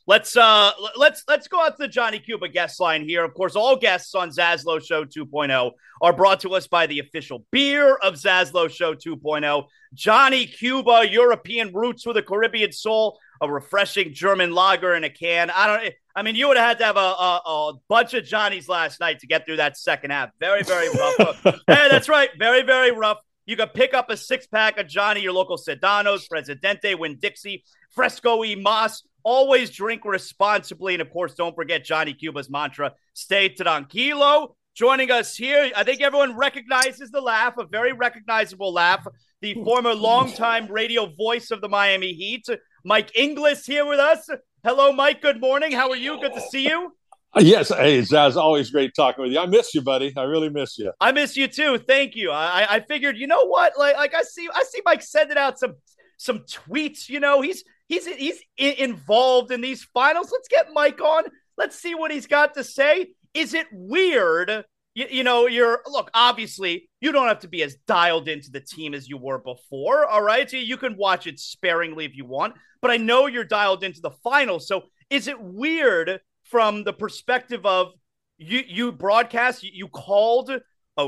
Let's 0.05 0.35
uh 0.35 0.71
let's 0.97 1.23
let's 1.27 1.47
go 1.47 1.61
out 1.61 1.77
to 1.77 1.83
the 1.83 1.87
Johnny 1.87 2.19
Cuba 2.19 2.49
guest 2.49 2.79
line 2.79 3.07
here. 3.07 3.23
Of 3.23 3.33
course, 3.33 3.55
all 3.55 3.77
guests 3.77 4.13
on 4.15 4.31
Zaslow 4.31 4.85
Show 4.85 5.05
2.0 5.05 5.71
are 6.01 6.13
brought 6.13 6.41
to 6.41 6.49
us 6.55 6.67
by 6.67 6.87
the 6.87 6.99
official 6.99 7.45
beer 7.51 7.95
of 7.95 8.15
Zaslow 8.15 8.69
Show 8.69 8.95
2.0, 8.95 9.65
Johnny 9.93 10.45
Cuba, 10.45 11.07
European 11.09 11.73
roots 11.73 12.05
with 12.05 12.17
a 12.17 12.21
Caribbean 12.21 12.73
soul, 12.73 13.17
a 13.41 13.51
refreshing 13.51 14.13
German 14.13 14.53
lager 14.53 14.95
in 14.95 15.03
a 15.03 15.09
can. 15.09 15.49
I 15.49 15.67
don't. 15.67 15.93
I 16.15 16.21
mean, 16.21 16.36
you 16.36 16.47
would 16.47 16.57
have 16.57 16.67
had 16.67 16.77
to 16.79 16.86
have 16.86 16.97
a, 16.97 16.99
a, 16.99 17.41
a 17.45 17.73
bunch 17.88 18.13
of 18.13 18.23
Johnnies 18.23 18.69
last 18.69 18.99
night 18.99 19.19
to 19.19 19.27
get 19.27 19.45
through 19.45 19.57
that 19.57 19.77
second 19.77 20.11
half. 20.11 20.29
Very, 20.39 20.63
very 20.63 20.89
rough. 20.89 21.41
hey, 21.43 21.88
that's 21.89 22.07
right. 22.07 22.29
Very, 22.38 22.61
very 22.61 22.91
rough. 22.91 23.17
You 23.45 23.55
could 23.57 23.73
pick 23.73 23.93
up 23.93 24.09
a 24.09 24.15
six 24.15 24.47
pack 24.47 24.77
of 24.77 24.88
Johnny, 24.88 25.21
your 25.21 25.34
local 25.34 25.57
Sedano's, 25.57 26.27
Presidente, 26.27 26.95
Winn-Dixie, 26.95 27.63
Fresco 27.89 28.43
E. 28.43 28.55
Moss. 28.55 29.03
Always 29.23 29.69
drink 29.69 30.05
responsibly. 30.05 30.93
And 30.93 31.01
of 31.01 31.09
course, 31.09 31.34
don't 31.34 31.55
forget 31.55 31.84
Johnny 31.84 32.13
Cuba's 32.13 32.49
mantra 32.49 32.93
stay 33.13 33.49
tranquilo. 33.49 34.55
Joining 34.75 35.11
us 35.11 35.36
here, 35.38 35.71
I 35.75 35.84
think 35.84 36.01
everyone 36.01 36.36
recognizes 36.36 37.11
the 37.11 37.21
laugh, 37.21 37.59
a 37.59 37.65
very 37.65 37.93
recognizable 37.93 38.73
laugh. 38.73 39.05
The 39.41 39.53
former 39.53 39.93
longtime 39.93 40.67
radio 40.67 41.05
voice 41.05 41.51
of 41.51 41.61
the 41.61 41.69
Miami 41.69 42.13
Heat, 42.13 42.47
Mike 42.84 43.15
Inglis, 43.15 43.65
here 43.65 43.86
with 43.86 43.99
us. 43.99 44.29
Hello, 44.63 44.91
Mike. 44.91 45.21
Good 45.21 45.39
morning. 45.39 45.71
How 45.71 45.89
are 45.89 45.95
you? 45.95 46.19
Good 46.19 46.34
to 46.34 46.41
see 46.41 46.67
you. 46.67 46.93
Uh, 47.36 47.39
yes, 47.41 47.69
hey, 47.69 47.99
Zaz, 47.99 48.36
always 48.36 48.69
great 48.69 48.91
talking 48.93 49.23
with 49.23 49.31
you. 49.31 49.39
I 49.39 49.45
miss 49.45 49.73
you, 49.73 49.81
buddy. 49.81 50.13
I 50.17 50.23
really 50.23 50.49
miss 50.49 50.77
you. 50.77 50.91
I 50.99 51.13
miss 51.13 51.38
you 51.38 51.47
too. 51.47 51.77
Thank 51.77 52.15
you. 52.15 52.29
I, 52.31 52.67
I 52.69 52.79
figured, 52.81 53.17
you 53.17 53.25
know 53.25 53.45
what? 53.45 53.73
Like, 53.77 53.95
like 53.95 54.13
I 54.13 54.23
see, 54.23 54.49
I 54.53 54.63
see 54.63 54.81
Mike 54.86 55.01
sending 55.01 55.38
out 55.38 55.57
some 55.57 55.75
some 56.17 56.39
tweets. 56.39 57.07
You 57.07 57.21
know, 57.21 57.41
he's 57.41 57.63
he's 57.88 58.05
he's 58.05 58.39
involved 58.57 59.51
in 59.51 59.61
these 59.61 59.84
finals. 59.86 60.29
Let's 60.31 60.49
get 60.49 60.67
Mike 60.73 61.01
on. 61.01 61.23
Let's 61.57 61.79
see 61.79 61.95
what 61.95 62.11
he's 62.11 62.27
got 62.27 62.53
to 62.55 62.63
say. 62.63 63.13
Is 63.34 63.53
it 63.53 63.67
weird? 63.71 64.65
You, 64.95 65.07
you 65.09 65.23
know, 65.23 65.47
you're 65.47 65.81
look. 65.87 66.11
Obviously, 66.13 66.89
you 67.01 67.11
don't 67.11 67.27
have 67.27 67.39
to 67.39 67.47
be 67.47 67.63
as 67.63 67.75
dialed 67.87 68.27
into 68.27 68.51
the 68.51 68.59
team 68.61 68.93
as 68.93 69.09
you 69.09 69.17
were 69.17 69.39
before. 69.39 70.05
All 70.05 70.21
right, 70.21 70.49
so 70.49 70.57
you 70.57 70.77
can 70.77 70.97
watch 70.97 71.27
it 71.27 71.39
sparingly 71.39 72.05
if 72.05 72.15
you 72.15 72.25
want. 72.25 72.55
But 72.81 72.91
I 72.91 72.97
know 72.97 73.27
you're 73.27 73.43
dialed 73.43 73.83
into 73.83 74.01
the 74.01 74.11
finals. 74.23 74.67
So, 74.67 74.83
is 75.09 75.27
it 75.27 75.41
weird? 75.41 76.19
from 76.43 76.83
the 76.83 76.93
perspective 76.93 77.65
of 77.65 77.93
you 78.37 78.61
you 78.67 78.91
broadcast 78.91 79.63
you, 79.63 79.71
you 79.73 79.87
called 79.87 80.51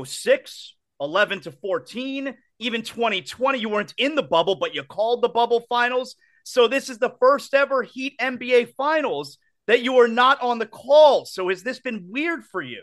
06 0.04 0.74
11 1.00 1.40
to 1.42 1.52
14 1.52 2.34
even 2.58 2.82
2020 2.82 3.58
you 3.58 3.68
weren't 3.68 3.94
in 3.98 4.14
the 4.14 4.22
bubble 4.22 4.56
but 4.56 4.74
you 4.74 4.82
called 4.82 5.22
the 5.22 5.28
bubble 5.28 5.64
finals 5.68 6.16
so 6.44 6.66
this 6.66 6.88
is 6.88 6.98
the 6.98 7.14
first 7.20 7.54
ever 7.54 7.82
heat 7.82 8.14
nba 8.20 8.72
finals 8.76 9.38
that 9.66 9.82
you 9.82 9.96
are 9.96 10.08
not 10.08 10.40
on 10.40 10.58
the 10.58 10.66
call 10.66 11.24
so 11.26 11.48
has 11.48 11.62
this 11.62 11.80
been 11.80 12.06
weird 12.08 12.44
for 12.44 12.62
you 12.62 12.82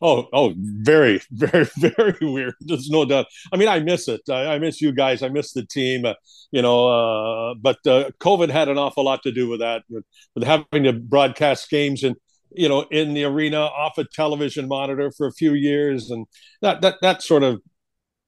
Oh, 0.00 0.26
oh, 0.32 0.54
very, 0.56 1.20
very, 1.30 1.68
very 1.76 2.18
weird. 2.20 2.54
There's 2.60 2.90
no 2.90 3.04
doubt. 3.04 3.26
I 3.52 3.56
mean, 3.56 3.68
I 3.68 3.80
miss 3.80 4.08
it. 4.08 4.22
I, 4.28 4.54
I 4.54 4.58
miss 4.58 4.80
you 4.80 4.92
guys. 4.92 5.22
I 5.22 5.28
miss 5.28 5.52
the 5.52 5.64
team. 5.64 6.04
Uh, 6.04 6.14
you 6.50 6.62
know, 6.62 6.88
uh, 6.88 7.54
but 7.60 7.78
uh, 7.86 8.10
COVID 8.20 8.50
had 8.50 8.68
an 8.68 8.78
awful 8.78 9.04
lot 9.04 9.22
to 9.22 9.32
do 9.32 9.48
with 9.48 9.60
that, 9.60 9.82
with, 9.88 10.04
with 10.34 10.44
having 10.44 10.84
to 10.84 10.92
broadcast 10.92 11.70
games 11.70 12.02
and 12.02 12.16
you 12.54 12.68
know 12.68 12.82
in 12.90 13.14
the 13.14 13.24
arena 13.24 13.60
off 13.60 13.96
a 13.96 14.04
television 14.04 14.68
monitor 14.68 15.10
for 15.16 15.26
a 15.26 15.32
few 15.32 15.54
years, 15.54 16.10
and 16.10 16.26
that 16.60 16.82
that 16.82 16.96
that 17.00 17.22
sort 17.22 17.42
of 17.42 17.60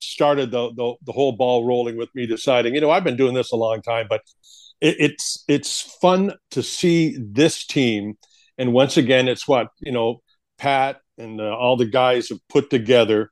started 0.00 0.50
the 0.50 0.72
the, 0.74 0.94
the 1.04 1.12
whole 1.12 1.32
ball 1.32 1.66
rolling 1.66 1.96
with 1.96 2.08
me 2.14 2.26
deciding. 2.26 2.74
You 2.74 2.80
know, 2.80 2.90
I've 2.90 3.04
been 3.04 3.16
doing 3.16 3.34
this 3.34 3.52
a 3.52 3.56
long 3.56 3.82
time, 3.82 4.06
but 4.08 4.22
it, 4.80 4.96
it's 4.98 5.44
it's 5.48 5.80
fun 6.00 6.32
to 6.52 6.62
see 6.62 7.16
this 7.18 7.66
team. 7.66 8.14
And 8.58 8.72
once 8.72 8.96
again, 8.96 9.28
it's 9.28 9.48
what 9.48 9.68
you 9.80 9.92
know, 9.92 10.22
Pat 10.58 11.00
and 11.18 11.40
uh, 11.40 11.56
all 11.56 11.76
the 11.76 11.86
guys 11.86 12.28
have 12.28 12.40
put 12.48 12.70
together 12.70 13.30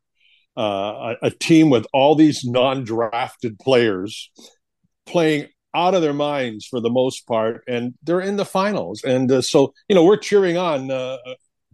uh, 0.57 1.15
a, 1.23 1.27
a, 1.27 1.31
team 1.31 1.71
with 1.71 1.87
all 1.95 2.15
these 2.15 2.45
non-drafted 2.45 3.59
players 3.59 4.31
playing 5.07 5.49
out 5.75 5.95
of 5.95 6.03
their 6.03 6.13
minds 6.13 6.67
for 6.67 6.81
the 6.81 6.91
most 6.91 7.27
part, 7.27 7.65
and 7.67 7.95
they're 8.03 8.21
in 8.21 8.37
the 8.37 8.45
finals. 8.45 9.03
And 9.03 9.31
uh, 9.33 9.41
so, 9.41 9.73
you 9.89 9.95
know, 9.95 10.05
we're 10.05 10.19
cheering 10.19 10.59
on, 10.59 10.91
uh, 10.91 11.17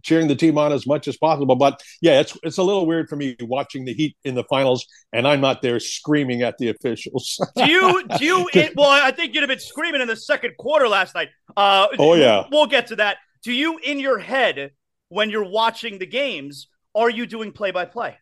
cheering 0.01 0.27
the 0.29 0.35
team 0.35 0.57
on 0.57 0.71
as 0.71 0.87
much 0.87 1.07
as 1.07 1.17
possible. 1.17 1.55
But 1.55 1.81
yeah, 2.01 2.21
it's 2.21 2.37
it's 2.43 2.57
a 2.57 2.63
little 2.63 2.85
weird 2.85 3.09
for 3.09 3.15
me 3.15 3.35
watching 3.41 3.85
the 3.85 3.93
Heat 3.93 4.15
in 4.23 4.35
the 4.35 4.45
finals, 4.45 4.85
and 5.11 5.27
I'm 5.27 5.41
not 5.41 5.61
there 5.61 5.79
screaming 5.79 6.41
at 6.41 6.57
the 6.57 6.69
officials. 6.69 7.39
do 7.57 7.69
you? 7.69 8.07
Do 8.17 8.25
you? 8.25 8.49
It, 8.53 8.75
well, 8.75 8.89
I 8.89 9.11
think 9.11 9.33
you'd 9.33 9.41
have 9.41 9.49
been 9.49 9.59
screaming 9.59 10.01
in 10.01 10.07
the 10.07 10.15
second 10.15 10.55
quarter 10.57 10.87
last 10.87 11.15
night. 11.15 11.29
Uh, 11.55 11.87
oh 11.97 12.13
yeah, 12.13 12.45
we'll 12.51 12.67
get 12.67 12.87
to 12.87 12.95
that. 12.97 13.17
Do 13.43 13.53
you, 13.53 13.77
in 13.77 13.99
your 13.99 14.19
head, 14.19 14.71
when 15.09 15.29
you're 15.29 15.49
watching 15.49 15.99
the 15.99 16.05
games, 16.05 16.67
are 16.95 17.09
you 17.09 17.25
doing 17.25 17.51
play 17.51 17.71
by 17.71 17.85
play? 17.85 18.17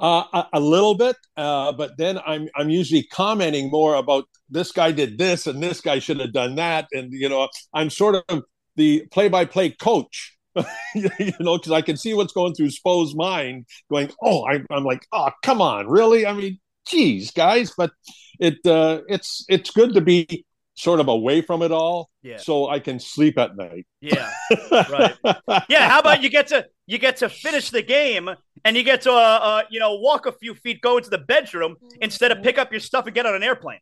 A, 0.00 0.60
little 0.60 0.94
bit, 0.94 1.16
uh, 1.36 1.72
but 1.72 1.98
then 1.98 2.20
I'm 2.24 2.48
I'm 2.54 2.70
usually 2.70 3.02
commenting 3.02 3.68
more 3.68 3.96
about 3.96 4.26
this 4.48 4.70
guy 4.70 4.92
did 4.92 5.18
this 5.18 5.48
and 5.48 5.60
this 5.60 5.80
guy 5.80 5.98
should 5.98 6.20
have 6.20 6.32
done 6.32 6.54
that, 6.54 6.86
and 6.92 7.12
you 7.12 7.28
know 7.28 7.48
I'm 7.74 7.90
sort 7.90 8.22
of 8.28 8.44
the 8.78 9.06
play-by-play 9.10 9.70
coach, 9.72 10.38
you 10.94 11.32
know, 11.40 11.58
because 11.58 11.72
I 11.72 11.82
can 11.82 11.98
see 11.98 12.14
what's 12.14 12.32
going 12.32 12.54
through 12.54 12.70
Spo's 12.70 13.14
mind, 13.14 13.66
going, 13.90 14.10
oh, 14.22 14.46
I, 14.46 14.60
I'm 14.70 14.84
like, 14.84 15.04
oh, 15.12 15.30
come 15.42 15.60
on, 15.60 15.88
really? 15.88 16.24
I 16.24 16.32
mean, 16.32 16.58
geez, 16.86 17.30
guys, 17.32 17.72
but 17.76 17.90
it 18.40 18.64
uh, 18.64 19.00
it's 19.08 19.44
it's 19.48 19.70
good 19.70 19.92
to 19.94 20.00
be 20.00 20.46
sort 20.78 21.00
of 21.00 21.08
away 21.08 21.42
from 21.42 21.62
it 21.62 21.72
all 21.72 22.08
yeah. 22.22 22.36
so 22.36 22.68
I 22.68 22.78
can 22.78 23.00
sleep 23.00 23.36
at 23.36 23.56
night. 23.56 23.86
Yeah. 24.00 24.30
Right. 24.70 25.16
yeah, 25.68 25.88
how 25.88 25.98
about 26.00 26.22
you 26.22 26.30
get 26.30 26.48
to 26.48 26.66
you 26.86 26.98
get 26.98 27.16
to 27.18 27.28
finish 27.28 27.70
the 27.70 27.82
game 27.82 28.30
and 28.64 28.76
you 28.76 28.82
get 28.82 29.02
to 29.02 29.10
uh, 29.10 29.14
uh, 29.14 29.62
you 29.70 29.80
know 29.80 29.96
walk 29.96 30.26
a 30.26 30.32
few 30.32 30.54
feet 30.54 30.80
go 30.80 30.96
into 30.98 31.10
the 31.10 31.18
bedroom 31.18 31.76
instead 32.00 32.30
of 32.32 32.42
pick 32.42 32.58
up 32.58 32.70
your 32.70 32.80
stuff 32.80 33.06
and 33.06 33.14
get 33.14 33.26
on 33.26 33.34
an 33.34 33.42
airplane. 33.42 33.80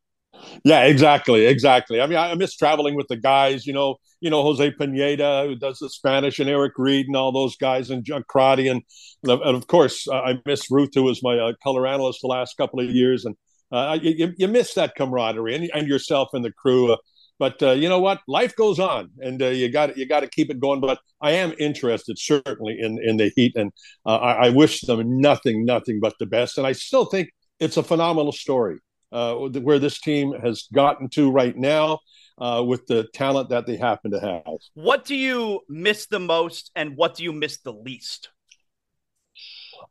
Yeah, 0.64 0.84
exactly, 0.84 1.46
exactly. 1.46 2.00
I 2.00 2.06
mean, 2.06 2.18
I, 2.18 2.34
miss 2.34 2.56
traveling 2.56 2.94
with 2.94 3.08
the 3.08 3.16
guys. 3.16 3.66
You 3.66 3.72
know, 3.72 3.96
you 4.20 4.30
know 4.30 4.42
Jose 4.42 4.70
Paneda 4.72 5.46
who 5.46 5.54
does 5.54 5.78
the 5.78 5.90
Spanish, 5.90 6.38
and 6.38 6.48
Eric 6.48 6.72
Reid 6.76 7.06
and 7.06 7.16
all 7.16 7.32
those 7.32 7.56
guys, 7.56 7.90
and 7.90 8.04
John 8.04 8.24
Crotty, 8.28 8.68
and, 8.68 8.82
and 9.24 9.56
of 9.56 9.66
course 9.66 10.06
uh, 10.08 10.20
I 10.20 10.34
miss 10.44 10.70
Ruth, 10.70 10.90
who 10.94 11.04
was 11.04 11.22
my 11.22 11.38
uh, 11.38 11.52
color 11.62 11.86
analyst 11.86 12.20
the 12.22 12.28
last 12.28 12.56
couple 12.56 12.80
of 12.80 12.90
years, 12.90 13.24
and 13.24 13.36
uh, 13.72 13.98
you, 14.00 14.34
you 14.36 14.48
miss 14.48 14.74
that 14.74 14.94
camaraderie 14.94 15.54
and, 15.54 15.70
and 15.74 15.88
yourself 15.88 16.28
and 16.32 16.44
the 16.44 16.52
crew. 16.52 16.92
Uh, 16.92 16.96
but 17.38 17.62
uh, 17.62 17.72
you 17.72 17.88
know 17.88 17.98
what? 17.98 18.20
Life 18.26 18.56
goes 18.56 18.78
on, 18.78 19.10
and 19.18 19.42
uh, 19.42 19.48
you 19.48 19.70
got 19.70 19.96
you 19.98 20.06
got 20.06 20.20
to 20.20 20.28
keep 20.28 20.50
it 20.50 20.58
going. 20.58 20.80
But 20.80 20.98
I 21.20 21.32
am 21.32 21.52
interested, 21.58 22.18
certainly, 22.18 22.78
in 22.80 22.98
in 23.02 23.18
the 23.18 23.30
Heat, 23.36 23.52
and 23.56 23.72
uh, 24.06 24.16
I, 24.16 24.46
I, 24.46 24.48
wish 24.50 24.80
them 24.80 25.20
nothing, 25.20 25.66
nothing 25.66 26.00
but 26.00 26.14
the 26.18 26.24
best. 26.24 26.56
And 26.56 26.66
I 26.66 26.72
still 26.72 27.04
think 27.04 27.28
it's 27.60 27.76
a 27.76 27.82
phenomenal 27.82 28.32
story 28.32 28.78
uh, 29.12 29.34
where 29.34 29.78
this 29.78 30.00
team 30.00 30.32
has 30.32 30.66
gotten 30.72 31.10
to 31.10 31.30
right 31.30 31.56
now. 31.56 31.98
with 32.38 32.86
the 32.86 33.06
talent 33.12 33.50
that 33.50 33.66
they 33.66 33.76
happen 33.76 34.12
to 34.12 34.20
have. 34.20 34.56
What 34.72 35.04
do 35.04 35.14
you 35.14 35.60
miss 35.68 36.06
the 36.06 36.20
most 36.20 36.70
and 36.74 36.96
what 36.96 37.16
do 37.16 37.22
you 37.22 37.32
miss 37.32 37.58
the 37.58 37.72
least? 37.72 38.30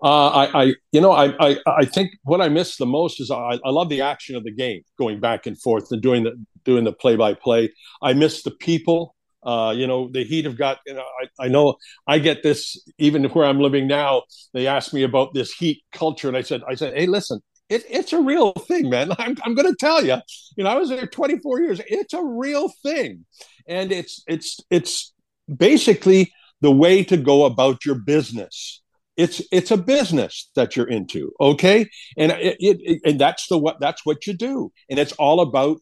Uh, 0.03 0.27
I, 0.27 0.63
I, 0.63 0.73
you 0.91 1.01
know, 1.01 1.11
I, 1.11 1.33
I, 1.39 1.57
I 1.65 1.85
think 1.85 2.11
what 2.23 2.41
I 2.41 2.49
miss 2.49 2.77
the 2.77 2.85
most 2.85 3.19
is 3.19 3.31
I, 3.31 3.59
I 3.63 3.69
love 3.69 3.89
the 3.89 4.01
action 4.01 4.35
of 4.35 4.43
the 4.43 4.51
game, 4.51 4.81
going 4.97 5.19
back 5.19 5.45
and 5.45 5.59
forth 5.59 5.91
and 5.91 6.01
doing 6.01 6.23
the 6.23 6.33
doing 6.63 6.83
the 6.83 6.91
play 6.91 7.15
by 7.15 7.33
play. 7.33 7.71
I 8.01 8.13
miss 8.13 8.43
the 8.43 8.51
people. 8.51 9.15
Uh, 9.43 9.73
you 9.75 9.85
know, 9.85 10.09
the 10.11 10.23
Heat 10.23 10.45
have 10.45 10.57
got. 10.57 10.79
You 10.85 10.95
know, 10.95 11.05
I, 11.21 11.45
I 11.45 11.47
know 11.47 11.75
I 12.07 12.19
get 12.19 12.43
this 12.43 12.81
even 12.97 13.23
where 13.25 13.45
I'm 13.45 13.59
living 13.59 13.87
now. 13.87 14.23
They 14.53 14.67
asked 14.67 14.93
me 14.93 15.03
about 15.03 15.33
this 15.33 15.53
Heat 15.53 15.83
culture, 15.91 16.27
and 16.27 16.35
I 16.35 16.41
said, 16.41 16.61
I 16.67 16.75
said, 16.75 16.97
hey, 16.97 17.05
listen, 17.05 17.41
it, 17.69 17.85
it's 17.89 18.13
a 18.13 18.21
real 18.21 18.53
thing, 18.53 18.89
man. 18.89 19.11
I'm, 19.19 19.35
I'm 19.43 19.55
going 19.55 19.71
to 19.71 19.77
tell 19.79 20.03
you. 20.03 20.17
You 20.57 20.63
know, 20.63 20.69
I 20.69 20.77
was 20.77 20.89
there 20.89 21.05
24 21.05 21.61
years. 21.61 21.81
It's 21.87 22.13
a 22.13 22.23
real 22.23 22.69
thing, 22.83 23.25
and 23.67 23.91
it's 23.91 24.23
it's 24.27 24.59
it's 24.69 25.13
basically 25.53 26.33
the 26.61 26.71
way 26.71 27.03
to 27.03 27.17
go 27.17 27.45
about 27.45 27.85
your 27.85 27.95
business 27.95 28.81
it's 29.17 29.41
it's 29.51 29.71
a 29.71 29.77
business 29.77 30.49
that 30.55 30.75
you're 30.75 30.87
into 30.87 31.31
okay? 31.39 31.87
And 32.17 32.31
it, 32.33 32.57
it, 32.59 33.01
and 33.05 33.19
that's 33.19 33.47
the 33.47 33.57
what 33.57 33.79
that's 33.79 34.05
what 34.05 34.27
you 34.27 34.33
do. 34.33 34.71
And 34.89 34.99
it's 34.99 35.13
all 35.13 35.41
about 35.41 35.77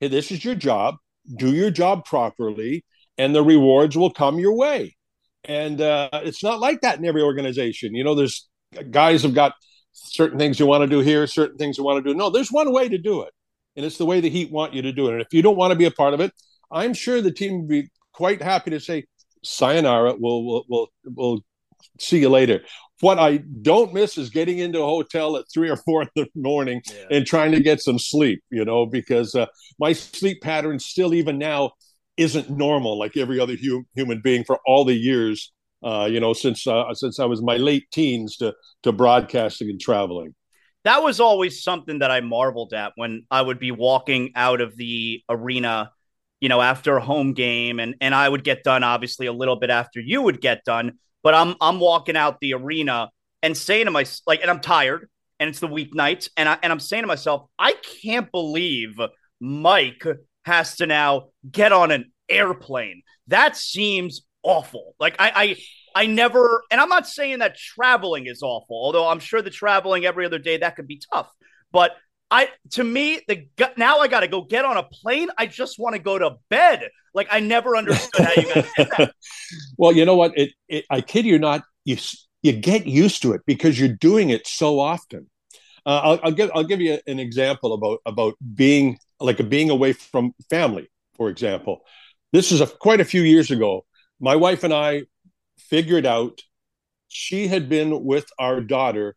hey, 0.00 0.08
this 0.08 0.30
is 0.30 0.44
your 0.44 0.54
job. 0.54 0.96
Do 1.36 1.54
your 1.54 1.70
job 1.70 2.04
properly 2.04 2.84
and 3.16 3.34
the 3.34 3.42
rewards 3.42 3.96
will 3.96 4.10
come 4.10 4.38
your 4.38 4.56
way. 4.56 4.96
And 5.44 5.80
uh, 5.80 6.08
it's 6.12 6.42
not 6.42 6.60
like 6.60 6.80
that 6.80 6.98
in 6.98 7.04
every 7.04 7.22
organization. 7.22 7.94
You 7.94 8.04
know 8.04 8.14
there's 8.14 8.48
guys 8.90 9.22
have 9.22 9.34
got 9.34 9.52
certain 9.92 10.38
things 10.38 10.58
you 10.58 10.66
want 10.66 10.82
to 10.82 10.88
do 10.88 10.98
here 10.98 11.26
certain 11.26 11.56
things 11.56 11.78
you 11.78 11.84
want 11.84 12.04
to 12.04 12.10
do. 12.12 12.16
No 12.16 12.30
there's 12.30 12.50
one 12.50 12.72
way 12.72 12.88
to 12.88 12.98
do 12.98 13.22
it 13.22 13.32
and 13.76 13.84
it's 13.84 13.98
the 13.98 14.06
way 14.06 14.20
the 14.20 14.30
heat 14.30 14.50
want 14.50 14.74
you 14.74 14.82
to 14.82 14.92
do 14.92 15.08
it. 15.08 15.12
And 15.12 15.22
if 15.22 15.28
you 15.32 15.42
don't 15.42 15.56
want 15.56 15.72
to 15.72 15.78
be 15.78 15.84
a 15.84 15.90
part 15.90 16.14
of 16.14 16.20
it 16.20 16.32
i'm 16.70 16.94
sure 16.94 17.20
the 17.20 17.32
team 17.32 17.60
would 17.60 17.68
be 17.68 17.88
quite 18.12 18.42
happy 18.42 18.70
to 18.70 18.80
say 18.80 19.04
sayonara 19.42 20.14
we'll 20.18 20.44
we'll 20.44 20.64
we'll, 20.68 20.88
we'll 21.04 21.44
see 21.98 22.20
you 22.20 22.28
later. 22.28 22.60
What 23.00 23.18
I 23.18 23.38
don't 23.62 23.92
miss 23.92 24.16
is 24.16 24.30
getting 24.30 24.58
into 24.58 24.80
a 24.80 24.86
hotel 24.86 25.36
at 25.36 25.46
three 25.52 25.68
or 25.68 25.76
four 25.76 26.02
in 26.02 26.08
the 26.14 26.26
morning 26.34 26.80
yeah. 26.86 27.16
and 27.16 27.26
trying 27.26 27.52
to 27.52 27.60
get 27.60 27.80
some 27.80 27.98
sleep, 27.98 28.42
you 28.50 28.64
know, 28.64 28.86
because 28.86 29.34
uh, 29.34 29.46
my 29.78 29.92
sleep 29.92 30.40
pattern 30.42 30.78
still, 30.78 31.12
even 31.14 31.38
now, 31.38 31.72
isn't 32.16 32.48
normal 32.48 32.96
like 32.96 33.16
every 33.16 33.40
other 33.40 33.56
hu- 33.56 33.84
human 33.96 34.20
being 34.22 34.44
for 34.44 34.60
all 34.66 34.84
the 34.84 34.94
years, 34.94 35.52
uh, 35.82 36.08
you 36.10 36.20
know, 36.20 36.32
since 36.32 36.66
uh, 36.66 36.94
since 36.94 37.18
I 37.18 37.24
was 37.24 37.42
my 37.42 37.56
late 37.56 37.90
teens 37.92 38.36
to 38.36 38.54
to 38.84 38.92
broadcasting 38.92 39.68
and 39.68 39.80
traveling. 39.80 40.34
That 40.84 41.02
was 41.02 41.18
always 41.18 41.62
something 41.62 42.00
that 42.00 42.10
I 42.10 42.20
marveled 42.20 42.74
at 42.74 42.92
when 42.96 43.24
I 43.30 43.40
would 43.40 43.58
be 43.58 43.70
walking 43.72 44.32
out 44.36 44.60
of 44.60 44.76
the 44.76 45.22
arena 45.28 45.90
you 46.44 46.50
know, 46.50 46.60
after 46.60 46.94
a 46.94 47.00
home 47.00 47.32
game, 47.32 47.80
and 47.80 47.94
and 48.02 48.14
I 48.14 48.28
would 48.28 48.44
get 48.44 48.64
done 48.64 48.82
obviously 48.84 49.24
a 49.24 49.32
little 49.32 49.56
bit 49.56 49.70
after 49.70 49.98
you 49.98 50.20
would 50.20 50.42
get 50.42 50.62
done. 50.66 50.98
But 51.24 51.34
I'm 51.34 51.56
I'm 51.60 51.80
walking 51.80 52.16
out 52.16 52.38
the 52.40 52.54
arena 52.54 53.10
and 53.42 53.56
saying 53.56 53.86
to 53.86 53.90
myself, 53.90 54.20
like, 54.28 54.42
and 54.42 54.50
I'm 54.50 54.60
tired, 54.60 55.08
and 55.40 55.50
it's 55.50 55.58
the 55.58 55.66
weeknights, 55.68 56.28
and 56.36 56.48
I 56.48 56.58
and 56.62 56.72
I'm 56.72 56.78
saying 56.78 57.02
to 57.02 57.08
myself, 57.08 57.48
I 57.58 57.74
can't 58.02 58.30
believe 58.30 59.00
Mike 59.40 60.04
has 60.44 60.76
to 60.76 60.86
now 60.86 61.30
get 61.50 61.72
on 61.72 61.90
an 61.90 62.12
airplane. 62.28 63.02
That 63.26 63.56
seems 63.56 64.20
awful. 64.44 64.94
Like 65.00 65.16
I 65.18 65.32
I 65.34 66.02
I 66.02 66.06
never, 66.06 66.62
and 66.70 66.80
I'm 66.80 66.88
not 66.88 67.06
saying 67.06 67.38
that 67.38 67.56
traveling 67.56 68.26
is 68.26 68.42
awful, 68.42 68.76
although 68.76 69.08
I'm 69.08 69.20
sure 69.20 69.42
the 69.42 69.50
traveling 69.50 70.04
every 70.04 70.26
other 70.26 70.38
day 70.38 70.58
that 70.58 70.76
could 70.76 70.86
be 70.88 71.00
tough. 71.12 71.30
But 71.72 71.92
I 72.30 72.48
to 72.70 72.84
me 72.84 73.20
the 73.28 73.46
now 73.76 73.98
I 73.98 74.08
got 74.08 74.20
to 74.20 74.28
go 74.28 74.42
get 74.42 74.64
on 74.64 74.76
a 74.76 74.82
plane. 74.82 75.28
I 75.38 75.46
just 75.46 75.78
want 75.78 75.94
to 75.94 76.00
go 76.00 76.18
to 76.18 76.36
bed. 76.48 76.88
Like 77.12 77.28
I 77.30 77.40
never 77.40 77.76
understood 77.76 78.24
how 78.24 78.32
you 78.36 78.54
guys 78.54 78.66
did 78.76 78.88
that. 78.98 79.14
well, 79.78 79.92
you 79.92 80.04
know 80.04 80.16
what? 80.16 80.36
It, 80.36 80.52
it, 80.68 80.84
I 80.90 81.00
kid 81.00 81.26
you 81.26 81.38
not. 81.38 81.62
You 81.84 81.96
you 82.42 82.52
get 82.52 82.86
used 82.86 83.22
to 83.22 83.32
it 83.32 83.42
because 83.46 83.78
you're 83.78 83.88
doing 83.88 84.30
it 84.30 84.46
so 84.46 84.80
often. 84.80 85.30
Uh, 85.86 86.00
I'll, 86.02 86.20
I'll, 86.24 86.32
give 86.32 86.50
I'll 86.54 86.64
give 86.64 86.80
you 86.80 86.98
an 87.06 87.18
example 87.18 87.74
about 87.74 88.00
about 88.06 88.34
being 88.54 88.98
like 89.20 89.48
being 89.48 89.70
away 89.70 89.92
from 89.92 90.32
family. 90.50 90.88
For 91.16 91.28
example, 91.28 91.82
this 92.32 92.50
is 92.50 92.60
a, 92.60 92.66
quite 92.66 93.00
a 93.00 93.04
few 93.04 93.22
years 93.22 93.50
ago. 93.50 93.84
My 94.18 94.34
wife 94.34 94.64
and 94.64 94.72
I 94.72 95.04
figured 95.58 96.06
out 96.06 96.40
she 97.08 97.46
had 97.46 97.68
been 97.68 98.02
with 98.04 98.26
our 98.38 98.60
daughter. 98.60 99.14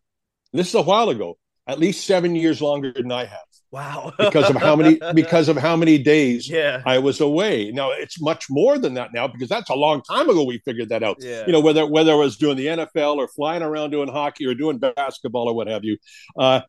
This 0.54 0.68
is 0.68 0.76
a 0.76 0.82
while 0.82 1.10
ago 1.10 1.38
at 1.68 1.80
least 1.80 2.06
seven 2.06 2.36
years 2.36 2.62
longer 2.62 2.92
than 2.94 3.12
I 3.12 3.26
have. 3.26 3.40
Wow. 3.72 4.14
because 4.20 4.50
of 4.50 4.56
how 4.56 4.76
many 4.76 5.00
because 5.14 5.50
of 5.50 5.58
how 5.58 5.76
many 5.76 5.98
days 5.98 6.50
yeah. 6.50 6.82
I 6.86 7.00
was 7.00 7.20
away. 7.20 7.72
Now 7.72 7.92
it's 7.92 8.22
much 8.22 8.46
more 8.50 8.78
than 8.78 8.94
that 8.94 9.14
now 9.14 9.28
because 9.28 9.50
that's 9.50 9.70
a 9.70 9.76
long 9.76 10.02
time 10.04 10.30
ago 10.30 10.44
we 10.44 10.60
figured 10.60 10.90
that 10.90 11.04
out. 11.04 11.18
Yeah. 11.20 11.44
You 11.46 11.52
know, 11.52 11.60
whether 11.60 11.86
whether 11.86 12.14
I 12.14 12.16
was 12.16 12.38
doing 12.38 12.58
the 12.58 12.68
NFL 12.68 13.18
or 13.18 13.28
flying 13.28 13.64
around 13.64 13.92
doing 13.92 14.08
hockey 14.08 14.46
or 14.46 14.56
doing 14.56 14.80
basketball 14.80 15.50
or 15.50 15.56
what 15.56 15.68
have 15.68 15.84
you. 15.84 15.98
Uh, 16.38 16.62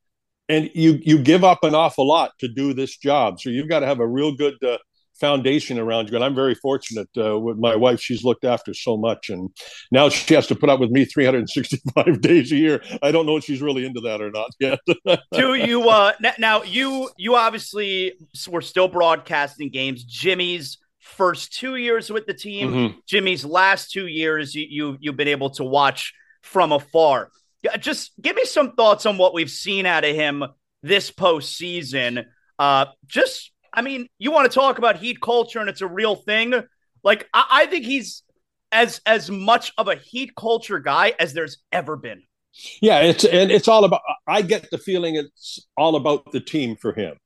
and 0.49 0.71
you 0.75 0.99
you 1.03 1.19
give 1.19 1.45
up 1.45 1.63
an 1.63 1.75
awful 1.75 2.07
lot 2.07 2.33
to 2.41 2.49
do 2.49 2.73
this 2.73 2.97
job. 2.97 3.41
So 3.41 3.51
you've 3.51 3.69
got 3.69 3.81
to 3.81 3.87
have 3.87 4.01
a 4.01 4.07
real 4.07 4.35
good 4.35 4.55
uh, 4.65 4.79
foundation 5.21 5.79
around 5.79 6.09
you. 6.09 6.17
And 6.17 6.25
I'm 6.25 6.35
very 6.35 6.55
fortunate 6.55 7.09
uh, 7.17 7.39
with 7.39 7.59
my 7.59 7.77
wife; 7.77 8.01
she's 8.01 8.25
looked 8.25 8.45
after 8.45 8.75
so 8.75 8.97
much, 8.97 9.31
and 9.31 9.51
now 9.91 10.09
she 10.09 10.35
has 10.35 10.47
to 10.49 10.55
put 10.55 10.71
up 10.71 10.81
with 10.81 10.91
me 10.91 11.05
365 11.05 12.21
days 12.21 12.53
a 12.53 12.57
year. 12.57 12.83
I 13.03 13.13
don't 13.13 13.27
know 13.27 13.37
if 13.37 13.45
she's 13.45 13.63
really 13.63 13.85
into 13.85 14.01
that 14.03 14.21
or 14.21 14.31
not 14.31 14.51
yet. 14.61 14.79
Do 15.33 15.55
you? 15.55 15.89
Uh, 15.89 16.13
now 16.39 16.63
you 16.63 17.11
you 17.17 17.37
obviously 17.37 18.15
were 18.49 18.63
still 18.63 18.89
broadcasting 18.89 19.71
games. 19.71 20.05
Jimmy's 20.05 20.79
first 21.01 21.53
two 21.53 21.77
years 21.77 22.11
with 22.11 22.27
the 22.27 22.35
team, 22.35 22.71
mm-hmm. 22.71 22.99
Jimmy's 23.07 23.45
last 23.45 23.91
two 23.91 24.07
years, 24.07 24.55
you, 24.55 24.67
you 24.69 24.97
you've 25.01 25.17
been 25.17 25.29
able 25.29 25.51
to 25.51 25.65
watch 25.65 26.13
from 26.43 26.73
afar. 26.73 27.31
Just 27.81 28.13
give 28.21 28.37
me 28.37 28.45
some 28.45 28.73
thoughts 28.73 29.05
on 29.07 29.19
what 29.19 29.35
we've 29.35 29.51
seen 29.51 29.85
out 29.85 30.05
of 30.05 30.15
him 30.15 30.45
this 30.83 31.11
postseason. 31.11 32.25
Uh, 32.59 32.87
just 33.07 33.51
I 33.73 33.83
mean, 33.83 34.09
you 34.19 34.31
want 34.33 34.51
to 34.51 34.55
talk 34.55 34.79
about 34.79 34.97
heat 34.97 35.21
culture 35.21 35.61
and 35.61 35.69
it's 35.69 35.81
a 35.81 35.87
real 35.87 36.17
thing. 36.17 36.55
Like, 37.05 37.29
I, 37.35 37.45
I 37.51 37.67
think 37.67 37.85
he's 37.85 38.23
as 38.73 39.01
as 39.07 39.31
much 39.31 39.73
of 39.79 39.89
a 39.89 39.97
heat 39.97 40.35
culture 40.37 40.79
guy 40.79 41.15
as 41.19 41.33
there's 41.33 41.59
ever 41.73 41.97
been. 41.97 42.23
Yeah, 42.83 43.01
it's 43.01 43.25
and 43.25 43.51
it's 43.51 43.69
all 43.69 43.85
about. 43.85 44.01
I 44.27 44.43
get 44.43 44.71
the 44.71 44.79
feeling 44.79 45.17
it's 45.17 45.67
all 45.77 45.97
about 45.97 46.33
the 46.33 46.41
team 46.41 46.77
for 46.77 46.93
him, 46.93 47.17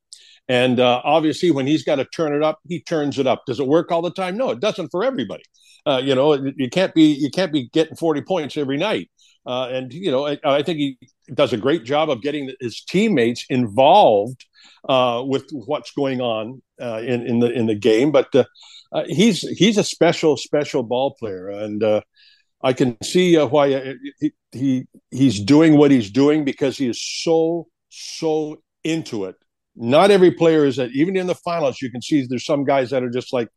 And 0.48 0.80
uh, 0.80 1.00
obviously, 1.04 1.50
when 1.50 1.66
he's 1.66 1.84
got 1.84 1.96
to 1.96 2.04
turn 2.06 2.34
it 2.34 2.42
up, 2.42 2.60
he 2.68 2.82
turns 2.82 3.18
it 3.18 3.26
up. 3.26 3.44
Does 3.46 3.60
it 3.60 3.66
work 3.66 3.92
all 3.92 4.02
the 4.02 4.10
time? 4.10 4.36
No, 4.36 4.50
it 4.50 4.60
doesn't 4.60 4.90
for 4.90 5.04
everybody. 5.04 5.44
Uh, 5.86 6.00
you 6.04 6.14
know, 6.14 6.34
you 6.56 6.70
can't 6.70 6.94
be 6.94 7.12
you 7.14 7.30
can't 7.30 7.52
be 7.52 7.68
getting 7.72 7.96
forty 7.96 8.22
points 8.22 8.56
every 8.56 8.76
night. 8.78 9.10
Uh, 9.44 9.68
and 9.70 9.92
you 9.92 10.10
know, 10.10 10.26
I, 10.26 10.38
I, 10.44 10.62
think 10.62 10.78
he 10.78 10.98
does 11.34 11.52
a 11.52 11.56
great 11.56 11.84
job 11.84 12.10
of 12.10 12.22
getting 12.22 12.52
his 12.60 12.82
teammates 12.82 13.44
involved 13.50 14.46
uh, 14.88 15.22
with 15.26 15.48
what's 15.50 15.90
going 15.92 16.20
on 16.20 16.62
uh, 16.80 17.00
in 17.04 17.26
in 17.26 17.40
the 17.40 17.50
in 17.50 17.66
the 17.66 17.74
game. 17.74 18.12
But 18.12 18.32
uh, 18.34 18.44
uh, 18.92 19.04
he's 19.06 19.40
he's 19.58 19.78
a 19.78 19.84
special 19.84 20.36
special 20.36 20.84
ball 20.84 21.16
player, 21.18 21.48
and 21.48 21.82
uh, 21.82 22.02
I 22.62 22.72
can 22.72 22.96
see 23.02 23.36
why 23.36 23.94
he, 24.20 24.32
he 24.52 24.86
he's 25.10 25.40
doing 25.40 25.76
what 25.76 25.90
he's 25.90 26.10
doing 26.10 26.44
because 26.44 26.78
he 26.78 26.88
is 26.88 27.02
so 27.02 27.66
so 27.88 28.62
into 28.84 29.24
it. 29.24 29.34
Not 29.74 30.10
every 30.10 30.30
player 30.30 30.66
is 30.66 30.76
that. 30.76 30.90
Even 30.92 31.16
in 31.16 31.26
the 31.26 31.34
finals, 31.34 31.80
you 31.82 31.90
can 31.90 32.02
see 32.02 32.26
there's 32.28 32.44
some 32.44 32.64
guys 32.64 32.90
that 32.90 33.02
are 33.02 33.10
just 33.10 33.32
like 33.32 33.48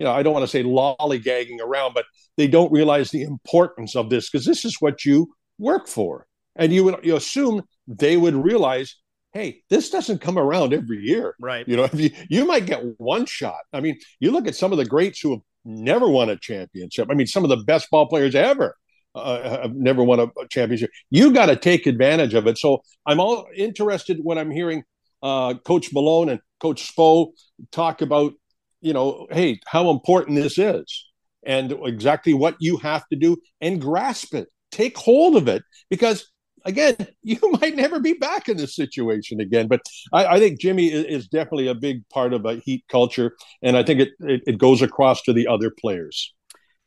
you 0.00 0.06
know, 0.06 0.12
I 0.12 0.22
don't 0.22 0.32
want 0.32 0.44
to 0.44 0.48
say 0.48 0.64
lollygagging 0.64 1.60
around, 1.60 1.92
but 1.92 2.06
they 2.38 2.48
don't 2.48 2.72
realize 2.72 3.10
the 3.10 3.22
importance 3.22 3.94
of 3.94 4.08
this 4.08 4.30
because 4.30 4.46
this 4.46 4.64
is 4.64 4.76
what 4.80 5.04
you 5.04 5.32
work 5.58 5.86
for. 5.86 6.26
And 6.56 6.72
you 6.72 6.84
would 6.84 7.04
you 7.04 7.16
assume 7.16 7.62
they 7.86 8.16
would 8.16 8.34
realize, 8.34 8.96
hey, 9.34 9.62
this 9.68 9.90
doesn't 9.90 10.22
come 10.22 10.38
around 10.38 10.72
every 10.72 10.98
year. 10.98 11.34
Right. 11.38 11.68
You 11.68 11.76
know, 11.76 11.84
if 11.84 12.00
you 12.00 12.10
you 12.30 12.46
might 12.46 12.64
get 12.64 12.82
one 12.98 13.26
shot. 13.26 13.60
I 13.74 13.80
mean, 13.80 13.98
you 14.18 14.32
look 14.32 14.48
at 14.48 14.56
some 14.56 14.72
of 14.72 14.78
the 14.78 14.86
greats 14.86 15.20
who 15.20 15.32
have 15.32 15.42
never 15.66 16.08
won 16.08 16.30
a 16.30 16.36
championship. 16.36 17.08
I 17.10 17.14
mean, 17.14 17.26
some 17.26 17.44
of 17.44 17.50
the 17.50 17.58
best 17.58 17.90
ball 17.90 18.06
players 18.06 18.34
ever 18.34 18.74
uh, 19.14 19.60
have 19.62 19.74
never 19.74 20.02
won 20.02 20.20
a, 20.20 20.28
championship. 20.50 20.90
You 21.10 21.32
got 21.32 21.46
to 21.46 21.56
take 21.56 21.86
advantage 21.86 22.32
of 22.32 22.46
it. 22.46 22.56
So 22.56 22.82
I'm 23.04 23.20
all 23.20 23.46
interested 23.54 24.18
when 24.22 24.38
I'm 24.38 24.50
hearing 24.50 24.82
uh, 25.22 25.54
Coach 25.64 25.92
Malone 25.92 26.30
and 26.30 26.40
Coach 26.58 26.90
Spo 26.90 27.32
talk 27.70 28.00
about 28.00 28.32
you 28.80 28.92
know, 28.92 29.26
hey, 29.30 29.60
how 29.66 29.90
important 29.90 30.36
this 30.36 30.58
is 30.58 31.06
and 31.44 31.72
exactly 31.84 32.34
what 32.34 32.56
you 32.60 32.76
have 32.78 33.06
to 33.08 33.16
do 33.16 33.36
and 33.60 33.80
grasp 33.80 34.34
it, 34.34 34.48
take 34.70 34.96
hold 34.96 35.36
of 35.36 35.48
it 35.48 35.62
because 35.88 36.30
again, 36.64 36.96
you 37.22 37.38
might 37.60 37.76
never 37.76 38.00
be 38.00 38.14
back 38.14 38.48
in 38.48 38.56
this 38.56 38.74
situation 38.74 39.40
again. 39.40 39.68
But 39.68 39.82
I, 40.12 40.26
I 40.26 40.38
think 40.38 40.60
Jimmy 40.60 40.92
is, 40.92 41.04
is, 41.04 41.28
definitely 41.28 41.68
a 41.68 41.74
big 41.74 42.08
part 42.08 42.32
of 42.32 42.44
a 42.44 42.56
Heat 42.56 42.84
culture, 42.88 43.36
and 43.62 43.76
I 43.76 43.82
think 43.82 44.00
it, 44.00 44.10
it, 44.20 44.42
it 44.46 44.58
goes 44.58 44.82
across 44.82 45.22
to 45.22 45.32
the 45.32 45.46
other 45.46 45.70
players. 45.70 46.34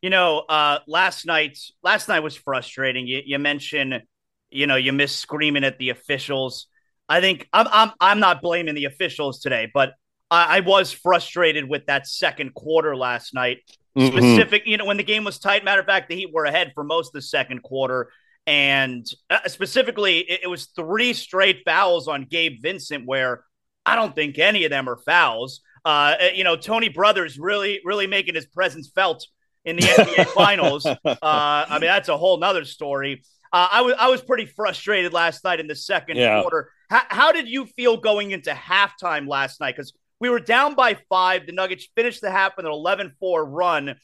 You 0.01 0.09
know, 0.09 0.39
uh, 0.49 0.79
last 0.87 1.25
night 1.25 1.57
last 1.81 2.07
night 2.07 2.19
was 2.19 2.35
frustrating. 2.35 3.07
You, 3.07 3.21
you 3.25 3.39
mentioned, 3.39 4.03
you 4.49 4.67
know, 4.67 4.75
you 4.75 4.91
miss 4.91 5.15
screaming 5.15 5.63
at 5.63 5.79
the 5.79 5.89
officials. 5.89 6.67
I 7.07 7.21
think 7.21 7.47
I'm 7.53 7.67
I'm 7.71 7.91
I'm 7.99 8.19
not 8.19 8.41
blaming 8.41 8.75
the 8.75 8.85
officials 8.85 9.39
today, 9.39 9.69
but 9.73 9.93
I, 10.33 10.57
I 10.57 10.59
was 10.61 10.91
frustrated 10.91 11.69
with 11.69 11.85
that 11.85 12.07
second 12.07 12.55
quarter 12.55 12.95
last 12.95 13.35
night. 13.35 13.59
Mm-hmm. 13.95 14.17
Specific, 14.17 14.63
you 14.65 14.77
know, 14.77 14.85
when 14.85 14.97
the 14.97 15.03
game 15.03 15.23
was 15.23 15.37
tight. 15.37 15.63
Matter 15.63 15.81
of 15.81 15.85
fact, 15.85 16.09
the 16.09 16.15
Heat 16.15 16.33
were 16.33 16.45
ahead 16.45 16.71
for 16.73 16.83
most 16.83 17.09
of 17.09 17.13
the 17.13 17.21
second 17.21 17.61
quarter. 17.61 18.09
And 18.47 19.05
uh, 19.29 19.47
specifically, 19.47 20.19
it, 20.19 20.41
it 20.43 20.47
was 20.47 20.65
three 20.75 21.13
straight 21.13 21.61
fouls 21.63 22.07
on 22.07 22.25
Gabe 22.25 22.57
Vincent, 22.61 23.05
where 23.05 23.43
I 23.85 23.95
don't 23.95 24.15
think 24.15 24.39
any 24.39 24.65
of 24.65 24.71
them 24.71 24.89
are 24.89 24.97
fouls. 24.97 25.61
Uh, 25.85 26.15
uh 26.19 26.25
you 26.33 26.43
know, 26.43 26.55
Tony 26.55 26.89
Brothers 26.89 27.37
really, 27.37 27.81
really 27.85 28.07
making 28.07 28.33
his 28.33 28.47
presence 28.47 28.89
felt 28.89 29.27
in 29.65 29.75
the 29.75 29.83
NBA 29.83 30.27
Finals. 30.33 30.85
Uh, 30.87 30.97
I 31.05 31.73
mean, 31.73 31.81
that's 31.81 32.09
a 32.09 32.17
whole 32.17 32.37
nother 32.37 32.65
story. 32.65 33.21
Uh, 33.51 33.67
I 33.71 33.81
was 33.81 33.93
I 33.99 34.07
was 34.09 34.21
pretty 34.21 34.47
frustrated 34.47 35.13
last 35.13 35.43
night 35.43 35.59
in 35.59 35.67
the 35.67 35.75
second 35.75 36.17
yeah. 36.17 36.41
quarter. 36.41 36.71
How, 36.89 37.01
how 37.07 37.31
did 37.31 37.47
you 37.47 37.67
feel 37.67 37.97
going 37.97 38.31
into 38.31 38.49
halftime 38.49 39.27
last 39.27 39.59
night? 39.59 39.75
Because 39.75 39.93
we 40.23 40.29
were 40.29 40.39
down 40.39 40.73
by 40.73 40.97
five. 41.09 41.45
The 41.45 41.51
Nuggets 41.51 41.85
finished 41.97 42.21
the 42.21 42.31
half 42.31 42.55
with 42.55 42.65
an 42.65 42.71
11 42.71 43.11
4 43.19 43.45
run. 43.45 43.95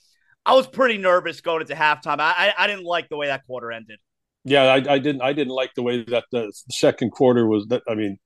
I 0.46 0.54
was 0.54 0.68
pretty 0.68 0.98
nervous 0.98 1.40
going 1.40 1.62
into 1.62 1.76
halftime. 1.76 2.20
I, 2.20 2.54
I, 2.58 2.64
I 2.66 2.68
didn't 2.68 2.84
like 2.84 3.08
the 3.08 3.16
way 3.16 3.28
that 3.28 3.46
quarter 3.48 3.72
ended. 3.72 4.00
Yeah, 4.44 4.64
I, 4.64 4.96
I, 4.96 5.00
didn't. 5.00 5.22
I 5.22 5.32
didn't 5.32 5.54
like 5.54 5.74
the 5.76 5.82
way 5.82 6.04
that 6.04 6.26
the 6.34 6.52
second 6.70 7.12
quarter 7.12 7.48
was. 7.48 7.68
That 7.68 7.84
I 7.88 7.96
mean, 7.96 8.18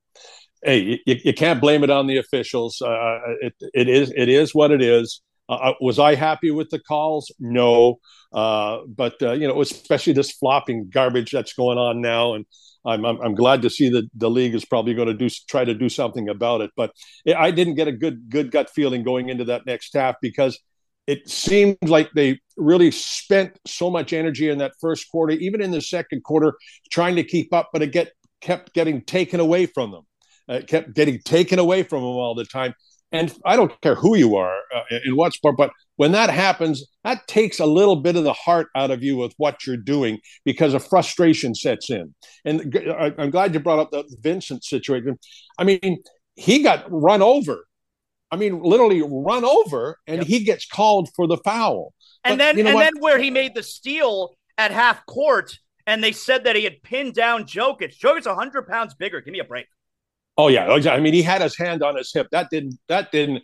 hey, 0.63 0.99
you, 1.05 1.17
you 1.23 1.33
can't 1.35 1.61
blame 1.61 1.83
it 1.83 1.91
on 1.91 2.07
the 2.07 2.17
officials. 2.17 2.81
Uh, 2.81 3.19
it, 3.41 3.53
it 3.75 3.87
is 3.87 4.11
it 4.15 4.27
is 4.27 4.55
what 4.55 4.71
it 4.71 4.81
is. 4.81 5.21
Uh, 5.53 5.69
uh 5.69 5.73
was 5.81 5.99
I 5.99 6.15
happy 6.15 6.51
with 6.51 6.69
the 6.69 6.79
calls? 6.79 7.31
No, 7.39 7.99
uh, 8.33 8.79
but 8.87 9.21
uh, 9.21 9.33
you 9.33 9.47
know, 9.47 9.61
especially 9.61 10.13
this 10.13 10.31
flopping 10.31 10.89
garbage 10.89 11.31
that's 11.31 11.53
going 11.53 11.77
on 11.77 12.01
now, 12.01 12.33
and 12.33 12.45
I'm, 12.85 13.05
I'm, 13.05 13.21
I'm 13.21 13.35
glad 13.35 13.61
to 13.61 13.69
see 13.69 13.89
that 13.89 14.09
the 14.15 14.29
league 14.29 14.55
is 14.55 14.65
probably 14.65 14.93
going 14.93 15.07
to 15.07 15.13
do 15.13 15.29
try 15.47 15.63
to 15.63 15.73
do 15.73 15.89
something 15.89 16.29
about 16.29 16.61
it. 16.61 16.71
But 16.75 16.91
I 17.27 17.51
didn't 17.51 17.75
get 17.75 17.87
a 17.87 17.91
good 17.91 18.29
good 18.29 18.51
gut 18.51 18.69
feeling 18.69 19.03
going 19.03 19.29
into 19.29 19.45
that 19.45 19.65
next 19.65 19.93
half 19.93 20.15
because 20.21 20.59
it 21.07 21.29
seemed 21.29 21.77
like 21.81 22.11
they 22.13 22.39
really 22.57 22.91
spent 22.91 23.57
so 23.67 23.89
much 23.89 24.13
energy 24.13 24.49
in 24.49 24.59
that 24.59 24.73
first 24.79 25.09
quarter, 25.09 25.33
even 25.33 25.61
in 25.61 25.71
the 25.71 25.81
second 25.81 26.23
quarter, 26.23 26.53
trying 26.91 27.15
to 27.17 27.23
keep 27.23 27.53
up, 27.53 27.69
but 27.73 27.81
it 27.81 27.91
get 27.91 28.11
kept 28.41 28.73
getting 28.73 29.01
taken 29.01 29.39
away 29.39 29.65
from 29.65 29.91
them. 29.91 30.03
Uh, 30.49 30.55
it 30.55 30.67
kept 30.67 30.93
getting 30.93 31.19
taken 31.19 31.59
away 31.59 31.83
from 31.83 32.01
them 32.01 32.11
all 32.11 32.35
the 32.35 32.45
time. 32.45 32.73
And 33.13 33.31
I 33.45 33.55
don't 33.55 33.79
care 33.81 33.93
who 33.93 34.17
you 34.17 34.35
are 34.35 34.57
uh, 34.75 34.97
in 35.05 35.15
what 35.15 35.33
sport, 35.33 35.55
but 35.55 35.71
when 35.97 36.11
that 36.13 36.31
happens, 36.31 36.83
that 37.03 37.27
takes 37.27 37.59
a 37.59 37.65
little 37.65 37.95
bit 37.95 38.15
of 38.15 38.23
the 38.23 38.33
heart 38.33 38.67
out 38.75 38.89
of 38.89 39.03
you 39.03 39.15
with 39.17 39.33
what 39.37 39.67
you're 39.67 39.77
doing 39.77 40.19
because 40.43 40.73
a 40.73 40.79
frustration 40.79 41.53
sets 41.53 41.91
in. 41.91 42.15
And 42.43 42.75
I'm 43.19 43.29
glad 43.29 43.53
you 43.53 43.59
brought 43.59 43.79
up 43.79 43.91
the 43.91 44.03
Vincent 44.21 44.63
situation. 44.63 45.19
I 45.59 45.63
mean, 45.63 46.01
he 46.35 46.63
got 46.63 46.85
run 46.89 47.21
over. 47.21 47.65
I 48.31 48.35
mean, 48.35 48.63
literally 48.63 49.03
run 49.03 49.45
over, 49.45 49.99
and 50.07 50.17
yep. 50.17 50.27
he 50.27 50.43
gets 50.43 50.65
called 50.65 51.07
for 51.15 51.27
the 51.27 51.37
foul. 51.37 51.93
And 52.23 52.39
but 52.39 52.43
then, 52.43 52.57
you 52.57 52.63
know 52.63 52.69
and 52.71 52.75
what? 52.75 52.83
then 52.83 52.93
where 52.99 53.19
he 53.19 53.29
made 53.29 53.53
the 53.53 53.61
steal 53.61 54.35
at 54.57 54.71
half 54.71 55.05
court, 55.05 55.55
and 55.85 56.03
they 56.03 56.13
said 56.13 56.45
that 56.45 56.55
he 56.55 56.63
had 56.63 56.81
pinned 56.81 57.13
down 57.13 57.43
Jokic. 57.43 57.95
Jokic's 57.99 58.25
100 58.25 58.67
pounds 58.67 58.95
bigger. 58.95 59.21
Give 59.21 59.31
me 59.31 59.39
a 59.39 59.43
break. 59.43 59.67
Oh 60.37 60.47
yeah, 60.47 60.65
I 60.67 60.99
mean 60.99 61.13
he 61.13 61.21
had 61.21 61.41
his 61.41 61.57
hand 61.57 61.83
on 61.83 61.95
his 61.95 62.11
hip. 62.13 62.27
That 62.31 62.49
didn't 62.49 62.75
that 62.87 63.11
didn't 63.11 63.43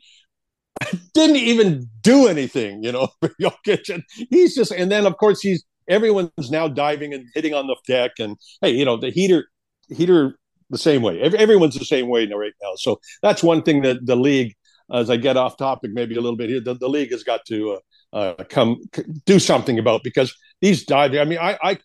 didn't 1.13 1.37
even 1.37 1.87
do 2.01 2.27
anything, 2.27 2.83
you 2.83 2.91
know, 2.91 3.09
Jokic. 3.41 4.01
He's 4.29 4.55
just 4.55 4.71
and 4.71 4.91
then 4.91 5.05
of 5.05 5.17
course 5.17 5.41
he's 5.41 5.63
everyone's 5.87 6.51
now 6.51 6.67
diving 6.67 7.13
and 7.13 7.25
hitting 7.33 7.53
on 7.53 7.67
the 7.67 7.75
deck 7.87 8.11
and 8.19 8.37
hey, 8.61 8.71
you 8.71 8.85
know, 8.85 8.97
the 8.97 9.09
heater 9.09 9.47
heater 9.89 10.37
the 10.69 10.77
same 10.77 11.01
way. 11.01 11.19
Everyone's 11.21 11.77
the 11.77 11.85
same 11.85 12.07
way 12.09 12.27
right 12.27 12.53
now. 12.61 12.71
So 12.77 12.99
that's 13.21 13.43
one 13.43 13.63
thing 13.63 13.81
that 13.81 14.05
the 14.05 14.15
league, 14.15 14.53
as 14.93 15.09
I 15.09 15.17
get 15.17 15.35
off 15.37 15.57
topic 15.57 15.91
maybe 15.93 16.15
a 16.15 16.21
little 16.21 16.37
bit 16.37 16.49
here, 16.49 16.61
the, 16.61 16.75
the 16.75 16.89
league 16.89 17.11
has 17.11 17.23
got 17.23 17.41
to 17.47 17.79
uh, 18.13 18.15
uh, 18.15 18.43
come 18.45 18.77
do 19.25 19.39
something 19.39 19.79
about 19.79 20.03
because 20.03 20.35
these 20.61 20.85
diving. 20.85 21.19
I 21.19 21.25
mean, 21.25 21.39
I, 21.39 21.57
I 21.61 21.77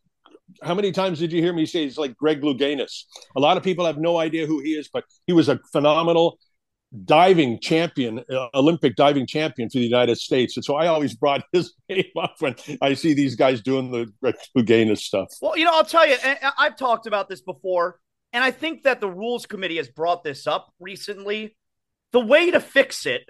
how 0.62 0.74
many 0.74 0.92
times 0.92 1.18
did 1.18 1.32
you 1.32 1.42
hear 1.42 1.52
me 1.52 1.66
say 1.66 1.84
he's 1.84 1.98
like 1.98 2.16
Greg 2.16 2.42
Louganis? 2.42 3.04
A 3.36 3.40
lot 3.40 3.56
of 3.56 3.62
people 3.62 3.86
have 3.86 3.98
no 3.98 4.18
idea 4.18 4.46
who 4.46 4.60
he 4.60 4.74
is, 4.74 4.88
but 4.92 5.04
he 5.26 5.32
was 5.32 5.48
a 5.48 5.58
phenomenal 5.72 6.38
diving 7.04 7.58
champion, 7.60 8.24
uh, 8.30 8.48
Olympic 8.54 8.94
diving 8.94 9.26
champion 9.26 9.68
for 9.68 9.78
the 9.78 9.84
United 9.84 10.16
States. 10.18 10.56
And 10.56 10.64
so 10.64 10.76
I 10.76 10.86
always 10.86 11.14
brought 11.14 11.44
his 11.52 11.72
name 11.88 12.04
up 12.20 12.36
when 12.38 12.54
I 12.80 12.94
see 12.94 13.14
these 13.14 13.34
guys 13.34 13.60
doing 13.62 13.90
the 13.90 14.12
Greg 14.22 14.36
Louganis 14.56 14.98
stuff. 14.98 15.28
Well, 15.40 15.56
you 15.56 15.64
know, 15.64 15.72
I'll 15.72 15.84
tell 15.84 16.06
you, 16.06 16.16
I've 16.58 16.76
talked 16.76 17.06
about 17.06 17.28
this 17.28 17.40
before, 17.40 17.98
and 18.32 18.44
I 18.44 18.50
think 18.50 18.82
that 18.84 19.00
the 19.00 19.08
rules 19.08 19.46
committee 19.46 19.78
has 19.78 19.88
brought 19.88 20.24
this 20.24 20.46
up 20.46 20.72
recently. 20.78 21.56
The 22.12 22.20
way 22.20 22.50
to 22.50 22.60
fix 22.60 23.06
it, 23.06 23.22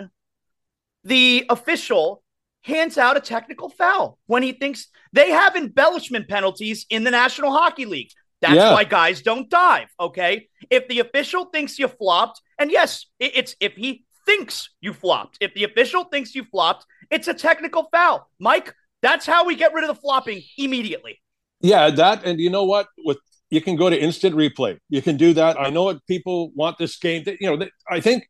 the 1.04 1.46
official 1.48 2.23
hands 2.64 2.98
out 2.98 3.16
a 3.16 3.20
technical 3.20 3.68
foul 3.68 4.18
when 4.26 4.42
he 4.42 4.52
thinks 4.52 4.88
they 5.12 5.30
have 5.30 5.54
embellishment 5.54 6.28
penalties 6.28 6.86
in 6.90 7.04
the 7.04 7.10
National 7.10 7.52
Hockey 7.52 7.84
League. 7.84 8.10
That's 8.40 8.56
yeah. 8.56 8.72
why 8.72 8.84
guys 8.84 9.22
don't 9.22 9.48
dive. 9.48 9.88
Okay. 10.00 10.48
If 10.70 10.88
the 10.88 11.00
official 11.00 11.46
thinks 11.46 11.78
you 11.78 11.88
flopped, 11.88 12.40
and 12.58 12.70
yes, 12.70 13.06
it's 13.18 13.54
if 13.60 13.74
he 13.74 14.04
thinks 14.26 14.70
you 14.80 14.92
flopped, 14.92 15.38
if 15.40 15.54
the 15.54 15.64
official 15.64 16.04
thinks 16.04 16.34
you 16.34 16.44
flopped, 16.44 16.84
it's 17.10 17.28
a 17.28 17.34
technical 17.34 17.88
foul. 17.92 18.28
Mike, 18.38 18.74
that's 19.02 19.26
how 19.26 19.44
we 19.44 19.54
get 19.54 19.72
rid 19.72 19.84
of 19.84 19.88
the 19.88 20.00
flopping 20.00 20.42
immediately. 20.58 21.20
Yeah, 21.60 21.90
that 21.90 22.24
and 22.24 22.40
you 22.40 22.50
know 22.50 22.64
what? 22.64 22.88
With 23.04 23.18
you 23.50 23.60
can 23.60 23.76
go 23.76 23.88
to 23.88 23.98
instant 23.98 24.34
replay. 24.34 24.78
You 24.88 25.02
can 25.02 25.16
do 25.16 25.34
that. 25.34 25.60
I 25.60 25.70
know 25.70 25.84
what 25.84 26.04
people 26.06 26.50
want 26.54 26.78
this 26.78 26.96
game. 26.96 27.24
You 27.40 27.56
know, 27.56 27.66
I 27.88 28.00
think 28.00 28.26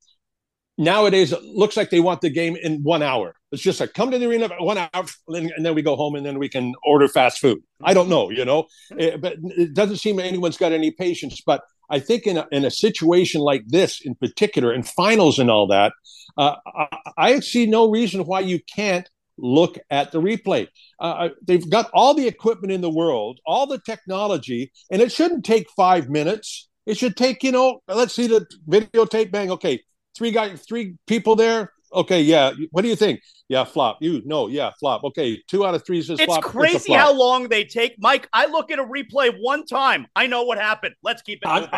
nowadays 0.76 1.32
it 1.32 1.43
looks 1.43 1.76
like 1.76 1.91
they 1.91 2.01
want 2.01 2.20
the 2.20 2.30
game 2.30 2.57
in 2.57 2.82
one 2.82 3.03
hour. 3.03 3.35
It's 3.55 3.63
just 3.63 3.81
like 3.81 3.95
come 3.95 4.11
to 4.11 4.19
the 4.19 4.29
arena 4.29 4.51
one 4.59 4.79
hour, 4.79 5.07
and 5.29 5.65
then 5.65 5.75
we 5.75 5.83
go 5.83 5.97
home, 5.97 6.15
and 6.15 6.27
then 6.27 6.39
we 6.39 6.49
can 6.49 6.75
order 6.85 7.09
fast 7.09 7.39
food. 7.39 7.63
I 7.83 7.95
don't 7.95 8.09
know, 8.09 8.31
you 8.31 8.45
know, 8.45 8.67
it, 8.91 9.21
but 9.21 9.37
it 9.43 9.75
doesn't 9.75 9.97
seem 9.99 10.21
anyone's 10.21 10.57
got 10.57 10.73
any 10.73 10.91
patience. 10.91 11.41
But 11.45 11.63
I 11.91 11.99
think 12.01 12.27
in 12.27 12.39
a, 12.39 12.47
in 12.51 12.65
a 12.65 12.71
situation 12.71 13.41
like 13.41 13.65
this, 13.67 14.01
in 14.01 14.15
particular, 14.15 14.73
in 14.73 14.83
finals 14.83 15.39
and 15.39 15.51
all 15.51 15.67
that, 15.69 15.93
uh, 16.37 16.57
I, 16.67 16.87
I, 17.17 17.41
see 17.41 17.67
no 17.67 17.91
reason 17.91 18.23
why 18.23 18.41
you 18.41 18.61
can't 18.75 19.09
look 19.37 19.79
at 19.91 20.13
the 20.13 20.21
replay. 20.21 20.69
Uh, 21.01 21.31
they've 21.43 21.69
got 21.69 21.91
all 21.93 22.15
the 22.15 22.27
equipment 22.27 22.73
in 22.73 22.81
the 22.81 22.91
world, 22.91 23.41
all 23.47 23.67
the 23.67 23.79
technology, 23.79 24.73
and 24.91 25.03
it 25.03 25.13
shouldn't 25.13 25.45
take 25.45 25.69
five 25.77 26.09
minutes. 26.09 26.69
It 26.87 26.99
should 26.99 27.17
take, 27.17 27.43
you 27.43 27.53
know, 27.53 27.81
let's 27.89 28.15
see 28.15 28.27
the 28.27 28.47
videotape 28.69 29.31
bang. 29.31 29.51
Okay, 29.51 29.83
three 30.17 30.31
guys, 30.31 30.63
three 30.67 30.97
people 31.07 31.37
there. 31.37 31.73
Okay, 31.95 32.22
yeah. 32.22 32.53
What 32.70 32.82
do 32.82 32.88
you 32.88 32.97
think? 32.97 33.20
Yeah, 33.49 33.64
flop. 33.64 33.99
You 34.01 34.22
no, 34.24 34.49
yeah, 34.49 34.72
flop. 34.80 35.05
Okay, 35.05 35.40
two 35.49 35.64
out 35.64 35.74
of 35.74 35.84
three 35.86 35.99
is 35.99 36.11
it's 36.11 36.24
flop. 36.24 36.42
crazy 36.42 36.76
it's 36.76 36.86
flop. 36.86 36.99
how 36.99 37.12
long 37.12 37.49
they 37.49 37.64
take, 37.64 37.95
Mike. 37.99 38.28
I 38.32 38.47
look 38.47 38.70
at 38.70 38.78
a 38.78 38.84
replay 38.84 39.34
one 39.40 39.64
time. 39.66 40.07
I 40.16 40.26
know 40.26 40.42
what 40.42 40.59
happened. 40.59 40.95
Let's 41.03 41.22
keep 41.22 41.40
it 41.42 41.49
I'm. 41.49 41.68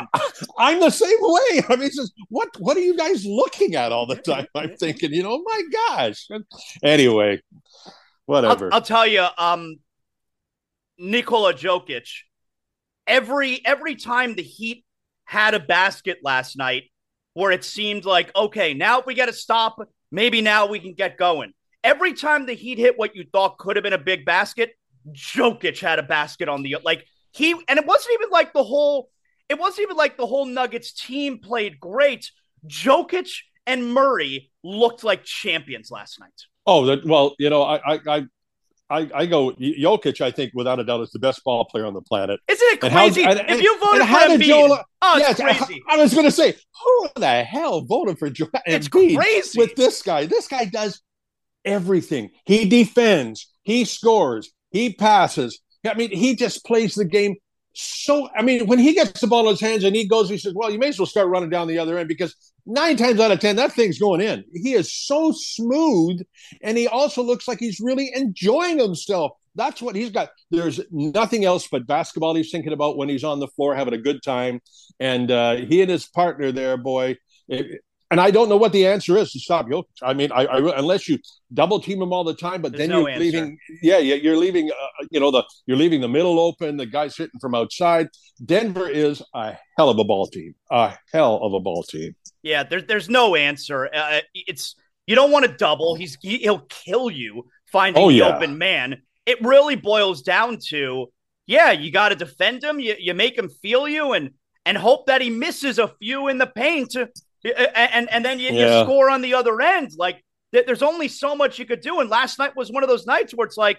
I'm 0.58 0.80
the 0.80 0.90
same 0.90 1.18
way. 1.20 1.62
I 1.68 1.76
mean, 1.76 1.90
just, 1.94 2.12
what 2.28 2.48
what 2.58 2.76
are 2.76 2.80
you 2.80 2.96
guys 2.96 3.26
looking 3.26 3.74
at 3.74 3.92
all 3.92 4.06
the 4.06 4.16
time? 4.16 4.46
I'm 4.54 4.76
thinking, 4.80 5.12
you 5.12 5.22
know, 5.22 5.42
my 5.44 5.62
gosh. 5.72 6.28
Anyway, 6.82 7.42
whatever. 8.24 8.66
I'll, 8.66 8.74
I'll 8.74 8.82
tell 8.82 9.06
you, 9.06 9.26
um, 9.36 9.76
Nikola 10.98 11.52
Jokic. 11.52 12.08
Every 13.06 13.60
every 13.64 13.96
time 13.96 14.34
the 14.34 14.42
Heat 14.42 14.84
had 15.24 15.54
a 15.54 15.60
basket 15.60 16.18
last 16.22 16.56
night, 16.56 16.84
where 17.36 17.50
it 17.50 17.64
seemed 17.64 18.06
like, 18.06 18.34
okay, 18.34 18.72
now 18.72 19.02
we 19.04 19.14
got 19.14 19.26
to 19.26 19.32
stop. 19.32 19.78
Maybe 20.10 20.40
now 20.40 20.66
we 20.66 20.78
can 20.80 20.94
get 20.94 21.16
going. 21.16 21.52
Every 21.82 22.14
time 22.14 22.46
the 22.46 22.54
Heat 22.54 22.78
hit 22.78 22.98
what 22.98 23.14
you 23.14 23.24
thought 23.32 23.58
could 23.58 23.76
have 23.76 23.82
been 23.82 23.92
a 23.92 23.98
big 23.98 24.24
basket, 24.24 24.70
Jokic 25.12 25.78
had 25.78 25.98
a 25.98 26.02
basket 26.02 26.48
on 26.48 26.62
the 26.62 26.76
like 26.84 27.04
he, 27.32 27.52
and 27.68 27.78
it 27.78 27.86
wasn't 27.86 28.14
even 28.14 28.30
like 28.30 28.52
the 28.52 28.64
whole. 28.64 29.10
It 29.48 29.58
wasn't 29.58 29.82
even 29.82 29.96
like 29.96 30.16
the 30.16 30.26
whole 30.26 30.46
Nuggets 30.46 30.92
team 30.92 31.38
played 31.38 31.78
great. 31.78 32.30
Jokic 32.66 33.30
and 33.66 33.92
Murray 33.92 34.50
looked 34.64 35.04
like 35.04 35.22
champions 35.22 35.90
last 35.90 36.18
night. 36.18 36.32
oh, 36.66 36.98
well, 37.04 37.34
you 37.38 37.50
know, 37.50 37.62
I, 37.62 38.00
I, 38.06 38.26
I, 38.88 39.10
I, 39.14 39.26
go 39.26 39.50
Jokic. 39.52 40.20
I 40.20 40.30
think 40.30 40.52
without 40.54 40.78
a 40.78 40.84
doubt 40.84 41.00
is 41.00 41.10
the 41.10 41.18
best 41.18 41.42
ball 41.44 41.64
player 41.64 41.86
on 41.86 41.94
the 41.94 42.00
planet. 42.02 42.38
Isn't 42.48 42.66
it 42.74 42.84
And 42.84 42.92
how- 42.92 43.00
crazy? 43.06 43.24
and- 43.24 43.40
if 43.48 43.60
you 43.60 43.78
voted 43.80 44.02
and 44.02 44.08
for 44.10 44.16
Embiid, 44.44 44.46
Joel- 44.46 44.84
oh, 45.02 45.18
it's 45.18 45.38
Yes, 45.40 45.58
crazy. 45.58 45.82
I, 45.88 45.94
I 45.94 46.02
was 46.02 46.12
going 46.14 46.26
to 46.26 46.30
say, 46.30 46.54
who 46.84 47.08
the 47.16 47.42
hell 47.42 47.80
voted 47.82 48.18
for 48.18 48.30
Joel 48.30 48.48
It's 48.64 48.88
Embiid 48.88 49.16
crazy. 49.16 49.58
with 49.58 49.74
this 49.74 50.02
guy? 50.02 50.26
This 50.26 50.46
guy 50.46 50.66
does 50.66 51.00
everything. 51.64 52.30
He 52.44 52.68
defends, 52.68 53.50
he 53.62 53.84
scores, 53.84 54.52
he 54.70 54.92
passes. 54.94 55.60
I 55.84 55.94
mean, 55.94 56.10
he 56.10 56.34
just 56.36 56.64
plays 56.64 56.94
the 56.94 57.04
game 57.04 57.36
so. 57.72 58.28
I 58.36 58.42
mean, 58.42 58.66
when 58.66 58.78
he 58.78 58.94
gets 58.94 59.20
the 59.20 59.26
ball 59.26 59.42
in 59.48 59.50
his 59.50 59.60
hands 59.60 59.84
and 59.84 59.94
he 59.94 60.06
goes, 60.08 60.28
he 60.30 60.38
says, 60.38 60.54
"Well, 60.54 60.70
you 60.70 60.78
may 60.78 60.88
as 60.88 60.98
well 60.98 61.06
start 61.06 61.28
running 61.28 61.50
down 61.50 61.68
the 61.68 61.78
other 61.78 61.98
end 61.98 62.08
because 62.08 62.34
nine 62.66 62.96
times 62.96 63.20
out 63.20 63.30
of 63.30 63.40
ten, 63.40 63.56
that 63.56 63.72
thing's 63.72 63.98
going 63.98 64.20
in." 64.20 64.44
He 64.52 64.74
is 64.74 64.92
so 64.92 65.32
smooth, 65.32 66.22
and 66.62 66.76
he 66.76 66.88
also 66.88 67.22
looks 67.22 67.48
like 67.48 67.58
he's 67.58 67.80
really 67.80 68.10
enjoying 68.14 68.78
himself. 68.78 69.32
That's 69.54 69.80
what 69.80 69.96
he's 69.96 70.10
got. 70.10 70.28
There's 70.50 70.80
nothing 70.90 71.44
else 71.44 71.66
but 71.66 71.86
basketball 71.86 72.34
he's 72.34 72.50
thinking 72.50 72.74
about 72.74 72.98
when 72.98 73.08
he's 73.08 73.24
on 73.24 73.40
the 73.40 73.48
floor 73.48 73.74
having 73.74 73.94
a 73.94 73.98
good 73.98 74.22
time. 74.22 74.60
And 75.00 75.30
uh, 75.30 75.56
he 75.56 75.80
and 75.80 75.90
his 75.90 76.06
partner 76.06 76.52
there, 76.52 76.76
boy. 76.76 77.16
It, 77.48 77.80
and 78.10 78.20
I 78.20 78.30
don't 78.30 78.48
know 78.48 78.56
what 78.56 78.72
the 78.72 78.86
answer 78.86 79.16
is 79.16 79.32
to 79.32 79.40
stop 79.40 79.66
Jokic. 79.66 79.84
I 80.02 80.12
mean, 80.14 80.30
I, 80.30 80.44
I 80.44 80.78
unless 80.78 81.08
you 81.08 81.18
double 81.52 81.80
team 81.80 82.00
him 82.00 82.12
all 82.12 82.22
the 82.22 82.34
time, 82.34 82.62
but 82.62 82.72
There's 82.72 82.88
then 82.88 82.90
no 82.90 83.00
you're 83.00 83.08
answer. 83.08 83.24
leaving. 83.24 83.58
Yeah, 83.82 83.98
yeah, 83.98 84.14
you're 84.14 84.36
leaving. 84.36 84.70
Uh, 84.70 85.06
you 85.10 85.18
know, 85.18 85.30
the 85.30 85.42
you're 85.66 85.76
leaving 85.76 86.00
the 86.00 86.08
middle 86.08 86.38
open. 86.38 86.76
The 86.76 86.86
guys 86.86 87.16
hitting 87.16 87.40
from 87.40 87.54
outside. 87.54 88.08
Denver 88.44 88.88
is 88.88 89.22
a 89.34 89.56
hell 89.76 89.88
of 89.88 89.98
a 89.98 90.04
ball 90.04 90.26
team. 90.28 90.54
A 90.70 90.94
hell 91.12 91.36
of 91.42 91.52
a 91.54 91.60
ball 91.60 91.82
team. 91.82 92.14
Yeah, 92.46 92.62
there's 92.62 92.84
there's 92.86 93.08
no 93.08 93.34
answer. 93.34 93.88
Uh, 93.92 94.20
it's 94.34 94.76
you 95.06 95.14
don't 95.14 95.32
want 95.32 95.44
to 95.46 95.52
double. 95.52 95.94
He's 95.96 96.16
he, 96.22 96.38
he'll 96.38 96.66
kill 96.68 97.10
you 97.10 97.46
finding 97.72 98.02
Oh, 98.02 98.08
the 98.08 98.16
yeah. 98.16 98.36
open 98.36 98.56
man. 98.58 99.02
It 99.26 99.42
really 99.42 99.76
boils 99.76 100.22
down 100.22 100.58
to 100.68 101.08
yeah, 101.46 101.72
you 101.72 101.90
got 101.90 102.10
to 102.10 102.16
defend 102.16 102.62
him. 102.62 102.78
You 102.80 102.94
you 102.98 103.14
make 103.14 103.36
him 103.36 103.48
feel 103.48 103.88
you 103.88 104.12
and 104.12 104.30
and 104.64 104.76
hope 104.78 105.06
that 105.06 105.20
he 105.20 105.30
misses 105.30 105.78
a 105.78 105.88
few 106.00 106.28
in 106.28 106.38
the 106.38 106.46
paint. 106.46 106.94
uh, 106.96 107.06
And 107.74 108.08
and 108.10 108.24
then 108.24 108.38
you, 108.40 108.50
you 108.52 108.68
score 108.84 109.10
on 109.10 109.22
the 109.22 109.34
other 109.34 109.60
end. 109.60 109.90
Like 109.96 110.22
th- 110.52 110.66
there's 110.66 110.82
only 110.82 111.08
so 111.08 111.34
much 111.36 111.58
you 111.58 111.66
could 111.66 111.80
do. 111.80 112.00
And 112.00 112.08
last 112.10 112.38
night 112.38 112.56
was 112.56 112.70
one 112.70 112.82
of 112.84 112.88
those 112.88 113.06
nights 113.06 113.32
where 113.34 113.46
it's 113.46 113.56
like 113.56 113.78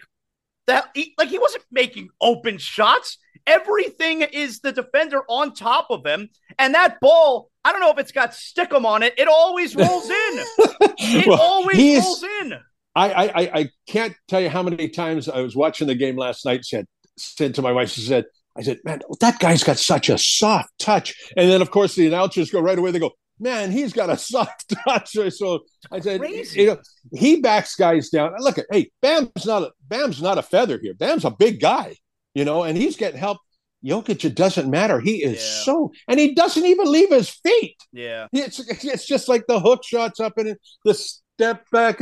that. 0.68 0.90
He, 0.94 1.14
like 1.18 1.30
he 1.30 1.40
wasn't 1.40 1.64
making 1.72 2.10
open 2.22 2.58
shots. 2.58 3.18
Everything 3.48 4.22
is 4.22 4.60
the 4.60 4.72
defender 4.72 5.22
on 5.28 5.54
top 5.54 5.88
of 5.90 6.06
him, 6.06 6.30
and 6.60 6.74
that 6.76 7.00
ball. 7.02 7.50
I 7.66 7.72
don't 7.72 7.82
know 7.82 7.92
if 7.92 7.98
it's 8.00 8.12
got 8.12 8.32
stickum 8.32 8.86
on 8.86 9.04
it. 9.04 9.14
It 9.18 9.28
always 9.28 9.76
rolls 9.76 10.06
in. 10.10 10.44
It 11.00 11.28
Well, 11.28 11.40
always 11.42 12.04
rolls 12.04 12.24
in. 12.42 12.54
I, 12.96 13.10
I 13.14 13.24
I- 13.26 13.52
I 13.60 13.70
can't 13.88 14.14
tell 14.28 14.42
you 14.42 14.50
how 14.50 14.64
many 14.64 14.90
times 14.90 15.28
I 15.30 15.42
was 15.42 15.56
watching 15.56 15.88
the 15.88 15.96
game 15.96 16.18
last 16.18 16.46
night. 16.46 16.66
Said 16.66 16.86
said 17.18 17.56
to 17.56 17.62
my 17.62 17.72
wife, 17.72 17.90
she 17.90 18.02
said, 18.02 18.26
"I 18.58 18.62
said, 18.62 18.80
man, 18.84 19.02
that 19.22 19.40
guy's 19.40 19.64
got 19.64 19.78
such 19.78 20.10
a 20.10 20.18
soft 20.18 20.70
touch." 20.80 21.14
And 21.36 21.50
then 21.50 21.62
of 21.62 21.72
course 21.72 21.96
the 21.96 22.08
announcers 22.08 22.52
go 22.52 22.60
right 22.62 22.78
away. 22.78 22.92
They 22.92 23.00
go, 23.00 23.12
"Man, 23.40 23.72
he's 23.72 23.94
got 23.94 24.10
a 24.10 24.18
soft 24.34 24.74
touch." 24.86 25.12
So 25.32 25.60
I 25.92 26.00
said, 26.00 26.20
Crazy. 26.22 26.62
you 26.62 26.68
know, 26.68 26.78
he 27.14 27.42
backs 27.42 27.76
guys 27.76 28.10
down. 28.10 28.34
Look 28.40 28.58
at 28.58 28.66
hey, 28.72 28.92
Bam's 29.02 29.46
not 29.46 29.64
a 29.64 29.72
Bam's 29.88 30.22
not 30.22 30.38
a 30.38 30.44
feather 30.44 30.80
here. 30.82 30.94
Bam's 30.94 31.26
a 31.26 31.32
big 31.32 31.60
guy, 31.60 31.96
you 32.38 32.46
know, 32.46 32.64
and 32.64 32.78
he's 32.78 32.96
getting 32.98 33.20
help. 33.20 33.40
Jokic, 33.86 34.26
it 34.26 34.36
doesn't 34.36 34.70
matter. 34.70 35.00
He 35.00 35.24
is 35.24 35.36
Yeah. 35.38 35.64
so, 35.64 35.92
and 36.08 36.20
he 36.20 36.34
doesn't 36.34 36.66
even 36.66 36.92
leave 36.92 37.10
his 37.12 37.30
feet. 37.30 37.78
Yeah. 37.92 38.28
It's 38.34 38.60
it's 38.60 39.06
just 39.06 39.28
like 39.30 39.46
the 39.48 39.60
hook 39.60 39.84
shots 39.84 40.20
up 40.20 40.38
and 40.38 40.56
the 40.86 40.94
step 40.94 41.66
back. 41.72 42.00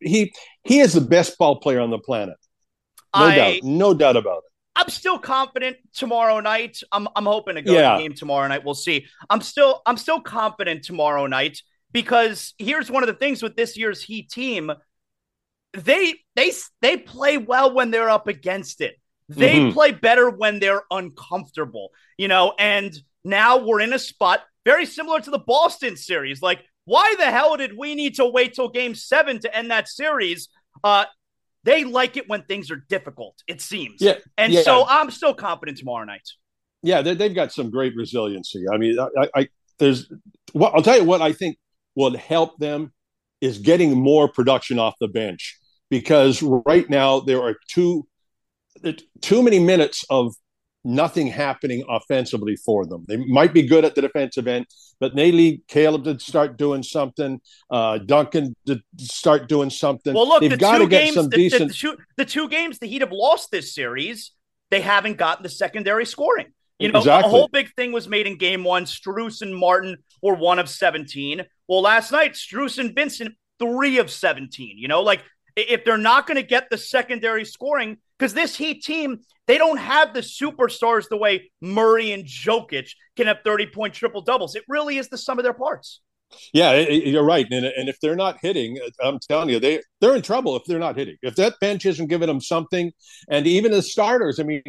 He 0.00 0.32
he 0.64 0.80
is 0.80 0.92
the 0.94 1.00
best 1.00 1.38
ball 1.38 1.56
player 1.60 1.80
on 1.80 1.90
the 1.90 1.98
planet. 1.98 2.36
No 3.14 3.22
I 3.22 3.36
doubt, 3.36 3.62
no 3.62 3.94
doubt 3.94 4.16
about 4.16 4.38
it. 4.38 4.50
I'm 4.78 4.90
still 4.90 5.18
confident 5.18 5.76
tomorrow 5.94 6.40
night. 6.40 6.78
I'm 6.92 7.08
I'm 7.16 7.24
hoping 7.24 7.54
to 7.54 7.62
go 7.62 7.72
to 7.72 7.78
Yeah. 7.78 7.96
the 7.96 8.02
game 8.02 8.14
tomorrow 8.14 8.46
night. 8.48 8.64
We'll 8.64 8.74
see. 8.74 9.06
I'm 9.30 9.40
still 9.40 9.80
I'm 9.86 9.96
still 9.96 10.20
confident 10.20 10.84
tomorrow 10.84 11.26
night 11.26 11.62
because 11.92 12.52
here's 12.58 12.90
one 12.90 13.02
of 13.04 13.06
the 13.06 13.14
things 13.14 13.42
with 13.42 13.56
this 13.56 13.76
year's 13.78 14.02
Heat 14.02 14.28
team. 14.28 14.72
They 15.72 16.14
they 16.34 16.52
they 16.82 16.96
play 16.96 17.38
well 17.38 17.72
when 17.74 17.90
they're 17.90 18.10
up 18.10 18.28
against 18.28 18.80
it. 18.80 18.96
They 19.28 19.54
Mhm. 19.58 19.72
play 19.72 19.92
better 19.92 20.30
when 20.30 20.60
they're 20.60 20.82
uncomfortable. 20.90 21.90
You 22.18 22.28
know, 22.28 22.54
and 22.58 22.96
now 23.24 23.58
we're 23.58 23.80
in 23.80 23.92
a 23.92 23.98
spot 23.98 24.44
very 24.64 24.86
similar 24.86 25.20
to 25.20 25.30
the 25.30 25.38
Boston 25.38 25.96
series. 25.96 26.42
Like, 26.42 26.60
why 26.84 27.14
the 27.18 27.30
hell 27.30 27.56
did 27.56 27.76
we 27.76 27.94
need 27.94 28.14
to 28.16 28.26
wait 28.26 28.54
till 28.54 28.68
game 28.68 28.94
7 28.94 29.38
to 29.40 29.56
end 29.56 29.70
that 29.70 29.88
series? 29.88 30.48
Uh 30.84 31.06
they 31.64 31.82
like 31.82 32.16
it 32.16 32.28
when 32.28 32.42
things 32.44 32.70
are 32.70 32.76
difficult, 32.88 33.42
it 33.48 33.60
seems. 33.60 34.00
Yeah, 34.00 34.18
And 34.38 34.52
yeah. 34.52 34.62
so 34.62 34.86
I'm 34.88 35.10
still 35.10 35.34
confident 35.34 35.78
tomorrow 35.78 36.04
night. 36.04 36.28
Yeah, 36.84 37.02
they, 37.02 37.14
they've 37.14 37.34
got 37.34 37.52
some 37.52 37.70
great 37.70 37.96
resiliency. 37.96 38.64
I 38.72 38.76
mean, 38.76 38.96
I, 39.00 39.28
I 39.34 39.48
there's 39.80 40.08
well, 40.54 40.70
I'll 40.72 40.82
tell 40.82 40.96
you 40.96 41.04
what 41.04 41.22
I 41.22 41.32
think 41.32 41.58
will 41.96 42.16
help 42.16 42.58
them 42.58 42.92
is 43.40 43.58
getting 43.58 43.90
more 43.98 44.28
production 44.28 44.78
off 44.78 44.94
the 45.00 45.08
bench 45.08 45.58
because 45.90 46.40
right 46.42 46.88
now 46.88 47.18
there 47.20 47.42
are 47.42 47.56
too 47.68 48.06
too 49.20 49.42
many 49.42 49.58
minutes 49.58 50.04
of 50.10 50.34
nothing 50.84 51.26
happening 51.26 51.84
offensively 51.88 52.54
for 52.56 52.86
them. 52.86 53.04
They 53.08 53.16
might 53.16 53.52
be 53.52 53.62
good 53.62 53.84
at 53.84 53.94
the 53.96 54.02
defensive 54.02 54.46
end, 54.46 54.66
but 55.00 55.16
they 55.16 55.32
need 55.32 55.62
Caleb 55.66 56.04
to 56.04 56.18
start 56.20 56.56
doing 56.56 56.82
something, 56.84 57.40
uh, 57.70 57.98
Duncan 57.98 58.54
to 58.66 58.80
start 58.98 59.48
doing 59.48 59.68
something. 59.70 60.14
Well, 60.14 60.28
look, 60.28 60.40
they've 60.42 60.50
the 60.50 60.56
got 60.56 60.78
two 60.78 60.84
to 60.84 60.88
get 60.88 61.04
games, 61.04 61.14
some 61.14 61.24
the, 61.24 61.30
the- 61.30 61.36
decent. 61.36 61.68
the 61.68 61.74
two, 61.74 61.96
the 62.16 62.24
two 62.24 62.48
games 62.48 62.78
the 62.78 62.86
Heat 62.86 63.00
have 63.02 63.10
lost 63.12 63.50
this 63.50 63.74
series, 63.74 64.30
they 64.70 64.80
haven't 64.80 65.16
gotten 65.16 65.42
the 65.42 65.48
secondary 65.48 66.06
scoring. 66.06 66.46
You 66.78 66.92
know, 66.92 66.98
Exactly. 66.98 67.28
a 67.28 67.30
whole 67.30 67.48
big 67.48 67.72
thing 67.74 67.90
was 67.90 68.06
made 68.06 68.26
in 68.26 68.36
game 68.36 68.62
one. 68.62 68.84
Strus 68.84 69.40
and 69.42 69.54
Martin 69.56 69.96
were 70.22 70.34
one 70.34 70.58
of 70.58 70.68
17. 70.68 71.42
Well, 71.68 71.80
last 71.80 72.12
night, 72.12 72.34
Strus 72.34 72.78
and 72.78 72.94
Vincent, 72.94 73.34
three 73.58 73.98
of 73.98 74.10
17. 74.10 74.76
You 74.76 74.86
know, 74.86 75.00
like 75.02 75.22
if 75.56 75.84
they're 75.86 75.96
not 75.96 76.26
going 76.26 76.36
to 76.36 76.42
get 76.42 76.68
the 76.68 76.76
secondary 76.76 77.46
scoring, 77.46 77.96
because 78.18 78.34
this 78.34 78.56
Heat 78.56 78.82
team, 78.82 79.20
they 79.46 79.58
don't 79.58 79.78
have 79.78 80.14
the 80.14 80.20
superstars 80.20 81.08
the 81.08 81.16
way 81.16 81.50
Murray 81.60 82.12
and 82.12 82.24
Jokic 82.24 82.90
can 83.16 83.26
have 83.26 83.38
30 83.44 83.66
point 83.66 83.94
triple 83.94 84.22
doubles. 84.22 84.54
It 84.54 84.64
really 84.68 84.98
is 84.98 85.08
the 85.08 85.18
sum 85.18 85.38
of 85.38 85.44
their 85.44 85.54
parts. 85.54 86.00
Yeah, 86.52 86.80
you're 86.80 87.24
right. 87.24 87.46
And, 87.50 87.64
and 87.64 87.88
if 87.88 88.00
they're 88.00 88.16
not 88.16 88.38
hitting, 88.42 88.78
I'm 89.02 89.18
telling 89.20 89.48
you, 89.48 89.60
they 89.60 89.80
they're 90.00 90.16
in 90.16 90.22
trouble 90.22 90.56
if 90.56 90.64
they're 90.66 90.78
not 90.78 90.96
hitting. 90.96 91.16
If 91.22 91.36
that 91.36 91.54
bench 91.60 91.86
isn't 91.86 92.08
giving 92.08 92.26
them 92.26 92.40
something, 92.40 92.92
and 93.30 93.46
even 93.46 93.70
the 93.70 93.82
starters, 93.82 94.40
I 94.40 94.42
mean, 94.42 94.62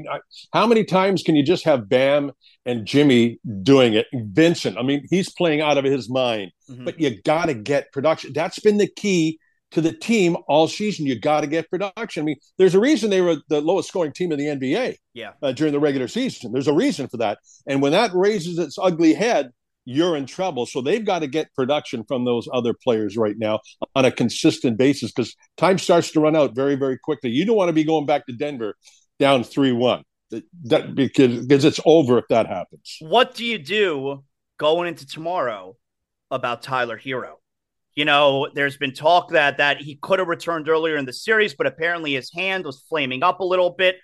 how 0.54 0.68
many 0.68 0.84
times 0.84 1.24
can 1.24 1.36
you 1.36 1.44
just 1.44 1.64
have 1.66 1.90
Bam 1.90 2.32
and 2.66 2.86
Jimmy 2.86 3.40
doing 3.64 3.94
it? 3.94 4.06
Vincent, 4.14 4.78
I 4.78 4.84
mean, 4.84 5.06
he's 5.10 5.32
playing 5.32 5.62
out 5.62 5.78
of 5.80 5.84
his 5.84 6.10
mind. 6.10 6.52
Mhm. 6.70 6.86
But 6.86 7.00
you 7.00 7.22
got 7.24 7.46
to 7.46 7.56
get 7.56 7.92
production. 7.92 8.34
That's 8.34 8.60
been 8.60 8.78
the 8.78 8.88
key 8.96 9.40
to 9.72 9.82
the 9.82 9.92
team 9.92 10.38
all 10.48 10.68
season. 10.68 11.06
You 11.06 11.20
got 11.20 11.42
to 11.42 11.48
get 11.48 11.70
production. 11.70 12.24
I 12.24 12.26
mean, 12.26 12.38
there's 12.58 12.76
a 12.76 12.80
reason 12.80 13.10
they 13.10 13.22
were 13.22 13.38
the 13.50 13.62
lowest 13.62 13.90
scoring 13.90 14.14
team 14.14 14.32
in 14.32 14.40
the 14.40 14.46
NBA 14.46 14.96
Yeah. 15.14 15.32
uh, 15.42 15.52
during 15.52 15.74
the 15.74 15.80
regular 15.80 16.08
season. 16.08 16.52
There's 16.52 16.68
a 16.68 16.74
reason 16.74 17.08
for 17.08 17.18
that. 17.18 17.40
And 17.68 17.82
when 17.82 17.92
that 17.92 18.12
raises 18.14 18.58
its 18.58 18.78
ugly 18.82 19.14
head, 19.14 19.52
you're 19.86 20.18
in 20.18 20.26
trouble. 20.26 20.66
So 20.66 20.82
they've 20.82 21.04
got 21.04 21.20
to 21.20 21.28
get 21.28 21.54
production 21.54 22.04
from 22.08 22.26
those 22.26 22.48
other 22.54 22.74
players 22.74 23.16
right 23.18 23.36
now 23.38 23.60
on 23.96 24.06
a 24.06 24.12
consistent 24.12 24.78
basis 24.78 25.12
because 25.12 25.36
time 25.58 25.78
starts 25.78 26.12
to 26.12 26.20
run 26.20 26.36
out 26.36 26.56
very, 26.56 26.76
very 26.76 26.98
quickly. 26.98 27.30
You 27.30 27.46
don't 27.46 27.56
want 27.56 27.70
to 27.70 27.74
be 27.74 27.86
going 27.86 28.06
back 28.06 28.26
to 28.28 28.34
Denver 28.34 28.76
down 29.20 29.44
3 29.44 29.72
1 29.72 30.04
that, 30.66 30.94
because, 30.94 31.46
because 31.46 31.64
it's 31.66 31.80
over 31.86 32.18
if 32.18 32.26
that 32.30 32.48
happens. 32.48 32.98
What 33.00 33.34
do 33.34 33.46
you 33.46 33.58
do 33.58 34.24
going 34.58 34.88
into 34.88 35.06
tomorrow 35.06 35.78
about 36.32 36.62
Tyler 36.62 36.98
Herro. 36.98 37.36
You 37.98 38.06
know, 38.06 38.48
there's 38.54 38.78
been 38.78 38.94
talk 38.94 39.32
that 39.32 39.58
that 39.58 39.82
he 39.82 39.96
could 39.96 40.20
have 40.20 40.28
returned 40.28 40.70
earlier 40.70 40.98
in 40.98 41.06
the 41.06 41.12
series, 41.12 41.56
but 41.56 41.66
apparently 41.66 42.14
his 42.14 42.32
hand 42.32 42.64
was 42.64 42.84
flaming 42.88 43.24
up 43.24 43.40
a 43.40 43.44
little 43.44 43.72
bit. 43.72 43.96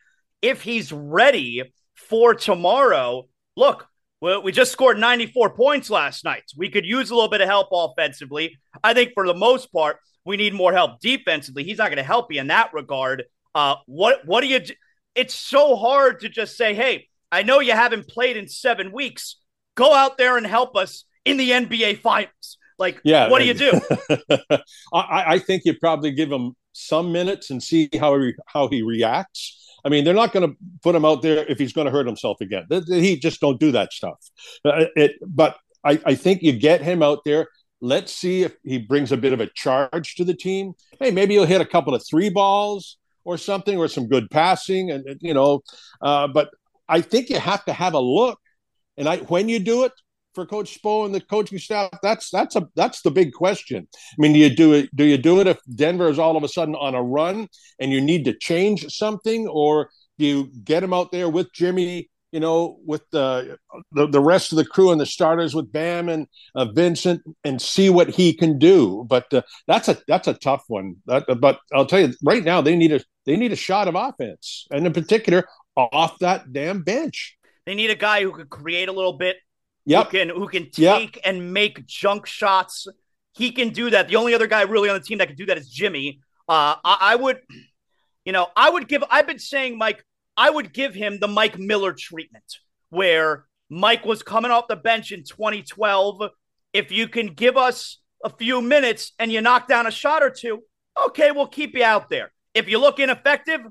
If 0.41 0.63
he's 0.63 0.91
ready 0.91 1.71
for 1.93 2.33
tomorrow, 2.33 3.27
look, 3.55 3.87
we 4.19 4.51
just 4.51 4.71
scored 4.71 4.97
94 4.97 5.51
points 5.51 5.91
last 5.91 6.25
night. 6.25 6.41
We 6.57 6.71
could 6.71 6.87
use 6.87 7.11
a 7.11 7.13
little 7.13 7.29
bit 7.29 7.41
of 7.41 7.47
help 7.47 7.67
offensively. 7.71 8.57
I 8.83 8.95
think 8.95 9.11
for 9.13 9.27
the 9.27 9.35
most 9.35 9.71
part, 9.71 9.97
we 10.25 10.37
need 10.37 10.55
more 10.55 10.73
help 10.73 10.99
defensively. 10.99 11.63
He's 11.63 11.77
not 11.77 11.89
going 11.89 11.97
to 11.97 12.03
help 12.03 12.33
you 12.33 12.41
in 12.41 12.47
that 12.47 12.73
regard. 12.73 13.25
Uh, 13.53 13.75
what 13.85 14.25
what 14.25 14.41
do 14.41 14.47
you? 14.47 14.59
Do? 14.59 14.73
It's 15.13 15.35
so 15.35 15.75
hard 15.75 16.21
to 16.21 16.29
just 16.29 16.57
say, 16.57 16.73
"Hey, 16.73 17.09
I 17.31 17.43
know 17.43 17.59
you 17.59 17.73
haven't 17.73 18.07
played 18.07 18.37
in 18.37 18.47
seven 18.47 18.91
weeks. 18.91 19.35
Go 19.75 19.93
out 19.93 20.17
there 20.17 20.35
and 20.35 20.47
help 20.47 20.75
us 20.75 21.05
in 21.25 21.37
the 21.37 21.51
NBA 21.51 21.99
Finals." 21.99 22.57
Like, 22.83 22.99
yeah, 23.05 23.29
what 23.29 23.39
do 23.39 23.45
you 23.45 23.53
do? 23.53 23.71
I, 24.93 25.23
I, 25.35 25.39
think 25.39 25.61
you 25.63 25.73
probably 25.73 26.11
give 26.11 26.29
him 26.29 26.53
some 26.73 27.13
minutes 27.13 27.49
and 27.49 27.63
see 27.63 27.89
how 27.97 28.19
he 28.19 28.33
how 28.45 28.67
he 28.67 28.81
reacts. 28.81 29.57
I 29.85 29.89
mean, 29.89 30.03
they're 30.03 30.13
not 30.13 30.33
going 30.33 30.49
to 30.49 30.57
put 30.81 30.93
him 30.93 31.05
out 31.05 31.21
there 31.21 31.45
if 31.45 31.57
he's 31.59 31.71
going 31.71 31.85
to 31.85 31.91
hurt 31.91 32.05
himself 32.05 32.41
again. 32.41 32.65
He 32.87 33.17
just 33.17 33.39
don't 33.39 33.57
do 33.57 33.71
that 33.71 33.93
stuff. 33.93 34.19
Uh, 34.65 34.85
it, 34.97 35.13
but 35.25 35.55
I, 35.85 35.97
I 36.05 36.15
think 36.15 36.41
you 36.41 36.51
get 36.51 36.81
him 36.81 37.01
out 37.01 37.19
there. 37.23 37.47
Let's 37.79 38.13
see 38.13 38.43
if 38.43 38.53
he 38.65 38.79
brings 38.79 39.13
a 39.13 39.17
bit 39.17 39.31
of 39.31 39.39
a 39.39 39.47
charge 39.47 40.15
to 40.15 40.25
the 40.25 40.33
team. 40.33 40.73
Hey, 40.99 41.11
maybe 41.11 41.35
he'll 41.35 41.45
hit 41.45 41.61
a 41.61 41.65
couple 41.65 41.95
of 41.95 42.03
three 42.05 42.29
balls 42.29 42.97
or 43.23 43.37
something, 43.37 43.77
or 43.77 43.87
some 43.87 44.09
good 44.09 44.29
passing, 44.29 44.91
and 44.91 45.05
you 45.21 45.33
know. 45.33 45.61
Uh, 46.01 46.27
but 46.27 46.49
I 46.89 46.99
think 46.99 47.29
you 47.29 47.39
have 47.39 47.63
to 47.65 47.73
have 47.73 47.93
a 47.93 47.99
look, 47.99 48.39
and 48.97 49.07
I 49.07 49.19
when 49.19 49.47
you 49.47 49.59
do 49.59 49.85
it, 49.85 49.93
for 50.33 50.45
Coach 50.45 50.79
Spo 50.81 51.05
and 51.05 51.13
the 51.13 51.21
coaching 51.21 51.59
staff? 51.59 51.89
That's 52.01 52.29
that's 52.29 52.55
a 52.55 52.67
that's 52.75 53.01
the 53.01 53.11
big 53.11 53.33
question. 53.33 53.87
I 53.91 54.15
mean, 54.17 54.33
do 54.33 54.39
you 54.39 54.55
do 54.55 54.73
it? 54.73 54.95
Do 54.95 55.03
you 55.03 55.17
do 55.17 55.39
it 55.39 55.47
if 55.47 55.59
Denver 55.73 56.09
is 56.09 56.19
all 56.19 56.37
of 56.37 56.43
a 56.43 56.47
sudden 56.47 56.75
on 56.75 56.95
a 56.95 57.03
run 57.03 57.47
and 57.79 57.91
you 57.91 58.01
need 58.01 58.25
to 58.25 58.37
change 58.37 58.85
something, 58.93 59.47
or 59.47 59.89
do 60.17 60.25
you 60.25 60.51
get 60.63 60.83
him 60.83 60.93
out 60.93 61.11
there 61.11 61.29
with 61.29 61.53
Jimmy? 61.53 62.09
You 62.31 62.39
know, 62.39 62.79
with 62.83 63.03
the 63.11 63.59
the, 63.91 64.07
the 64.07 64.19
rest 64.19 64.51
of 64.51 64.55
the 64.55 64.65
crew 64.65 64.91
and 64.91 64.99
the 64.99 65.05
starters 65.05 65.53
with 65.53 65.71
Bam 65.71 66.09
and 66.09 66.25
uh, 66.55 66.65
Vincent, 66.65 67.21
and 67.43 67.61
see 67.61 67.91
what 67.91 68.09
he 68.09 68.33
can 68.33 68.57
do. 68.57 69.05
But 69.07 69.31
uh, 69.31 69.43
that's 69.67 69.87
a 69.87 69.99
that's 70.07 70.27
a 70.27 70.33
tough 70.33 70.63
one. 70.67 70.95
That, 71.05 71.25
but 71.39 71.59
I'll 71.71 71.85
tell 71.85 71.99
you 71.99 72.13
right 72.23 72.43
now, 72.43 72.59
they 72.61 72.75
need 72.75 72.91
a 72.91 73.01
they 73.27 73.35
need 73.35 73.51
a 73.51 73.55
shot 73.55 73.87
of 73.87 73.93
offense, 73.93 74.65
and 74.71 74.87
in 74.87 74.93
particular, 74.93 75.45
off 75.77 76.17
that 76.19 76.51
damn 76.51 76.81
bench. 76.81 77.37
They 77.65 77.75
need 77.75 77.91
a 77.91 77.95
guy 77.95 78.23
who 78.23 78.31
could 78.31 78.49
create 78.49 78.89
a 78.89 78.91
little 78.91 79.13
bit, 79.13 79.37
Yep. 79.85 80.05
Who 80.05 80.17
can 80.17 80.29
who 80.29 80.47
can 80.47 80.69
take 80.71 81.15
yep. 81.15 81.25
and 81.25 81.53
make 81.53 81.85
junk 81.85 82.25
shots. 82.25 82.87
He 83.33 83.51
can 83.51 83.69
do 83.69 83.89
that. 83.89 84.07
The 84.07 84.15
only 84.15 84.33
other 84.33 84.47
guy 84.47 84.61
really 84.61 84.89
on 84.89 84.97
the 84.97 85.03
team 85.03 85.17
that 85.17 85.27
can 85.27 85.35
do 85.35 85.45
that 85.47 85.57
is 85.57 85.69
Jimmy. 85.69 86.19
Uh, 86.47 86.75
I, 86.83 86.97
I 87.01 87.15
would, 87.15 87.39
you 88.25 88.31
know, 88.31 88.47
I 88.55 88.69
would 88.69 88.87
give. 88.87 89.03
I've 89.09 89.27
been 89.27 89.39
saying, 89.39 89.77
Mike, 89.77 90.05
I 90.37 90.49
would 90.49 90.73
give 90.73 90.93
him 90.93 91.19
the 91.19 91.27
Mike 91.27 91.57
Miller 91.57 91.93
treatment, 91.93 92.45
where 92.89 93.45
Mike 93.69 94.05
was 94.05 94.23
coming 94.23 94.51
off 94.51 94.67
the 94.67 94.75
bench 94.75 95.11
in 95.11 95.23
2012. 95.23 96.29
If 96.73 96.91
you 96.91 97.07
can 97.07 97.27
give 97.27 97.57
us 97.57 97.99
a 98.23 98.29
few 98.29 98.61
minutes 98.61 99.11
and 99.19 99.31
you 99.31 99.41
knock 99.41 99.67
down 99.67 99.87
a 99.87 99.91
shot 99.91 100.23
or 100.23 100.29
two, 100.29 100.63
okay, 101.05 101.31
we'll 101.31 101.47
keep 101.47 101.75
you 101.75 101.83
out 101.83 102.09
there. 102.09 102.31
If 102.53 102.69
you 102.69 102.79
look 102.79 102.99
ineffective, 102.99 103.61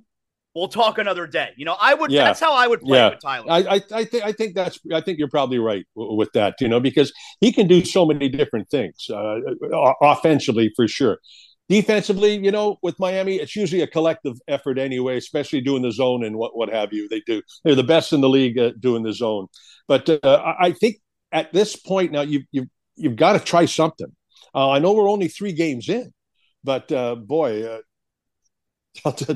we'll 0.54 0.68
talk 0.68 0.98
another 0.98 1.26
day. 1.26 1.50
You 1.56 1.64
know, 1.64 1.76
I 1.80 1.94
would. 1.94 2.10
Yeah. 2.10 2.24
That's 2.24 2.40
how 2.40 2.54
I 2.54 2.66
would 2.66 2.80
play 2.80 2.98
yeah. 2.98 3.10
with 3.10 3.20
Tyler. 3.20 3.50
I, 3.50 3.58
I, 3.58 3.80
I 3.92 4.04
think 4.04 4.24
I 4.24 4.32
think 4.32 4.54
that's 4.54 4.78
I 4.92 5.00
think 5.00 5.18
you're 5.18 5.28
probably 5.28 5.58
right 5.58 5.86
with 5.94 6.32
that. 6.34 6.54
You 6.60 6.68
know, 6.68 6.80
because 6.80 7.12
he 7.40 7.52
can 7.52 7.66
do 7.66 7.84
so 7.84 8.06
many 8.06 8.28
different 8.28 8.70
things 8.70 9.08
uh, 9.10 9.36
offensively 10.00 10.72
for 10.76 10.88
sure. 10.88 11.18
Defensively, 11.68 12.36
you 12.36 12.50
know, 12.50 12.76
with 12.82 12.98
Miami, 12.98 13.36
it's 13.36 13.56
usually 13.56 13.82
a 13.82 13.86
collective 13.86 14.36
effort 14.46 14.78
anyway, 14.78 15.16
especially 15.16 15.60
doing 15.60 15.82
the 15.82 15.92
zone 15.92 16.24
and 16.24 16.36
what 16.36 16.56
what 16.56 16.68
have 16.68 16.92
you. 16.92 17.08
They 17.08 17.20
do. 17.20 17.42
They're 17.64 17.74
the 17.74 17.82
best 17.82 18.12
in 18.12 18.20
the 18.20 18.28
league 18.28 18.58
at 18.58 18.80
doing 18.80 19.02
the 19.02 19.12
zone. 19.12 19.46
But 19.88 20.08
uh, 20.08 20.54
I 20.60 20.72
think 20.72 20.96
at 21.30 21.52
this 21.52 21.76
point 21.76 22.12
now, 22.12 22.22
you 22.22 22.42
you 22.50 22.68
you've 22.96 23.16
got 23.16 23.32
to 23.34 23.38
try 23.40 23.64
something. 23.64 24.14
Uh, 24.54 24.70
I 24.70 24.80
know 24.80 24.92
we're 24.92 25.08
only 25.08 25.28
three 25.28 25.52
games 25.52 25.88
in, 25.88 26.12
but 26.62 26.92
uh, 26.92 27.14
boy, 27.14 27.64
uh, 27.64 27.78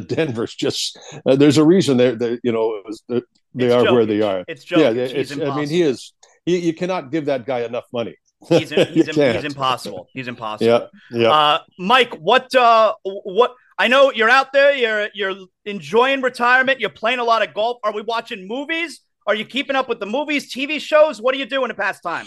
Denver's 0.07 0.55
just 0.55 0.99
uh, 1.25 1.37
there's 1.37 1.59
a 1.59 1.65
reason 1.65 1.97
they're, 1.97 2.15
they're 2.15 2.39
you 2.43 2.53
know 2.53 2.83
they 3.09 3.67
it's 3.67 3.75
are 3.75 3.93
where 3.93 4.07
they 4.07 4.21
are. 4.21 4.45
It's 4.49 4.71
Yeah, 4.71 4.91
it's, 4.91 5.33
I 5.33 5.57
mean 5.57 5.69
he 5.69 5.83
is 5.83 6.13
he, 6.45 6.59
you 6.59 6.75
cannot 6.75 7.11
give 7.11 7.27
that 7.27 7.47
guy 7.47 7.61
enough 7.61 7.85
money. 7.93 8.17
He's 8.49 8.71
he's, 8.93 9.07
he's 9.07 9.45
impossible. 9.45 10.09
He's 10.13 10.29
impossible. 10.29 10.89
Yeah, 11.11 11.19
yeah. 11.19 11.31
Uh, 11.31 11.59
Mike, 11.79 12.15
what 12.15 12.55
uh 12.55 12.95
what 13.03 13.55
I 13.79 13.89
know 13.89 14.13
you're 14.13 14.31
out 14.31 14.53
there. 14.53 14.75
You're 14.75 15.09
you're 15.15 15.35
enjoying 15.65 16.23
retirement. 16.23 16.81
You're 16.81 16.91
playing 16.91 17.19
a 17.19 17.25
lot 17.25 17.47
of 17.47 17.55
golf. 17.55 17.79
Are 17.83 17.93
we 17.93 18.03
watching 18.03 18.47
movies? 18.47 19.01
Are 19.27 19.35
you 19.35 19.45
keeping 19.45 19.75
up 19.75 19.89
with 19.89 20.01
the 20.01 20.07
movies, 20.07 20.53
TV 20.53 20.81
shows? 20.81 21.21
What 21.21 21.35
are 21.35 21.39
you 21.39 21.47
doing 21.47 21.69
to 21.69 21.75
pass 21.75 22.01
time? 22.01 22.27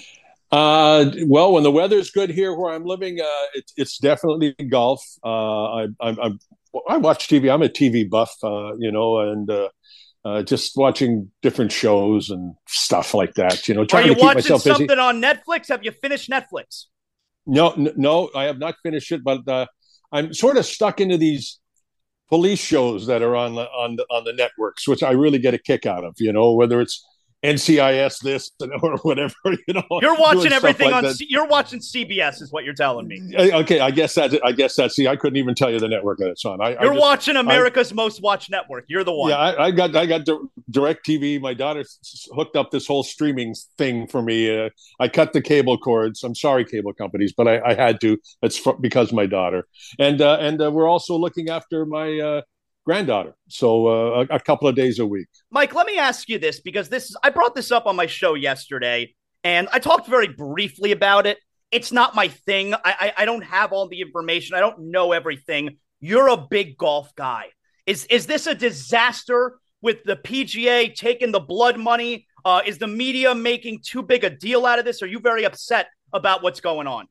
Uh, 0.51 1.11
well, 1.27 1.53
when 1.53 1.63
the 1.63 1.71
weather's 1.71 2.09
good 2.09 2.29
here 2.29 2.53
where 2.55 2.73
I'm 2.73 2.83
living, 2.83 3.21
uh, 3.21 3.45
it, 3.53 3.71
it's 3.77 3.99
definitely 3.99 4.53
golf. 4.67 5.01
Uh, 5.23 5.27
I, 5.27 5.87
I'm, 6.01 6.39
I 6.87 6.97
watch 6.97 7.27
TV. 7.27 7.51
I'm 7.51 7.61
a 7.61 7.69
TV 7.69 8.09
buff, 8.09 8.35
uh, 8.43 8.75
you 8.77 8.91
know, 8.91 9.19
and 9.19 9.49
uh, 9.49 9.69
uh, 10.25 10.43
just 10.43 10.75
watching 10.75 11.31
different 11.41 11.71
shows 11.71 12.29
and 12.29 12.55
stuff 12.67 13.13
like 13.13 13.33
that. 13.35 13.67
You 13.67 13.73
know, 13.73 13.85
trying 13.85 14.05
Are 14.05 14.07
you 14.07 14.13
to 14.13 14.19
keep 14.19 14.23
watching 14.23 14.37
myself 14.37 14.61
something 14.61 14.87
busy. 14.87 14.99
on 14.99 15.21
Netflix? 15.21 15.69
Have 15.69 15.83
you 15.83 15.91
finished 15.91 16.29
Netflix? 16.29 16.85
No, 17.45 17.73
no, 17.75 18.29
I 18.35 18.43
have 18.43 18.59
not 18.59 18.75
finished 18.83 19.11
it, 19.11 19.23
but 19.23 19.47
uh, 19.47 19.65
I'm 20.11 20.33
sort 20.33 20.57
of 20.57 20.65
stuck 20.65 21.01
into 21.01 21.17
these 21.17 21.59
police 22.27 22.59
shows 22.59 23.07
that 23.07 23.21
are 23.23 23.35
on 23.35 23.55
the 23.55 23.63
on 23.63 23.95
the 23.95 24.05
on 24.11 24.23
the 24.23 24.33
networks, 24.33 24.87
which 24.87 25.01
I 25.01 25.11
really 25.11 25.39
get 25.39 25.53
a 25.53 25.57
kick 25.57 25.85
out 25.85 26.03
of. 26.03 26.15
You 26.19 26.31
know, 26.31 26.53
whether 26.53 26.79
it's 26.81 27.03
NCIS 27.43 28.19
this 28.21 28.51
or 28.81 28.97
whatever. 28.97 29.33
You 29.45 29.73
know, 29.73 29.83
you're 30.01 30.17
watching 30.17 30.51
everything 30.51 30.91
like 30.91 31.05
on. 31.05 31.13
C- 31.13 31.27
you're 31.29 31.47
watching 31.47 31.79
CBS, 31.79 32.41
is 32.41 32.51
what 32.51 32.65
you're 32.65 32.73
telling 32.73 33.07
me. 33.07 33.21
Okay, 33.37 33.79
I 33.79 33.91
guess 33.91 34.15
that. 34.15 34.39
I 34.43 34.51
guess 34.51 34.75
that's. 34.75 34.95
See, 34.95 35.07
I 35.07 35.15
couldn't 35.15 35.37
even 35.37 35.55
tell 35.55 35.71
you 35.71 35.79
the 35.79 35.87
network 35.87 36.17
that 36.19 36.29
it's 36.29 36.43
on. 36.45 36.61
I, 36.61 36.71
you're 36.71 36.81
I 36.81 36.87
just, 36.87 36.99
watching 36.99 37.35
America's 37.37 37.91
I, 37.91 37.95
most 37.95 38.21
watched 38.21 38.49
network. 38.49 38.85
You're 38.87 39.03
the 39.03 39.13
one. 39.13 39.29
Yeah, 39.31 39.37
I, 39.37 39.65
I 39.65 39.71
got. 39.71 39.95
I 39.95 40.05
got 40.05 40.27
DirecTV. 40.71 41.39
My 41.41 41.53
daughter 41.53 41.85
hooked 42.33 42.55
up 42.55 42.71
this 42.71 42.87
whole 42.87 43.03
streaming 43.03 43.55
thing 43.77 44.07
for 44.07 44.21
me. 44.21 44.65
Uh, 44.65 44.69
I 44.99 45.07
cut 45.07 45.33
the 45.33 45.41
cable 45.41 45.77
cords. 45.77 46.23
I'm 46.23 46.35
sorry, 46.35 46.65
cable 46.65 46.93
companies, 46.93 47.33
but 47.35 47.47
I, 47.47 47.61
I 47.61 47.73
had 47.73 48.01
to. 48.01 48.17
It's 48.41 48.61
because 48.81 49.13
my 49.13 49.25
daughter, 49.25 49.67
and 49.97 50.21
uh, 50.21 50.37
and 50.39 50.61
uh, 50.61 50.71
we're 50.71 50.89
also 50.89 51.15
looking 51.15 51.49
after 51.49 51.85
my 51.85 52.19
uh, 52.19 52.41
granddaughter. 52.89 53.35
So 53.49 53.87
uh, 53.87 54.25
a, 54.31 54.37
a, 54.37 54.39
couple 54.39 54.67
of 54.67 54.75
days 54.75 54.97
a 54.97 55.05
week. 55.05 55.27
Mike, 55.51 55.75
let 55.75 55.85
me 55.85 55.99
ask 55.99 56.27
you 56.27 56.39
this 56.39 56.59
because 56.59 56.89
this 56.89 57.11
is, 57.11 57.17
I 57.21 57.29
brought 57.29 57.53
this 57.53 57.71
up 57.71 57.85
on 57.85 57.95
my 57.95 58.07
show 58.07 58.33
yesterday, 58.33 59.13
and 59.43 59.67
I 59.71 59.77
talked 59.77 60.07
very 60.07 60.27
briefly 60.27 60.91
about 60.91 61.27
it. 61.27 61.37
It's 61.69 61.91
not 61.91 62.15
my 62.15 62.29
thing. 62.29 62.73
I, 62.73 62.79
I, 62.83 63.13
I 63.17 63.25
don't 63.25 63.43
have 63.43 63.73
all 63.73 63.87
the 63.87 64.01
information. 64.01 64.55
I 64.55 64.59
don't 64.59 64.79
know 64.79 65.11
everything. 65.11 65.77
You're 65.99 66.29
a 66.29 66.37
big 66.37 66.77
golf 66.77 67.13
guy. 67.15 67.49
Is 67.85 68.05
is 68.05 68.25
this 68.25 68.47
a 68.47 68.55
disaster 68.55 69.59
with 69.83 70.03
the 70.03 70.15
PGA 70.15 70.95
taking 70.95 71.31
the 71.31 71.39
blood 71.39 71.77
money? 71.77 72.25
Uh, 72.43 72.61
is 72.65 72.79
the 72.79 72.87
media 72.87 73.35
making 73.35 73.81
too 73.85 74.01
big 74.01 74.23
a 74.23 74.31
deal 74.31 74.65
out 74.65 74.79
of 74.79 74.85
this? 74.85 75.03
Are 75.03 75.07
you 75.07 75.19
very 75.19 75.45
upset 75.45 75.89
about 76.11 76.41
what's 76.41 76.59
going 76.59 76.87
on? 76.87 77.05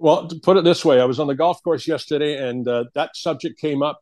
Well, 0.00 0.26
to 0.26 0.34
put 0.40 0.56
it 0.56 0.64
this 0.64 0.84
way, 0.84 1.00
I 1.00 1.04
was 1.04 1.20
on 1.20 1.28
the 1.28 1.36
golf 1.36 1.62
course 1.62 1.86
yesterday, 1.86 2.44
and 2.48 2.66
uh, 2.66 2.86
that 2.96 3.14
subject 3.14 3.60
came 3.60 3.84
up 3.84 4.00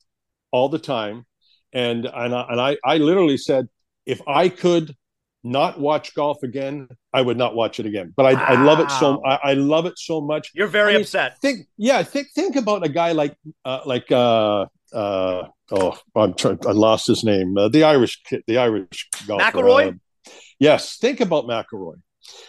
all 0.52 0.68
the 0.68 0.78
time, 0.78 1.26
and 1.72 2.06
and 2.06 2.34
I, 2.34 2.46
and 2.48 2.60
I 2.60 2.76
I 2.84 2.96
literally 2.98 3.36
said 3.36 3.68
if 4.06 4.20
I 4.26 4.48
could 4.48 4.94
not 5.42 5.80
watch 5.80 6.14
golf 6.14 6.42
again, 6.42 6.88
I 7.12 7.22
would 7.22 7.36
not 7.36 7.54
watch 7.54 7.80
it 7.80 7.86
again. 7.86 8.12
But 8.16 8.26
I, 8.26 8.34
wow. 8.34 8.44
I 8.44 8.62
love 8.62 8.80
it 8.80 8.90
so 8.90 9.24
I, 9.24 9.34
I, 9.42 9.54
love 9.54 9.86
it 9.86 9.98
so 9.98 10.20
much. 10.20 10.50
You're 10.54 10.66
very 10.66 10.90
I 10.90 10.94
mean, 10.94 11.02
upset. 11.02 11.38
Think 11.40 11.66
yeah, 11.76 12.02
think 12.02 12.28
think 12.34 12.56
about 12.56 12.84
a 12.84 12.88
guy 12.88 13.12
like 13.12 13.36
uh, 13.64 13.80
like 13.86 14.10
uh 14.12 14.66
uh 14.92 15.48
oh 15.70 15.98
I'm 16.14 16.34
trying 16.34 16.58
I 16.66 16.72
lost 16.72 17.06
his 17.06 17.24
name. 17.24 17.56
Uh, 17.56 17.68
the 17.68 17.84
Irish 17.84 18.22
the 18.46 18.58
Irish 18.58 19.08
golfer. 19.26 19.44
McIlroy? 19.44 19.88
Uh, 19.94 20.30
yes, 20.58 20.98
think 20.98 21.20
about 21.20 21.46
McIlroy, 21.46 22.00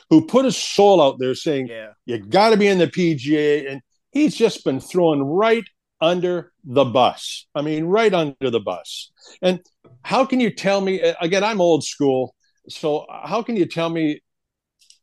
who 0.09 0.25
put 0.25 0.45
his 0.45 0.57
soul 0.57 1.01
out 1.01 1.17
there 1.19 1.35
saying, 1.35 1.67
yeah. 1.67 1.91
you 2.05 2.17
got 2.19 2.49
to 2.49 2.57
be 2.57 2.67
in 2.67 2.77
the 2.77 2.87
PGA 2.87 3.71
and 3.71 3.81
he's 4.11 4.35
just 4.35 4.65
been 4.65 4.79
thrown 4.79 5.21
right 5.21 5.63
under 6.01 6.51
the 6.63 6.83
bus. 6.83 7.45
I 7.53 7.61
mean, 7.61 7.85
right 7.85 8.13
under 8.13 8.49
the 8.49 8.59
bus. 8.59 9.11
And 9.41 9.61
how 10.03 10.25
can 10.25 10.39
you 10.39 10.49
tell 10.49 10.81
me, 10.81 10.99
again, 11.21 11.43
I'm 11.43 11.61
old 11.61 11.83
school. 11.83 12.35
So 12.67 13.05
how 13.09 13.43
can 13.43 13.55
you 13.55 13.65
tell 13.65 13.89
me 13.89 14.21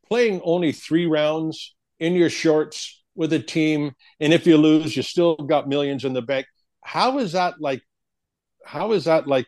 playing 0.08 0.40
only 0.44 0.72
three 0.72 1.06
rounds 1.06 1.74
in 2.00 2.14
your 2.14 2.30
shorts 2.30 3.02
with 3.14 3.32
a 3.32 3.38
team, 3.38 3.92
and 4.20 4.32
if 4.32 4.46
you 4.46 4.56
lose, 4.56 4.96
you 4.96 5.02
still 5.02 5.36
got 5.36 5.68
millions 5.68 6.04
in 6.04 6.12
the 6.12 6.22
bank? 6.22 6.46
How 6.84 7.18
is 7.18 7.32
that 7.32 7.54
like? 7.60 7.82
How 8.64 8.92
is 8.92 9.04
that 9.04 9.26
like 9.26 9.46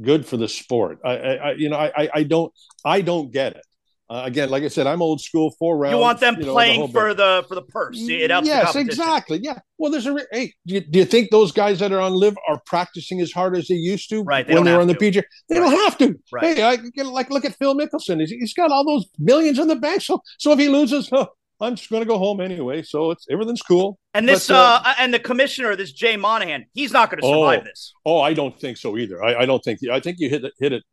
good 0.00 0.26
for 0.26 0.36
the 0.36 0.48
sport? 0.48 0.98
I, 1.04 1.16
I 1.16 1.52
you 1.54 1.68
know, 1.68 1.76
I, 1.76 2.08
I 2.14 2.22
don't, 2.22 2.52
I 2.84 3.00
don't 3.00 3.32
get 3.32 3.56
it. 3.56 3.66
Uh, 4.10 4.22
again, 4.26 4.50
like 4.50 4.62
I 4.62 4.68
said, 4.68 4.86
I'm 4.86 5.00
old 5.00 5.20
school. 5.20 5.50
Four 5.58 5.78
rounds. 5.78 5.94
You 5.94 6.00
want 6.00 6.20
them 6.20 6.36
you 6.38 6.46
know, 6.46 6.52
playing 6.52 6.82
the 6.82 6.88
for 6.88 7.14
the 7.14 7.44
for 7.48 7.54
the 7.54 7.62
purse. 7.62 7.96
It 7.98 8.30
helps 8.30 8.46
yes, 8.46 8.76
exactly. 8.76 9.40
Yeah. 9.42 9.58
Well, 9.78 9.90
there's 9.90 10.06
a 10.06 10.14
hey. 10.30 10.52
Do 10.66 10.74
you, 10.74 10.80
do 10.80 10.98
you, 10.98 11.04
think 11.06 11.30
those 11.30 11.52
guys 11.52 11.78
that 11.78 11.90
are 11.90 12.00
on 12.00 12.12
LIV 12.12 12.36
are 12.46 12.60
practicing 12.66 13.20
as 13.20 13.32
hard 13.32 13.56
as 13.56 13.66
they 13.68 13.76
used 13.76 14.10
to? 14.10 14.22
Right. 14.22 14.46
They 14.46 14.54
when 14.54 14.64
they're 14.64 14.80
on 14.80 14.88
the 14.88 14.94
PGA, 14.94 15.22
they 15.48 15.58
right. 15.58 15.70
don't 15.70 15.84
have 15.84 15.98
to. 15.98 16.18
Right. 16.30 16.56
Hey, 16.56 16.62
I, 16.62 17.02
like 17.02 17.30
look 17.30 17.46
at 17.46 17.56
Phil 17.56 17.74
Mickelson. 17.74 18.20
He's, 18.20 18.30
he's 18.30 18.54
got 18.54 18.70
all 18.70 18.84
those 18.84 19.06
millions 19.18 19.58
in 19.58 19.68
the 19.68 19.76
bank. 19.76 20.02
So 20.02 20.22
so 20.38 20.52
if 20.52 20.58
he 20.58 20.68
loses, 20.68 21.08
oh, 21.12 21.28
I'm 21.60 21.76
just 21.76 21.88
going 21.88 22.02
to 22.02 22.06
go 22.06 22.18
home 22.18 22.40
anyway. 22.40 22.82
So 22.82 23.10
it's 23.10 23.26
everything's 23.30 23.62
cool. 23.62 23.98
And 24.12 24.28
this, 24.28 24.48
but, 24.48 24.54
uh, 24.54 24.82
uh, 24.84 24.94
and 24.98 25.14
the 25.14 25.18
commissioner, 25.18 25.74
this 25.76 25.92
Jay 25.92 26.16
Monahan, 26.16 26.66
he's 26.74 26.92
not 26.92 27.10
going 27.10 27.20
to 27.20 27.26
survive 27.26 27.60
oh, 27.62 27.64
this. 27.64 27.92
Oh, 28.04 28.20
I 28.20 28.34
don't 28.34 28.58
think 28.58 28.76
so 28.76 28.98
either. 28.98 29.24
I, 29.24 29.42
I, 29.42 29.46
don't 29.46 29.62
think. 29.62 29.80
I 29.90 30.00
think 30.00 30.18
you 30.20 30.28
hit 30.28 30.44
it, 30.44 30.52
hit 30.58 30.72
it 30.72 30.84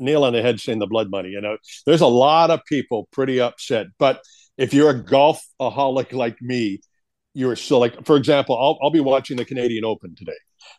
nail 0.00 0.24
on 0.24 0.32
the 0.32 0.42
head 0.42 0.60
saying 0.60 0.78
the 0.78 0.86
blood 0.86 1.10
money. 1.10 1.30
You 1.30 1.40
know, 1.40 1.56
there's 1.86 2.00
a 2.00 2.06
lot 2.06 2.50
of 2.50 2.64
people 2.66 3.08
pretty 3.12 3.40
upset. 3.40 3.86
But 3.98 4.22
if 4.56 4.74
you're 4.74 4.90
a 4.90 5.02
golfaholic 5.02 6.12
like 6.12 6.40
me, 6.42 6.80
you're 7.34 7.56
still 7.56 7.78
like, 7.78 8.04
for 8.04 8.16
example, 8.16 8.58
I'll, 8.58 8.78
I'll 8.82 8.90
be 8.90 9.00
watching 9.00 9.36
the 9.36 9.44
Canadian 9.44 9.84
Open 9.84 10.14
today. 10.14 10.32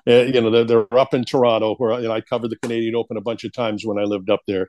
Uh, 0.07 0.23
you 0.23 0.39
know, 0.41 0.49
they're, 0.49 0.63
they're 0.63 0.99
up 0.99 1.13
in 1.13 1.23
Toronto, 1.23 1.75
where 1.75 1.99
you 1.99 2.07
know, 2.07 2.13
I 2.13 2.21
covered 2.21 2.49
the 2.49 2.57
Canadian 2.57 2.95
Open 2.95 3.17
a 3.17 3.21
bunch 3.21 3.43
of 3.43 3.53
times 3.53 3.83
when 3.85 3.97
I 3.97 4.03
lived 4.03 4.29
up 4.29 4.41
there, 4.47 4.67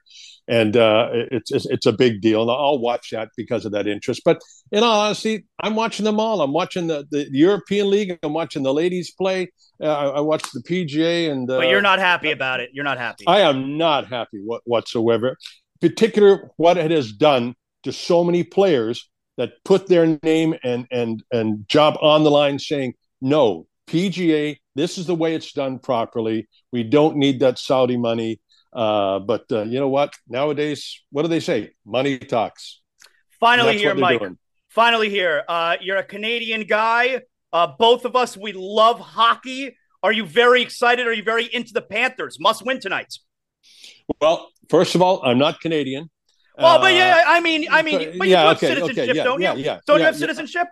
and 0.48 0.76
uh, 0.76 1.08
it's, 1.12 1.50
it's, 1.50 1.66
it's 1.66 1.86
a 1.86 1.92
big 1.92 2.20
deal, 2.20 2.42
and 2.42 2.50
I'll 2.50 2.78
watch 2.78 3.10
that 3.10 3.30
because 3.36 3.64
of 3.64 3.72
that 3.72 3.86
interest. 3.86 4.22
But 4.24 4.40
in 4.70 4.82
all 4.82 5.00
honesty, 5.00 5.46
I'm 5.60 5.74
watching 5.74 6.04
them 6.04 6.20
all. 6.20 6.40
I'm 6.40 6.52
watching 6.52 6.86
the, 6.86 7.06
the 7.10 7.28
European 7.30 7.90
League. 7.90 8.18
I'm 8.22 8.32
watching 8.32 8.62
the 8.62 8.74
ladies 8.74 9.10
play. 9.12 9.50
Uh, 9.82 9.86
I, 9.86 10.06
I 10.06 10.20
watch 10.20 10.44
the 10.52 10.62
PGA, 10.62 11.30
and 11.30 11.46
but 11.46 11.68
you're 11.68 11.82
not 11.82 11.98
happy 11.98 12.30
about 12.30 12.60
it. 12.60 12.70
You're 12.72 12.84
not 12.84 12.98
happy. 12.98 13.26
I 13.26 13.40
am 13.40 13.76
not 13.76 14.06
happy 14.06 14.38
whatsoever. 14.64 15.36
Particular 15.80 16.50
what 16.56 16.76
it 16.76 16.90
has 16.90 17.12
done 17.12 17.54
to 17.82 17.92
so 17.92 18.22
many 18.22 18.44
players 18.44 19.10
that 19.36 19.52
put 19.64 19.86
their 19.86 20.18
name 20.22 20.54
and 20.62 20.86
and 20.90 21.22
and 21.32 21.68
job 21.68 21.96
on 22.00 22.24
the 22.24 22.30
line, 22.30 22.58
saying 22.58 22.94
no 23.20 23.66
PGA 23.86 24.56
this 24.74 24.98
is 24.98 25.06
the 25.06 25.14
way 25.14 25.34
it's 25.34 25.52
done 25.52 25.78
properly. 25.78 26.48
We 26.72 26.82
don't 26.82 27.16
need 27.16 27.40
that 27.40 27.58
Saudi 27.58 27.96
money. 27.96 28.40
Uh, 28.72 29.18
but 29.18 29.44
uh, 29.52 29.62
you 29.62 29.78
know 29.78 29.88
what? 29.88 30.14
Nowadays, 30.28 31.02
what 31.10 31.22
do 31.22 31.28
they 31.28 31.40
say? 31.40 31.72
Money 31.84 32.18
talks. 32.18 32.80
Finally, 33.38 33.78
here, 33.78 33.94
Mike. 33.94 34.20
Doing. 34.20 34.38
Finally, 34.70 35.10
here. 35.10 35.42
Uh, 35.46 35.76
you're 35.80 35.98
a 35.98 36.04
Canadian 36.04 36.64
guy. 36.64 37.22
Uh, 37.52 37.66
both 37.78 38.06
of 38.06 38.16
us, 38.16 38.36
we 38.36 38.52
love 38.52 38.98
hockey. 38.98 39.76
Are 40.02 40.12
you 40.12 40.24
very 40.24 40.62
excited? 40.62 41.06
Are 41.06 41.12
you 41.12 41.22
very 41.22 41.44
into 41.52 41.74
the 41.74 41.82
Panthers? 41.82 42.38
Must 42.40 42.64
win 42.64 42.80
tonight. 42.80 43.12
Well, 44.20 44.48
first 44.70 44.94
of 44.94 45.02
all, 45.02 45.22
I'm 45.22 45.38
not 45.38 45.60
Canadian. 45.60 46.10
Well, 46.58 46.80
but 46.80 46.92
yeah, 46.92 47.24
I 47.26 47.40
mean, 47.40 47.66
I 47.70 47.82
mean, 47.82 48.18
but 48.18 48.28
you 48.28 48.34
yeah, 48.34 48.48
have 48.48 48.56
okay, 48.56 48.68
citizenship, 48.68 49.08
okay, 49.08 49.16
yeah, 49.16 49.24
don't 49.24 49.40
yeah, 49.40 49.54
you? 49.54 49.64
Yeah, 49.64 49.78
don't 49.86 49.98
you 49.98 50.04
have 50.04 50.16
citizenship? 50.16 50.68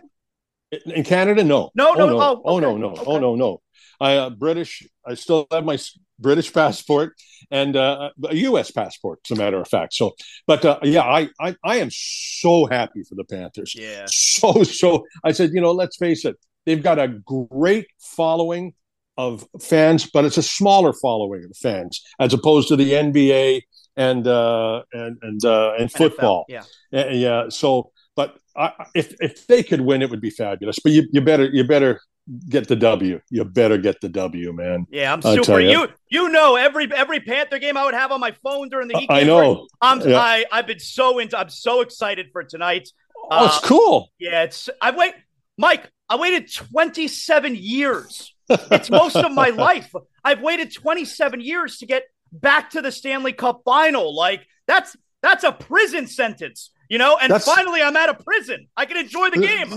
In 0.87 1.05
Canada, 1.05 1.43
no. 1.43 1.71
No, 1.75 1.95
no, 1.95 2.05
oh, 2.05 2.09
no. 2.09 2.21
Oh, 2.21 2.33
okay. 2.33 2.43
oh 2.45 2.59
no, 2.61 2.77
no, 2.77 2.91
okay. 2.91 3.03
oh 3.07 3.19
no, 3.19 3.35
no. 3.35 3.61
I 4.01 4.17
uh, 4.17 4.31
British. 4.31 4.87
I 5.07 5.15
still 5.15 5.47
have 5.51 5.65
my 5.65 5.79
British 6.19 6.53
passport 6.53 7.15
and 7.51 7.77
uh, 7.77 8.11
a 8.29 8.37
U.S. 8.37 8.71
passport, 8.71 9.21
as 9.27 9.37
a 9.37 9.41
matter 9.41 9.61
of 9.61 9.69
fact. 9.69 9.95
So, 9.95 10.15
but 10.47 10.65
uh, 10.65 10.79
yeah, 10.83 11.03
I, 11.03 11.29
I 11.41 11.57
I 11.65 11.77
am 11.77 11.89
so 11.91 12.67
happy 12.67 13.03
for 13.03 13.15
the 13.15 13.25
Panthers. 13.25 13.75
Yeah. 13.75 14.07
So 14.07 14.63
so 14.63 15.07
I 15.25 15.33
said, 15.33 15.51
you 15.53 15.61
know, 15.61 15.73
let's 15.73 15.97
face 15.97 16.25
it, 16.25 16.37
they've 16.67 16.83
got 16.83 16.99
a 16.99 17.09
great 17.09 17.87
following 17.99 18.75
of 19.17 19.47
fans, 19.61 20.09
but 20.11 20.25
it's 20.25 20.39
a 20.39 20.43
smaller 20.43 20.93
following 20.93 21.45
of 21.45 21.57
fans 21.57 22.03
as 22.19 22.33
opposed 22.33 22.69
to 22.69 22.77
the 22.77 22.93
NBA 22.93 23.63
and 23.97 24.27
uh, 24.27 24.83
and 24.93 25.19
and 25.23 25.45
uh, 25.45 25.75
and 25.79 25.91
football. 25.91 26.47
NFL, 26.51 26.67
yeah, 26.91 27.11
yeah. 27.11 27.49
So, 27.49 27.93
but 28.17 28.39
I, 28.57 28.87
if 28.95 29.15
if 29.21 29.47
they 29.47 29.63
could 29.63 29.81
win, 29.81 30.03
it 30.03 30.11
would 30.11 30.21
be 30.21 30.31
fabulous. 30.31 30.79
But 30.79 30.93
you, 30.93 31.05
you 31.13 31.21
better 31.21 31.47
you 31.47 31.65
better 31.65 32.01
get 32.49 32.69
the 32.69 32.77
W. 32.77 33.21
You 33.31 33.45
better 33.45 33.79
get 33.79 34.01
the 34.01 34.09
W, 34.09 34.53
man. 34.53 34.87
Yeah, 34.91 35.13
I'm 35.13 35.23
super. 35.23 35.61
You. 35.61 35.71
you 35.71 35.89
you 36.09 36.29
know 36.29 36.57
every 36.57 36.93
every 36.95 37.21
Panther 37.21 37.59
game 37.59 37.77
I 37.77 37.85
would 37.85 37.95
have 37.95 38.13
on 38.13 38.21
my 38.21 38.33
phone 38.43 38.69
during 38.69 38.89
the 38.89 38.99
heat. 38.99 39.11
I 39.11 39.25
know. 39.25 39.67
I'm 39.81 40.01
yeah. 40.01 40.19
I 40.19 40.45
I've 40.53 40.67
been 40.67 40.81
so 40.81 41.19
into. 41.19 41.39
I'm 41.39 41.51
so 41.51 41.81
excited 41.81 42.29
for 42.33 42.43
tonight. 42.45 42.89
Oh, 43.31 43.47
it's 43.47 43.59
uh, 43.59 43.61
cool. 43.67 44.11
Yeah, 44.19 44.45
it's. 44.45 44.69
I 44.81 44.91
wait, 44.93 45.15
Mike. 45.59 45.91
I 46.09 46.17
waited 46.17 46.53
27 46.53 47.55
years. 47.55 48.35
It's 48.49 48.91
most 48.91 49.15
of 49.15 49.31
my 49.31 49.51
life. 49.51 49.93
I've 50.25 50.41
waited 50.41 50.75
27 50.75 51.41
years 51.41 51.79
to 51.79 51.87
get 51.87 52.03
back 52.33 52.71
to 52.71 52.83
the 52.83 52.93
Stanley 52.93 53.33
Cup 53.33 53.63
final. 53.65 54.15
Like 54.15 54.47
that's 54.67 54.97
that's 55.23 55.45
a 55.45 55.53
prison 55.53 56.07
sentence. 56.07 56.71
You 56.91 56.99
know, 56.99 57.17
and 57.23 57.31
That's, 57.31 57.45
finally 57.45 57.81
I'm 57.81 57.95
out 57.95 58.09
of 58.09 58.19
prison. 58.25 58.67
I 58.77 58.85
can 58.85 58.97
enjoy 58.97 59.31
the 59.31 59.39
game. 59.39 59.71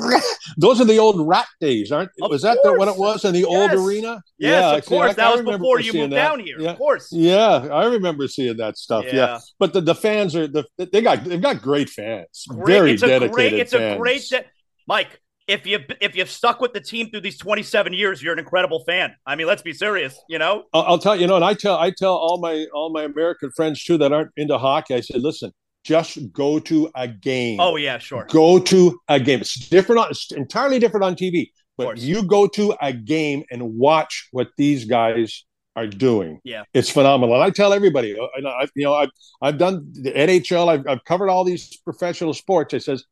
Those 0.57 0.81
are 0.81 0.85
the 0.85 0.97
old 0.97 1.27
rat 1.27 1.45
days, 1.61 1.91
aren't? 1.91 2.09
Of 2.19 2.31
was 2.31 2.41
that 2.41 2.57
the, 2.63 2.73
what 2.73 2.87
it 2.87 2.97
was 2.97 3.23
in 3.23 3.33
the 3.33 3.41
yes. 3.41 3.47
old 3.49 3.71
arena? 3.71 4.19
Yes, 4.39 4.61
yeah, 4.63 4.75
of 4.77 4.85
course. 4.87 5.15
that 5.15 5.31
was 5.31 5.45
before 5.45 5.79
you 5.79 5.93
moved 5.93 6.13
that. 6.13 6.27
down 6.27 6.39
here. 6.39 6.59
Yeah. 6.59 6.71
Of 6.71 6.79
course. 6.79 7.09
Yeah, 7.11 7.67
I 7.71 7.85
remember 7.85 8.27
seeing 8.27 8.57
that 8.57 8.79
stuff. 8.79 9.05
Yeah, 9.05 9.13
yeah. 9.13 9.39
but 9.59 9.73
the, 9.73 9.81
the 9.81 9.93
fans 9.93 10.35
are 10.35 10.47
the 10.47 10.65
they 10.79 11.03
got 11.03 11.23
they've 11.23 11.39
got 11.39 11.61
great 11.61 11.91
fans. 11.91 12.45
Great. 12.49 12.65
Very 12.65 12.91
it's 12.93 13.01
dedicated. 13.03 13.29
A 13.29 13.31
great, 13.31 13.53
it's 13.53 13.73
fans. 13.73 13.95
a 13.95 13.99
great. 13.99 14.21
De- 14.31 14.45
Mike, 14.87 15.21
if 15.47 15.65
you 15.65 15.79
if 16.01 16.15
you've 16.15 16.29
stuck 16.29 16.59
with 16.61 16.73
the 16.73 16.81
team 16.81 17.09
through 17.09 17.21
these 17.21 17.37
27 17.37 17.93
years, 17.93 18.21
you're 18.21 18.33
an 18.33 18.39
incredible 18.39 18.83
fan. 18.85 19.15
I 19.25 19.35
mean, 19.35 19.47
let's 19.47 19.61
be 19.61 19.73
serious. 19.73 20.19
You 20.29 20.39
know, 20.39 20.63
I'll, 20.73 20.83
I'll 20.83 20.99
tell 20.99 21.15
you 21.15 21.27
know, 21.27 21.35
and 21.35 21.45
I 21.45 21.53
tell 21.53 21.77
I 21.77 21.91
tell 21.91 22.13
all 22.13 22.39
my 22.39 22.65
all 22.73 22.91
my 22.91 23.03
American 23.03 23.51
friends 23.51 23.83
too 23.83 23.97
that 23.97 24.11
aren't 24.11 24.31
into 24.37 24.57
hockey. 24.57 24.95
I 24.95 25.01
said, 25.01 25.21
listen 25.21 25.51
just 25.83 26.31
go 26.31 26.59
to 26.59 26.89
a 26.95 27.07
game. 27.07 27.59
Oh 27.59 27.75
yeah, 27.75 27.97
sure. 27.97 28.25
Go 28.29 28.59
to 28.59 28.99
a 29.07 29.19
game. 29.19 29.41
It's 29.41 29.69
different. 29.69 29.99
On, 29.99 30.09
it's 30.09 30.31
entirely 30.31 30.79
different 30.79 31.03
on 31.03 31.15
TV. 31.15 31.49
But 31.77 31.97
you 31.97 32.23
go 32.23 32.47
to 32.47 32.75
a 32.81 32.93
game 32.93 33.43
and 33.49 33.77
watch 33.77 34.27
what 34.31 34.49
these 34.57 34.85
guys 34.85 35.43
are 35.75 35.87
doing. 35.87 36.39
Yeah, 36.43 36.63
it's 36.73 36.89
phenomenal. 36.89 37.35
And 37.35 37.43
I 37.43 37.49
tell 37.49 37.73
everybody, 37.73 38.17
uh, 38.17 38.27
and 38.35 38.47
I, 38.47 38.67
you 38.75 38.83
know, 38.83 38.93
I've 38.93 39.09
I've 39.41 39.57
done 39.57 39.87
the 39.91 40.11
NHL. 40.11 40.69
I've, 40.69 40.87
I've 40.87 41.03
covered 41.03 41.29
all 41.29 41.43
these 41.43 41.77
professional 41.77 42.33
sports. 42.33 42.73
It 42.73 42.83
says 42.83 43.03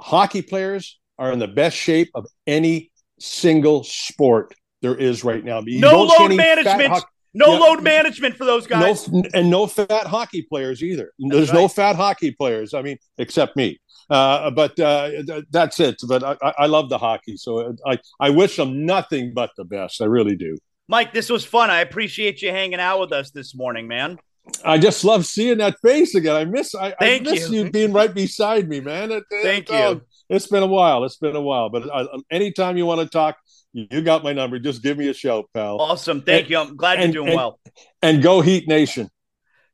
hockey 0.00 0.40
players 0.40 0.99
are 1.20 1.30
in 1.30 1.38
the 1.38 1.46
best 1.46 1.76
shape 1.76 2.10
of 2.14 2.26
any 2.46 2.90
single 3.20 3.84
sport 3.84 4.54
there 4.82 4.96
is 4.96 5.22
right 5.22 5.44
now. 5.44 5.60
You 5.64 5.80
no 5.80 6.02
load 6.02 6.34
management. 6.34 7.04
No 7.32 7.52
yep. 7.52 7.60
load 7.60 7.82
management 7.84 8.36
for 8.36 8.44
those 8.44 8.66
guys. 8.66 9.08
No, 9.08 9.22
and 9.34 9.48
no 9.48 9.68
fat 9.68 10.06
hockey 10.08 10.42
players 10.42 10.82
either. 10.82 11.12
That's 11.18 11.32
There's 11.32 11.48
right. 11.50 11.60
no 11.60 11.68
fat 11.68 11.94
hockey 11.94 12.32
players. 12.32 12.74
I 12.74 12.82
mean, 12.82 12.98
except 13.18 13.56
me. 13.56 13.78
Uh, 14.08 14.50
but 14.50 14.78
uh, 14.80 15.10
th- 15.24 15.44
that's 15.50 15.78
it. 15.78 15.96
But 16.08 16.24
I, 16.24 16.36
I, 16.58 16.66
love 16.66 16.88
the 16.88 16.98
hockey, 16.98 17.36
so 17.36 17.76
I, 17.86 17.98
I 18.18 18.30
wish 18.30 18.56
them 18.56 18.84
nothing 18.84 19.32
but 19.32 19.50
the 19.56 19.64
best. 19.64 20.02
I 20.02 20.06
really 20.06 20.34
do. 20.34 20.56
Mike, 20.88 21.12
this 21.12 21.30
was 21.30 21.44
fun. 21.44 21.70
I 21.70 21.82
appreciate 21.82 22.42
you 22.42 22.50
hanging 22.50 22.80
out 22.80 22.98
with 22.98 23.12
us 23.12 23.30
this 23.30 23.54
morning, 23.54 23.86
man. 23.86 24.18
I 24.64 24.78
just 24.78 25.04
love 25.04 25.26
seeing 25.26 25.58
that 25.58 25.76
face 25.80 26.16
again. 26.16 26.34
I 26.34 26.44
miss 26.44 26.74
I, 26.74 26.94
I 27.00 27.20
miss 27.20 27.48
you. 27.50 27.64
you. 27.64 27.70
being 27.70 27.92
right 27.92 28.12
beside 28.12 28.68
me, 28.68 28.80
man. 28.80 29.12
It, 29.12 29.22
Thank 29.42 29.70
it, 29.70 29.72
you. 29.72 29.78
Oh, 29.78 30.00
it's 30.30 30.46
been 30.46 30.62
a 30.62 30.66
while. 30.66 31.04
It's 31.04 31.16
been 31.16 31.36
a 31.36 31.40
while, 31.40 31.68
but 31.68 31.92
I, 31.92 32.06
anytime 32.30 32.76
you 32.76 32.86
want 32.86 33.00
to 33.00 33.06
talk, 33.06 33.36
you 33.72 34.00
got 34.00 34.24
my 34.24 34.32
number. 34.32 34.58
Just 34.58 34.82
give 34.82 34.96
me 34.96 35.08
a 35.08 35.14
shout, 35.14 35.46
pal. 35.52 35.80
Awesome. 35.80 36.22
Thank 36.22 36.42
and, 36.42 36.50
you. 36.50 36.58
I'm 36.58 36.76
glad 36.76 37.00
and, 37.00 37.12
you're 37.12 37.24
doing 37.24 37.28
and, 37.28 37.36
well. 37.36 37.60
And 38.00 38.22
go 38.22 38.40
Heat 38.40 38.66
Nation. 38.66 39.10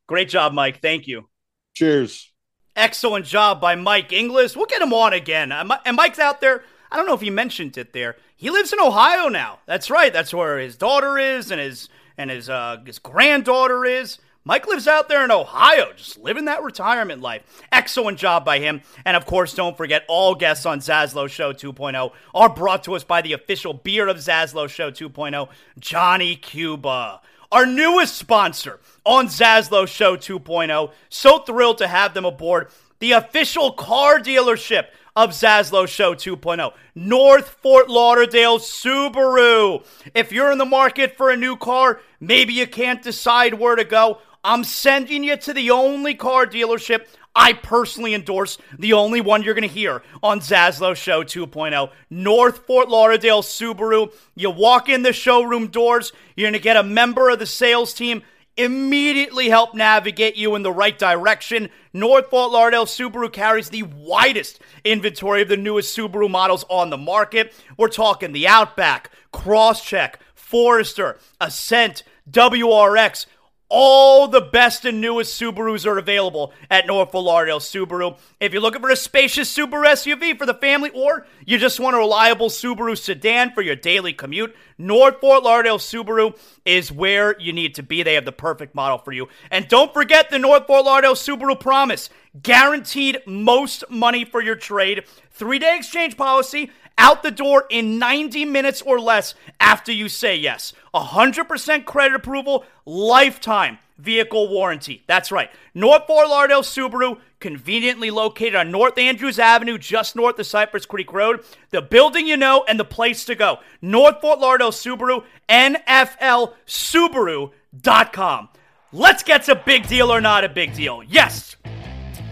Great 0.07 0.29
job, 0.29 0.53
Mike. 0.53 0.81
Thank 0.81 1.07
you. 1.07 1.29
Cheers. 1.75 2.31
Excellent 2.75 3.25
job 3.25 3.59
by 3.61 3.75
Mike 3.75 4.13
Inglis. 4.13 4.55
We'll 4.55 4.67
get 4.67 4.81
him 4.81 4.93
on 4.93 5.13
again. 5.13 5.51
And 5.51 5.95
Mike's 5.95 6.19
out 6.19 6.41
there. 6.41 6.63
I 6.91 6.95
don't 6.95 7.07
know 7.07 7.13
if 7.13 7.21
he 7.21 7.29
mentioned 7.29 7.77
it 7.77 7.93
there. 7.93 8.17
He 8.35 8.49
lives 8.49 8.71
in 8.71 8.79
Ohio 8.79 9.29
now. 9.29 9.59
That's 9.65 9.89
right. 9.89 10.13
That's 10.13 10.33
where 10.33 10.59
his 10.59 10.75
daughter 10.75 11.17
is 11.17 11.51
and 11.51 11.59
his 11.59 11.89
and 12.17 12.29
his 12.29 12.49
uh, 12.49 12.77
his 12.85 12.99
granddaughter 12.99 13.83
is. 13.83 14.19
Mike 14.47 14.65
lives 14.65 14.87
out 14.87 15.09
there 15.09 15.25
in 15.25 15.29
Ohio, 15.29 15.91
just 15.91 16.17
living 16.19 16.45
that 16.45 16.63
retirement 16.63 17.21
life. 17.21 17.43
Excellent 17.69 18.17
job 18.17 18.45
by 18.45 18.59
him. 18.59 18.81
And 19.03 19.17
of 19.17 19.25
course, 19.25 19.53
don't 19.53 19.75
forget 19.75 20.05
all 20.07 20.35
guests 20.35 20.65
on 20.65 20.79
Zaslow 20.79 21.29
Show 21.29 21.51
2.0 21.51 22.13
are 22.33 22.47
brought 22.47 22.85
to 22.85 22.95
us 22.95 23.03
by 23.03 23.21
the 23.21 23.33
official 23.33 23.73
beer 23.73 24.07
of 24.07 24.15
Zaslow 24.15 24.69
Show 24.69 24.89
2.0, 24.89 25.49
Johnny 25.79 26.37
Cuba. 26.37 27.19
Our 27.51 27.65
newest 27.65 28.15
sponsor 28.15 28.79
on 29.03 29.27
Zaslow 29.27 29.85
Show 29.85 30.15
2.0. 30.15 30.93
So 31.09 31.39
thrilled 31.39 31.79
to 31.79 31.87
have 31.89 32.13
them 32.13 32.23
aboard. 32.23 32.69
The 32.99 33.11
official 33.11 33.73
car 33.73 34.17
dealership 34.17 34.85
of 35.17 35.31
Zaslow 35.31 35.87
Show 35.87 36.13
2.0. 36.13 36.71
North 36.95 37.49
Fort 37.61 37.89
Lauderdale 37.89 38.59
Subaru. 38.59 39.83
If 40.13 40.31
you're 40.31 40.51
in 40.51 40.57
the 40.57 40.65
market 40.65 41.17
for 41.17 41.31
a 41.31 41.35
new 41.35 41.57
car, 41.57 41.99
maybe 42.19 42.53
you 42.53 42.67
can't 42.67 43.01
decide 43.01 43.55
where 43.55 43.75
to 43.75 43.83
go. 43.83 44.19
I'm 44.43 44.63
sending 44.63 45.23
you 45.23 45.37
to 45.37 45.53
the 45.53 45.71
only 45.71 46.15
car 46.15 46.45
dealership 46.45 47.07
I 47.35 47.53
personally 47.53 48.15
endorse, 48.15 48.57
the 48.79 48.93
only 48.93 49.21
one 49.21 49.43
you're 49.43 49.53
going 49.53 49.67
to 49.67 49.73
hear 49.73 50.01
on 50.23 50.39
Zaslow 50.39 50.95
Show 50.95 51.23
2.0, 51.23 51.91
North 52.09 52.65
Fort 52.65 52.89
Lauderdale 52.89 53.43
Subaru. 53.43 54.11
You 54.35 54.49
walk 54.49 54.89
in 54.89 55.03
the 55.03 55.13
showroom 55.13 55.67
doors, 55.67 56.11
you're 56.35 56.45
going 56.45 56.53
to 56.53 56.59
get 56.59 56.77
a 56.77 56.83
member 56.83 57.29
of 57.29 57.37
the 57.37 57.45
sales 57.45 57.93
team 57.93 58.23
immediately 58.57 59.49
help 59.49 59.75
navigate 59.75 60.35
you 60.35 60.55
in 60.55 60.63
the 60.63 60.71
right 60.71 60.97
direction. 60.97 61.69
North 61.93 62.29
Fort 62.29 62.51
Lauderdale 62.51 62.87
Subaru 62.87 63.31
carries 63.31 63.69
the 63.69 63.83
widest 63.83 64.59
inventory 64.83 65.43
of 65.43 65.47
the 65.47 65.57
newest 65.57 65.95
Subaru 65.95 66.29
models 66.29 66.65
on 66.69 66.89
the 66.89 66.97
market. 66.97 67.53
We're 67.77 67.87
talking 67.87 68.31
the 68.31 68.47
Outback, 68.47 69.11
Crosstrek, 69.31 70.15
Forester, 70.33 71.19
Ascent, 71.39 72.03
WRX. 72.29 73.27
All 73.69 74.29
the 74.29 74.39
best 74.39 74.85
and 74.85 75.01
newest 75.01 75.39
Subarus 75.39 75.85
are 75.85 75.97
available 75.97 76.53
at 76.71 76.87
North 76.87 77.11
Fort 77.11 77.25
Lauderdale 77.25 77.59
Subaru. 77.59 78.17
If 78.39 78.53
you're 78.53 78.61
looking 78.61 78.81
for 78.81 78.89
a 78.89 78.95
spacious 78.95 79.53
Subaru 79.53 79.85
SUV 79.85 80.37
for 80.37 80.45
the 80.45 80.53
family, 80.53 80.89
or 80.91 81.27
you 81.45 81.57
just 81.57 81.77
want 81.77 81.93
a 81.93 81.99
reliable 81.99 82.47
Subaru 82.47 82.97
sedan 82.97 83.51
for 83.51 83.61
your 83.61 83.75
daily 83.75 84.13
commute, 84.13 84.55
North 84.77 85.19
Fort 85.19 85.43
Lauderdale 85.43 85.79
Subaru 85.79 86.37
is 86.63 86.93
where 86.93 87.37
you 87.41 87.51
need 87.51 87.75
to 87.75 87.83
be. 87.83 88.03
They 88.03 88.13
have 88.13 88.23
the 88.23 88.31
perfect 88.31 88.73
model 88.73 88.99
for 88.99 89.11
you. 89.11 89.27
And 89.51 89.67
don't 89.67 89.93
forget 89.93 90.29
the 90.29 90.39
North 90.39 90.65
Fort 90.65 90.85
Lauderdale 90.85 91.15
Subaru 91.15 91.59
promise 91.59 92.09
guaranteed 92.41 93.19
most 93.25 93.83
money 93.89 94.23
for 94.23 94.41
your 94.41 94.55
trade, 94.55 95.03
three 95.31 95.59
day 95.59 95.75
exchange 95.75 96.15
policy, 96.15 96.71
out 96.97 97.23
the 97.23 97.31
door 97.31 97.65
in 97.69 97.99
90 97.99 98.45
minutes 98.45 98.81
or 98.81 98.99
less 98.99 99.35
after 99.59 99.91
you 99.91 100.09
say 100.09 100.35
yes. 100.35 100.73
100% 100.93 101.85
credit 101.85 102.15
approval, 102.15 102.65
lifetime 102.85 103.79
vehicle 103.97 104.49
warranty. 104.49 105.03
That's 105.07 105.31
right. 105.31 105.49
North 105.73 106.05
Fort 106.07 106.29
Lauderdale 106.29 106.61
Subaru, 106.61 107.19
conveniently 107.39 108.11
located 108.11 108.55
on 108.55 108.71
North 108.71 108.97
Andrews 108.97 109.39
Avenue, 109.39 109.77
just 109.77 110.15
north 110.15 110.39
of 110.39 110.45
Cypress 110.45 110.85
Creek 110.85 111.11
Road. 111.13 111.43
The 111.71 111.81
building 111.81 112.27
you 112.27 112.37
know 112.37 112.63
and 112.67 112.79
the 112.79 112.85
place 112.85 113.25
to 113.25 113.35
go. 113.35 113.59
North 113.81 114.21
Fort 114.21 114.39
Lauderdale 114.39 114.71
Subaru, 114.71 115.23
NFLSubaru.com. 115.49 118.49
Let's 118.93 119.23
get 119.23 119.43
to 119.43 119.55
big 119.55 119.85
deal 119.87 120.13
or 120.13 120.21
not 120.21 120.45
a 120.45 120.49
big 120.49 120.73
deal. 120.73 121.03
Yes, 121.03 121.57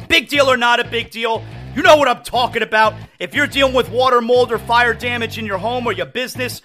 big 0.08 0.30
deal 0.30 0.50
or 0.50 0.58
not 0.58 0.80
a 0.80 0.86
big 0.86 1.12
deal. 1.12 1.44
You 1.76 1.82
know 1.82 1.98
what 1.98 2.08
I'm 2.08 2.24
talking 2.24 2.62
about. 2.62 2.94
If 3.20 3.36
you're 3.36 3.48
dealing 3.48 3.74
with 3.74 3.90
water, 3.90 4.22
mold, 4.22 4.54
or 4.54 4.58
fire 4.58 4.94
damage 4.94 5.38
in 5.38 5.46
your 5.46 5.58
home 5.58 5.86
or 5.86 5.92
your 5.92 6.06
business, 6.06 6.62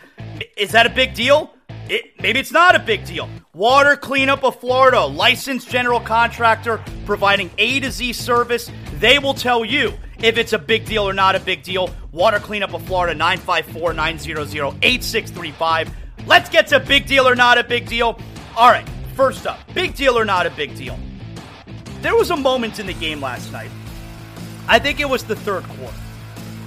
is 0.57 0.71
that 0.71 0.87
a 0.87 0.91
big 0.91 1.15
deal? 1.15 1.53
It, 1.89 2.13
maybe 2.23 2.39
it's 2.39 2.53
not 2.53 2.77
a 2.77 2.79
big 2.79 3.05
deal. 3.05 3.29
Water 3.53 3.97
Cleanup 3.97 4.45
of 4.45 4.61
Florida, 4.61 5.05
licensed 5.05 5.69
general 5.69 5.99
contractor 5.99 6.81
providing 7.07 7.51
A 7.59 7.81
to 7.81 7.91
Z 7.91 8.13
service. 8.13 8.71
They 9.01 9.19
will 9.19 9.35
tell 9.35 9.65
you 9.65 9.95
if 10.23 10.39
it's 10.39 10.53
a 10.53 10.59
big 10.59 10.85
deal 10.85 11.09
or 11.09 11.13
not 11.13 11.35
a 11.35 11.41
big 11.41 11.65
deal. 11.65 11.93
Water 12.13 12.39
Cleanup 12.39 12.73
of 12.73 12.83
Florida, 12.83 13.13
954 13.13 13.93
900 13.95 14.79
8635. 14.81 15.91
Let's 16.29 16.49
get 16.49 16.69
to 16.69 16.79
big 16.79 17.07
deal 17.07 17.27
or 17.27 17.35
not 17.35 17.59
a 17.59 17.65
big 17.65 17.89
deal. 17.89 18.17
All 18.57 18.71
right, 18.71 18.89
first 19.17 19.45
up, 19.49 19.59
big 19.75 19.97
deal 19.97 20.17
or 20.17 20.25
not 20.25 20.47
a 20.47 20.51
big 20.51 20.77
deal. 20.77 20.97
There 22.01 22.15
was 22.15 22.31
a 22.31 22.37
moment 22.37 22.79
in 22.79 22.87
the 22.87 22.95
game 22.95 23.21
last 23.21 23.51
night. 23.51 23.71
I 24.71 24.79
think 24.79 25.01
it 25.01 25.09
was 25.09 25.25
the 25.25 25.35
third 25.35 25.65
quarter. 25.65 25.97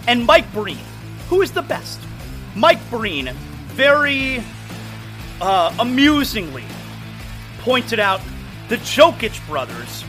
And 0.08 0.26
Mike 0.26 0.52
Breen, 0.52 0.84
who 1.30 1.42
is 1.42 1.54
the 1.54 1.62
best? 1.62 2.02
Mike 2.54 2.90
Breen, 2.90 3.32
very 3.68 4.44
uh, 5.40 5.74
amusingly, 5.80 6.66
pointed 7.60 8.02
out 8.02 8.20
the 8.68 8.76
Jokic 8.76 9.48
brothers, 9.48 10.04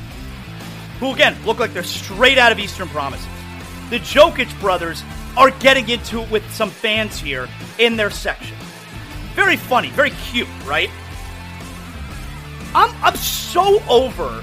who 0.98 1.12
again 1.12 1.36
look 1.46 1.60
like 1.60 1.72
they're 1.72 1.84
straight 1.84 2.36
out 2.36 2.50
of 2.50 2.58
Eastern 2.58 2.88
Promises. 2.88 3.28
The 3.90 4.00
Jokic 4.00 4.58
brothers 4.60 5.04
are 5.36 5.52
getting 5.52 5.88
into 5.88 6.22
it 6.22 6.30
with 6.32 6.52
some 6.52 6.70
fans 6.70 7.20
here 7.20 7.48
in 7.78 7.96
their 7.96 8.10
section. 8.10 8.56
Very 9.34 9.56
funny, 9.56 9.90
very 9.90 10.10
cute, 10.10 10.48
right? 10.66 10.90
I'm, 12.74 12.92
I'm 13.04 13.14
so 13.14 13.80
over 13.88 14.42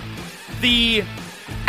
the 0.62 1.04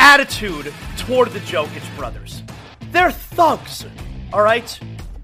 attitude 0.02 0.74
toward 0.96 1.30
the 1.30 1.38
Jokic 1.38 1.96
brothers. 1.96 2.42
They're 2.90 3.12
thugs, 3.12 3.86
all 4.32 4.42
right? 4.42 4.78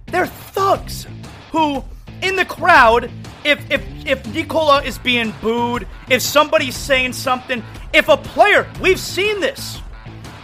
They're 0.07 0.27
thugs 0.27 1.07
who, 1.51 1.85
in 2.23 2.37
the 2.37 2.45
crowd, 2.45 3.11
if 3.45 3.59
if 3.71 3.83
if 4.07 4.25
Nikola 4.33 4.83
is 4.83 4.97
being 4.97 5.35
booed, 5.43 5.87
if 6.09 6.23
somebody's 6.23 6.77
saying 6.77 7.13
something, 7.13 7.63
if 7.93 8.09
a 8.09 8.17
player, 8.17 8.67
we've 8.81 9.01
seen 9.01 9.41
this. 9.41 9.81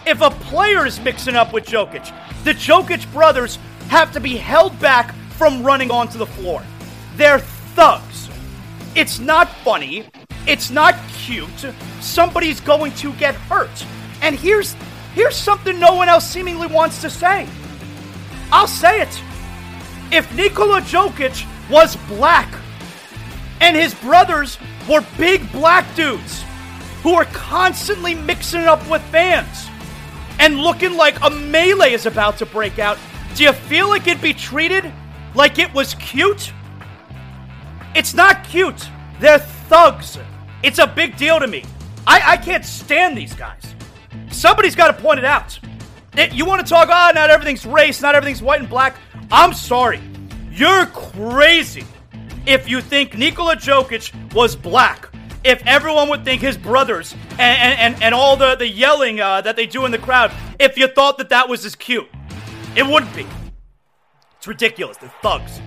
If 0.04 0.20
a 0.20 0.30
player 0.30 0.84
is 0.84 1.00
mixing 1.00 1.36
up 1.36 1.52
with 1.52 1.64
Jokic, 1.64 2.12
the 2.42 2.52
Jokic 2.52 3.10
brothers 3.12 3.58
have 3.88 4.12
to 4.12 4.20
be 4.20 4.36
held 4.36 4.78
back 4.80 5.14
from 5.38 5.62
running 5.62 5.90
onto 5.92 6.18
the 6.18 6.26
floor. 6.26 6.62
They're 7.16 7.38
thugs. 7.38 8.28
It's 8.96 9.18
not 9.18 9.48
funny. 9.64 10.06
It's 10.46 10.70
not 10.70 10.94
cute. 11.12 11.66
Somebody's 12.00 12.60
going 12.60 12.92
to 12.94 13.12
get 13.14 13.34
hurt. 13.34 13.86
And 14.24 14.34
here's 14.34 14.72
here's 15.14 15.36
something 15.36 15.78
no 15.78 15.94
one 15.94 16.08
else 16.08 16.26
seemingly 16.26 16.66
wants 16.66 17.02
to 17.02 17.10
say. 17.10 17.46
I'll 18.50 18.66
say 18.66 19.02
it. 19.02 19.22
If 20.10 20.34
Nikola 20.34 20.80
Jokic 20.80 21.46
was 21.68 21.96
black 22.08 22.50
and 23.60 23.76
his 23.76 23.94
brothers 23.96 24.56
were 24.88 25.04
big 25.18 25.52
black 25.52 25.84
dudes 25.94 26.42
who 27.02 27.12
are 27.12 27.26
constantly 27.26 28.14
mixing 28.14 28.62
it 28.62 28.66
up 28.66 28.88
with 28.88 29.02
fans 29.12 29.68
and 30.38 30.58
looking 30.58 30.96
like 30.96 31.20
a 31.20 31.28
melee 31.28 31.92
is 31.92 32.06
about 32.06 32.38
to 32.38 32.46
break 32.46 32.78
out, 32.78 32.96
do 33.34 33.42
you 33.42 33.52
feel 33.52 33.90
like 33.90 34.06
it'd 34.06 34.22
be 34.22 34.32
treated 34.32 34.90
like 35.34 35.58
it 35.58 35.72
was 35.74 35.92
cute? 35.96 36.50
It's 37.94 38.14
not 38.14 38.42
cute. 38.42 38.88
They're 39.20 39.38
thugs. 39.38 40.18
It's 40.62 40.78
a 40.78 40.86
big 40.86 41.18
deal 41.18 41.38
to 41.40 41.46
me. 41.46 41.62
I, 42.06 42.22
I 42.32 42.36
can't 42.38 42.64
stand 42.64 43.18
these 43.18 43.34
guys. 43.34 43.73
Somebody's 44.34 44.74
got 44.74 44.88
to 44.88 45.02
point 45.02 45.18
it 45.18 45.24
out. 45.24 45.58
It, 46.16 46.32
you 46.32 46.44
want 46.44 46.64
to 46.64 46.68
talk, 46.68 46.88
ah, 46.90 47.10
oh, 47.10 47.14
not 47.14 47.30
everything's 47.30 47.64
race, 47.64 48.00
not 48.02 48.14
everything's 48.14 48.42
white 48.42 48.60
and 48.60 48.68
black. 48.68 48.96
I'm 49.30 49.52
sorry. 49.52 50.00
You're 50.50 50.86
crazy 50.86 51.84
if 52.46 52.68
you 52.68 52.80
think 52.80 53.16
Nikola 53.16 53.56
Jokic 53.56 54.12
was 54.34 54.54
black. 54.54 55.08
If 55.44 55.62
everyone 55.66 56.08
would 56.08 56.24
think 56.24 56.40
his 56.40 56.56
brothers 56.56 57.14
and, 57.32 57.94
and, 57.94 58.02
and 58.02 58.14
all 58.14 58.36
the, 58.36 58.54
the 58.56 58.68
yelling 58.68 59.20
uh, 59.20 59.40
that 59.42 59.56
they 59.56 59.66
do 59.66 59.84
in 59.84 59.92
the 59.92 59.98
crowd, 59.98 60.32
if 60.58 60.76
you 60.76 60.86
thought 60.88 61.18
that 61.18 61.28
that 61.30 61.48
was 61.48 61.64
as 61.64 61.74
cute, 61.74 62.08
it 62.76 62.86
wouldn't 62.86 63.14
be. 63.14 63.26
It's 64.38 64.46
ridiculous. 64.46 64.96
They're 64.96 65.12
thugs. 65.22 65.60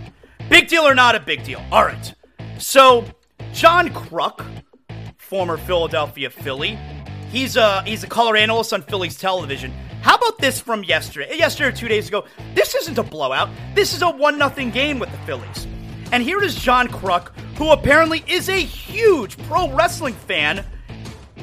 Big 0.49 0.67
deal 0.67 0.83
or 0.83 0.95
not 0.95 1.15
a 1.15 1.19
big 1.19 1.43
deal? 1.43 1.63
All 1.71 1.83
right. 1.83 2.13
So, 2.57 3.05
John 3.53 3.89
Kruk, 3.89 4.45
former 5.17 5.57
Philadelphia 5.57 6.29
Philly, 6.29 6.79
he's 7.31 7.55
a 7.55 7.83
he's 7.83 8.03
a 8.03 8.07
color 8.07 8.35
analyst 8.35 8.73
on 8.73 8.81
Phillies 8.81 9.17
television. 9.17 9.71
How 10.01 10.15
about 10.15 10.37
this 10.37 10.59
from 10.59 10.83
yesterday? 10.83 11.37
Yesterday 11.37 11.69
or 11.69 11.71
two 11.71 11.87
days 11.87 12.07
ago. 12.07 12.25
This 12.55 12.75
isn't 12.75 12.97
a 12.97 13.03
blowout. 13.03 13.49
This 13.75 13.93
is 13.93 14.01
a 14.01 14.09
one 14.09 14.37
nothing 14.37 14.71
game 14.71 14.99
with 14.99 15.11
the 15.11 15.17
Phillies. 15.19 15.67
And 16.11 16.23
here 16.23 16.41
is 16.41 16.55
John 16.55 16.87
Kruk, 16.87 17.37
who 17.57 17.71
apparently 17.71 18.23
is 18.27 18.47
a 18.47 18.59
huge 18.59 19.37
pro 19.43 19.71
wrestling 19.73 20.13
fan. 20.13 20.65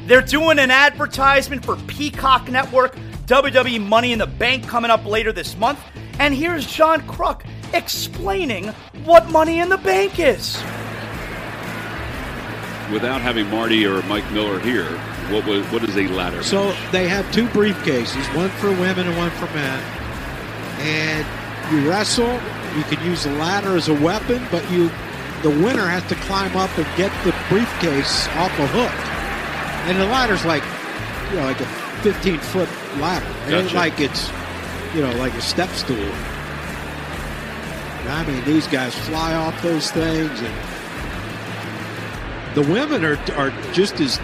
They're 0.07 0.23
doing 0.23 0.59
an 0.59 0.71
advertisement 0.71 1.65
for 1.65 1.77
Peacock 1.77 2.49
Network, 2.49 2.97
WWE 3.27 3.87
Money 3.87 4.13
in 4.13 4.19
the 4.19 4.27
Bank 4.27 4.67
coming 4.67 4.91
up 4.91 5.05
later 5.05 5.33
this 5.33 5.57
month. 5.57 5.81
And 6.19 6.35
here's 6.35 6.67
John 6.67 7.03
Kruk 7.03 7.43
explaining 7.75 8.69
what 9.05 9.29
Money 9.31 9.61
in 9.61 9.69
the 9.69 9.79
Bank 9.79 10.19
is. 10.19 10.57
Without 12.93 13.21
having 13.21 13.49
Marty 13.51 13.87
or 13.87 14.03
Mike 14.03 14.31
Miller 14.33 14.61
here, 14.61 14.89
what 15.33 15.47
was 15.47 15.65
what 15.73 15.83
is 15.85 15.97
a 15.97 16.07
ladder? 16.09 16.43
So 16.43 16.75
they 16.93 17.09
have 17.09 17.31
two 17.33 17.47
briefcases, 17.49 18.37
one 18.37 18.51
for 18.51 18.71
women 18.71 19.07
and 19.07 19.17
one 19.17 19.31
for 19.33 19.47
men, 19.55 19.83
and 20.81 21.27
you 21.73 21.89
wrestle. 21.89 22.41
You 22.77 22.83
can 22.85 23.05
use 23.07 23.25
the 23.25 23.33
ladder 23.33 23.77
as 23.77 23.89
a 23.89 23.95
weapon, 23.95 24.45
but 24.51 24.69
you 24.71 24.91
the 25.43 25.51
winner 25.51 25.87
has 25.87 26.03
to 26.09 26.15
climb 26.27 26.57
up 26.57 26.77
and 26.79 26.87
get 26.97 27.13
the 27.25 27.35
briefcase 27.49 28.27
off 28.37 28.51
a 28.59 28.67
hook. 28.69 28.93
And 29.89 30.01
the 30.01 30.07
ladder's 30.07 30.45
like 30.45 30.65
you 31.31 31.37
know 31.37 31.45
like 31.47 31.61
a 31.61 31.67
15 32.03 32.39
foot 32.39 32.69
ladder. 32.99 33.27
It 33.47 33.51
Gotcha. 33.51 33.57
ain't 33.59 33.75
like 33.75 34.01
it's 34.01 34.31
you 34.95 35.01
know 35.03 35.13
like 35.17 35.35
a 35.35 35.41
step 35.41 35.71
stool. 35.71 36.11
I 38.07 38.23
mean, 38.27 38.45
these 38.45 38.67
guys 38.69 38.95
fly 38.95 39.35
off 39.35 39.61
those 39.63 39.91
things, 39.91 40.41
and 40.41 40.55
the 42.55 42.63
women 42.71 43.05
are 43.05 43.19
are 43.37 43.51
just 43.73 44.01
as 44.01 44.21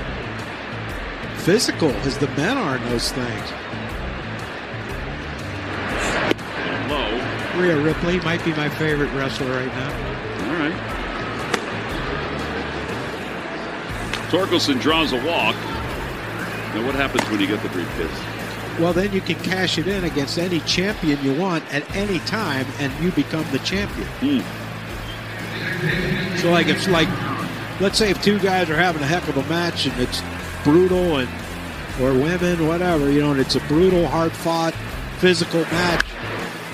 physical 1.41 1.91
as 2.07 2.19
the 2.19 2.29
men 2.29 2.57
are 2.57 2.77
in 2.77 2.85
those 2.85 3.11
things. 3.13 3.51
Low. 6.89 7.61
Rhea 7.61 7.81
Ripley 7.83 8.21
might 8.21 8.45
be 8.45 8.53
my 8.53 8.69
favorite 8.69 9.11
wrestler 9.15 9.51
right 9.51 9.67
now. 9.67 9.93
All 10.49 10.57
right. 10.59 10.75
Torkelson 14.31 14.81
draws 14.81 15.13
a 15.13 15.17
walk. 15.27 15.57
Now, 16.75 16.87
what 16.87 16.95
happens 16.95 17.29
when 17.31 17.41
you 17.41 17.47
get 17.47 17.63
the 17.63 17.69
briefcase? 17.71 18.79
Well, 18.79 18.93
then 18.93 19.13
you 19.13 19.21
can 19.21 19.37
cash 19.37 19.79
it 19.79 19.89
in 19.89 20.05
against 20.05 20.39
any 20.39 20.61
champion 20.61 21.23
you 21.25 21.35
want 21.35 21.65
at 21.75 21.91
any 21.97 22.21
time, 22.21 22.67
and 22.79 22.93
you 23.03 23.11
become 23.13 23.45
the 23.51 23.59
champion. 23.61 24.07
Hmm. 24.21 24.41
So, 26.39 26.51
like, 26.51 26.69
it's 26.69 26.87
like 26.87 27.09
let's 27.81 27.99
say 27.99 28.11
if 28.11 28.23
two 28.23 28.39
guys 28.39 28.69
are 28.69 28.77
having 28.77 29.03
a 29.03 29.07
heck 29.07 29.27
of 29.29 29.37
a 29.37 29.49
match 29.49 29.87
and 29.87 29.99
it's 30.01 30.21
brutal 30.65 31.19
and 31.19 31.29
or 32.01 32.15
women, 32.15 32.67
whatever, 32.67 33.11
you 33.11 33.21
know, 33.21 33.33
and 33.33 33.41
it's 33.41 33.57
a 33.57 33.61
brutal, 33.61 34.07
hard 34.07 34.33
fought, 34.33 34.75
physical 35.19 35.61
match. 35.63 36.05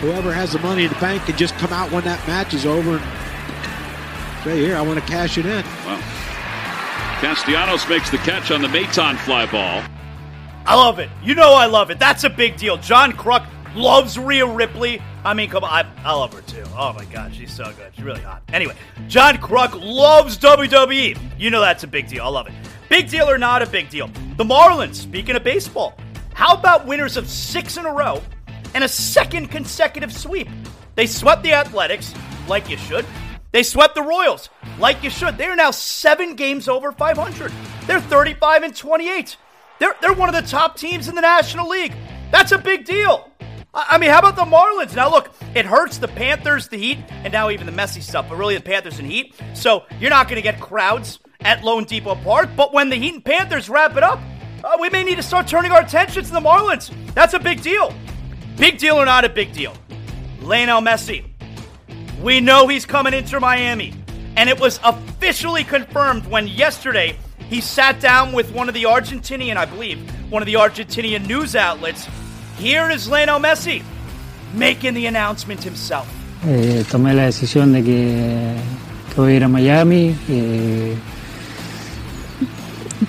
Whoever 0.01 0.33
has 0.33 0.53
the 0.53 0.59
money 0.61 0.85
in 0.85 0.93
the 0.93 0.99
bank 1.01 1.25
can 1.25 1.37
just 1.37 1.55
come 1.55 1.73
out 1.73 1.91
when 1.91 2.05
that 2.05 2.25
match 2.29 2.55
is 2.55 2.67
over 2.67 2.99
and 2.99 4.45
say, 4.45 4.59
"Here, 4.59 4.77
I 4.77 4.83
want 4.83 5.01
to 5.01 5.07
cash 5.07 5.39
it 5.39 5.47
in." 5.47 5.65
Wow. 5.85 6.01
Castellanos 7.21 7.89
makes 7.89 8.11
the 8.11 8.19
catch 8.19 8.51
on 8.51 8.61
the 8.61 8.69
Maton 8.69 9.17
fly 9.17 9.47
ball. 9.47 9.83
I 10.67 10.75
love 10.75 10.99
it. 10.99 11.09
You 11.23 11.35
know 11.35 11.55
I 11.55 11.67
love 11.67 11.91
it. 11.91 11.99
That's 11.99 12.25
a 12.25 12.31
big 12.31 12.57
deal. 12.57 12.77
John 12.77 13.13
Kruk 13.13 13.47
loves 13.75 14.19
Rhea 14.19 14.47
Ripley. 14.47 15.01
I 15.25 15.33
mean, 15.33 15.49
come 15.49 15.65
on. 15.65 15.71
I, 15.71 15.87
I 16.05 16.13
love 16.13 16.35
her 16.35 16.43
too. 16.43 16.65
Oh 16.77 16.93
my 16.93 17.05
God, 17.07 17.35
she's 17.35 17.53
so 17.53 17.65
good. 17.65 17.93
She's 17.95 18.05
really 18.05 18.21
hot. 18.21 18.43
Anyway, 18.53 18.75
John 19.09 19.37
Kruk 19.39 19.81
loves 19.81 20.39
WWE. 20.39 21.19
You 21.39 21.51
know 21.51 21.61
that's 21.61 21.85
a 21.85 21.87
big 21.87 22.09
deal. 22.09 22.25
I 22.25 22.29
love 22.29 22.49
it. 22.49 22.55
Big 22.89 23.09
deal 23.11 23.29
or 23.29 23.37
not 23.37 23.63
a 23.63 23.67
big 23.67 23.89
deal? 23.89 24.09
The 24.37 24.45
Marlins, 24.45 24.95
speaking 24.95 25.35
of 25.35 25.43
baseball, 25.43 25.99
how 26.35 26.55
about 26.55 26.87
winners 26.87 27.17
of 27.17 27.29
six 27.29 27.77
in 27.77 27.85
a 27.85 27.93
row 27.93 28.23
and 28.75 28.85
a 28.85 28.89
second 28.89 29.49
consecutive 29.49 30.13
sweep? 30.13 30.49
They 30.95 31.07
swept 31.07 31.43
the 31.43 31.53
Athletics, 31.53 32.15
like 32.47 32.71
you 32.71 32.77
should. 32.77 33.05
They 33.51 33.65
swept 33.65 33.95
the 33.95 34.03
Royals, 34.03 34.51
like 34.79 35.03
you 35.03 35.11
should. 35.11 35.37
They 35.37 35.47
are 35.47 35.57
now 35.57 35.73
seven 35.73 36.37
games 36.37 36.69
over 36.69 36.93
500. 36.93 37.53
They're 37.87 38.01
35 38.01 38.63
and 38.63 38.77
28. 38.77 39.37
They're, 39.79 39.97
they're 40.01 40.13
one 40.13 40.29
of 40.29 40.35
the 40.35 40.49
top 40.49 40.77
teams 40.77 41.09
in 41.09 41.15
the 41.15 41.23
National 41.23 41.69
League. 41.69 41.95
That's 42.31 42.53
a 42.53 42.59
big 42.59 42.85
deal. 42.85 43.31
I, 43.75 43.87
I 43.91 43.99
mean, 43.99 44.11
how 44.11 44.21
about 44.21 44.37
the 44.37 44.43
Marlins? 44.43 44.95
Now, 44.95 45.11
look, 45.11 45.33
it 45.55 45.67
hurts 45.67 45.99
the 45.99 46.09
Panthers, 46.09 46.69
the 46.69 46.77
Heat, 46.77 46.99
and 47.11 47.33
now 47.33 47.51
even 47.51 47.67
the 47.67 47.73
Messi 47.73 48.03
stuff, 48.03 48.27
but 48.29 48.37
really 48.37 48.57
the 48.57 48.63
Panthers 48.63 48.99
and 48.99 49.11
Heat. 49.11 49.35
So 49.55 49.85
you're 49.99 50.11
not 50.11 50.29
going 50.29 50.37
to 50.37 50.43
get 50.43 50.61
crowds 50.61 51.19
at 51.47 51.61
loanDepot 51.61 52.23
Park. 52.25 52.51
But 52.57 52.75
when 52.75 52.91
the 52.91 52.97
Heat 52.97 53.15
and 53.15 53.25
Panthers 53.25 53.71
wrap 53.71 53.97
it 53.97 54.03
up, 54.03 54.21
uh, 54.65 54.77
we 54.81 54.91
may 54.91 55.05
need 55.05 55.17
to 55.17 55.23
start 55.23 55.47
turning 55.47 55.71
our 55.71 55.81
attention 55.81 56.25
to 56.25 56.33
the 56.33 56.41
Marlins. 56.41 56.93
That's 57.15 57.35
a 57.35 57.39
big 57.39 57.63
deal. 57.63 57.95
Big 58.57 58.79
deal 58.79 58.97
or 58.97 59.05
not 59.05 59.25
a 59.25 59.29
big 59.29 59.53
deal? 59.53 59.73
Lionel 60.41 60.81
Messi. 60.81 61.25
We 62.21 62.41
know 62.41 62.67
he's 62.67 62.85
coming 62.85 63.15
into 63.15 63.39
Miami. 63.39 63.95
And 64.37 64.51
it 64.51 64.61
was 64.61 64.81
officially 64.85 65.65
confirmed 65.65 66.27
when 66.27 66.49
yesterday 66.49 67.17
he 67.49 67.61
sat 67.61 68.01
down 68.01 68.33
with 68.33 68.53
one 68.53 68.69
of 68.69 68.75
the 68.75 68.83
Argentinian, 68.83 69.57
I 69.57 69.65
believe, 69.65 69.99
one 70.31 70.43
of 70.43 70.47
the 70.47 70.55
Argentinian 70.55 71.27
news 71.27 71.55
outlets. 71.55 72.07
Here 72.59 72.91
is 72.91 73.09
Lionel 73.09 73.39
Messi 73.39 73.83
making 74.53 74.95
the 74.95 75.07
announcement 75.07 75.63
himself. 75.63 76.07
Eh, 76.45 76.85
tomé 76.91 77.15
la 77.15 77.25
decisión 77.25 77.73
de 77.73 77.83
que, 77.83 78.57
que, 79.09 79.21
voy 79.21 79.33
a 79.33 79.37
ir 79.37 79.45
a 79.45 79.49
Miami. 79.49 80.15
Eh, 80.29 80.97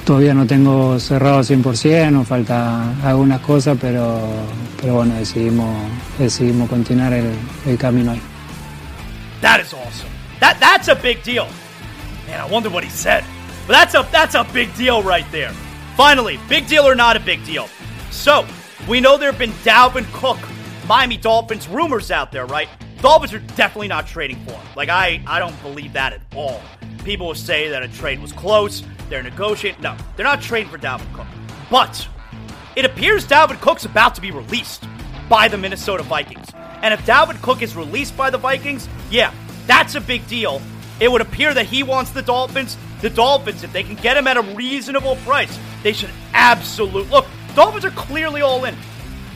todavía 0.06 0.34
no 0.34 0.46
tengo 0.46 1.00
cerrado 1.00 1.42
100%, 1.42 2.12
nos 2.12 2.28
falta 2.28 2.94
algunas 3.04 3.42
cosas, 3.42 3.78
pero, 3.80 4.20
pero 4.82 4.96
bueno, 4.96 5.16
decidimos, 5.16 5.76
decidimos 6.18 6.70
continuar 6.70 7.14
el, 7.14 7.34
el 7.66 7.78
camino 7.78 8.12
ahí. 8.12 8.22
That 9.42 9.60
is 9.60 9.74
awesome. 9.74 10.10
That, 10.40 10.60
that's 10.60 10.88
a 10.88 10.96
big 10.96 11.24
deal. 11.24 11.48
Man, 12.28 12.40
I 12.40 12.46
wonder 12.52 12.70
what 12.70 12.84
he 12.84 12.90
said. 12.90 13.24
But 13.68 13.74
that's 13.74 13.96
a 13.96 14.08
that's 14.12 14.36
a 14.36 14.46
big 14.54 14.74
deal 14.76 15.04
right 15.04 15.30
there. 15.32 15.52
Finally, 15.98 16.40
big 16.48 16.68
deal 16.68 16.88
or 16.88 16.96
not 16.96 17.18
a 17.18 17.20
big 17.20 17.44
deal. 17.46 17.68
So, 18.12 18.46
we 18.88 19.02
know 19.02 19.18
there 19.18 19.30
have 19.30 19.40
been 19.40 19.52
Dalvin 19.64 20.06
Cook, 20.14 20.40
Miami 20.88 21.18
Dolphins 21.18 21.68
rumors 21.68 22.10
out 22.10 22.32
there, 22.32 22.46
right? 22.46 22.70
Dolphins 23.02 23.34
are 23.34 23.40
definitely 23.56 23.90
not 23.90 24.08
trading 24.08 24.38
for 24.46 24.54
him. 24.54 24.68
Like 24.76 24.90
I 24.90 25.22
I 25.28 25.40
don't 25.40 25.62
believe 25.62 25.94
that 25.94 26.14
at 26.14 26.22
all. 26.34 26.62
People 27.04 27.28
will 27.28 27.36
say 27.36 27.70
that 27.70 27.84
a 27.84 27.88
trade 27.90 28.20
was 28.20 28.32
close, 28.32 28.84
they're 29.10 29.24
negotiating. 29.24 29.82
No, 29.82 29.96
they're 30.16 30.26
not 30.26 30.42
trading 30.42 30.72
for 30.72 30.78
Dalvin 30.78 31.12
Cook. 31.14 31.28
But 31.70 32.08
it 32.76 32.86
appears 32.86 33.26
Dalvin 33.26 33.60
Cook's 33.60 33.86
about 33.86 34.16
to 34.16 34.22
be 34.22 34.32
released 34.32 34.86
by 35.30 35.48
the 35.48 35.58
Minnesota 35.58 36.04
Vikings. 36.04 36.48
And 36.82 36.94
if 36.94 37.06
Dalvin 37.06 37.42
Cook 37.42 37.62
is 37.62 37.76
released 37.76 38.16
by 38.16 38.30
the 38.30 38.38
Vikings, 38.38 38.88
yeah, 39.10 39.34
that's 39.66 39.96
a 39.96 40.02
big 40.02 40.28
deal. 40.28 40.62
It 41.00 41.12
would 41.12 41.22
appear 41.22 41.54
that 41.54 41.66
he 41.66 41.84
wants 41.84 42.12
the 42.12 42.22
Dolphins. 42.22 42.78
The 43.02 43.10
Dolphins, 43.10 43.64
if 43.64 43.72
they 43.74 43.84
can 43.84 43.96
get 43.96 44.18
him 44.18 44.28
at 44.28 44.38
a 44.38 44.42
reasonable 44.42 45.16
price, 45.18 45.58
they 45.84 45.94
should 45.94 46.10
absolutely 46.34 47.10
look. 47.10 47.26
Dolphins 47.56 47.86
are 47.86 47.92
clearly 47.92 48.42
all 48.42 48.66
in. 48.66 48.76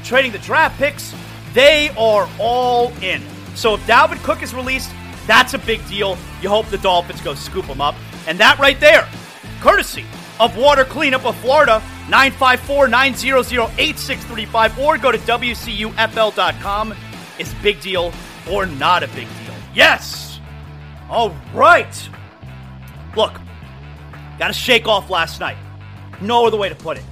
Trading 0.03 0.31
the 0.31 0.39
draft 0.39 0.77
picks, 0.77 1.13
they 1.53 1.89
are 1.97 2.29
all 2.39 2.91
in. 3.01 3.21
So 3.55 3.75
if 3.75 3.81
Dalvin 3.81 4.21
Cook 4.23 4.41
is 4.41 4.53
released, 4.53 4.91
that's 5.27 5.53
a 5.53 5.59
big 5.59 5.85
deal. 5.87 6.17
You 6.41 6.49
hope 6.49 6.67
the 6.67 6.77
Dolphins 6.79 7.21
go 7.21 7.35
scoop 7.35 7.65
him 7.65 7.81
up. 7.81 7.95
And 8.27 8.39
that 8.39 8.57
right 8.59 8.79
there, 8.79 9.07
courtesy 9.61 10.05
of 10.39 10.57
Water 10.57 10.83
Cleanup 10.83 11.25
of 11.25 11.35
Florida, 11.37 11.81
954 12.09 12.87
900 12.87 13.71
8635, 13.77 14.79
or 14.79 14.97
go 14.97 15.11
to 15.11 15.17
WCUFL.com, 15.19 16.93
is 17.39 17.53
big 17.55 17.79
deal 17.79 18.11
or 18.49 18.65
not 18.65 19.03
a 19.03 19.07
big 19.09 19.27
deal. 19.27 19.55
Yes! 19.73 20.39
All 21.09 21.35
right. 21.53 22.09
Look, 23.15 23.39
got 24.39 24.47
to 24.47 24.53
shake 24.53 24.87
off 24.87 25.09
last 25.09 25.39
night. 25.39 25.57
No 26.21 26.45
other 26.45 26.57
way 26.57 26.69
to 26.69 26.75
put 26.75 26.97
it. 26.97 27.03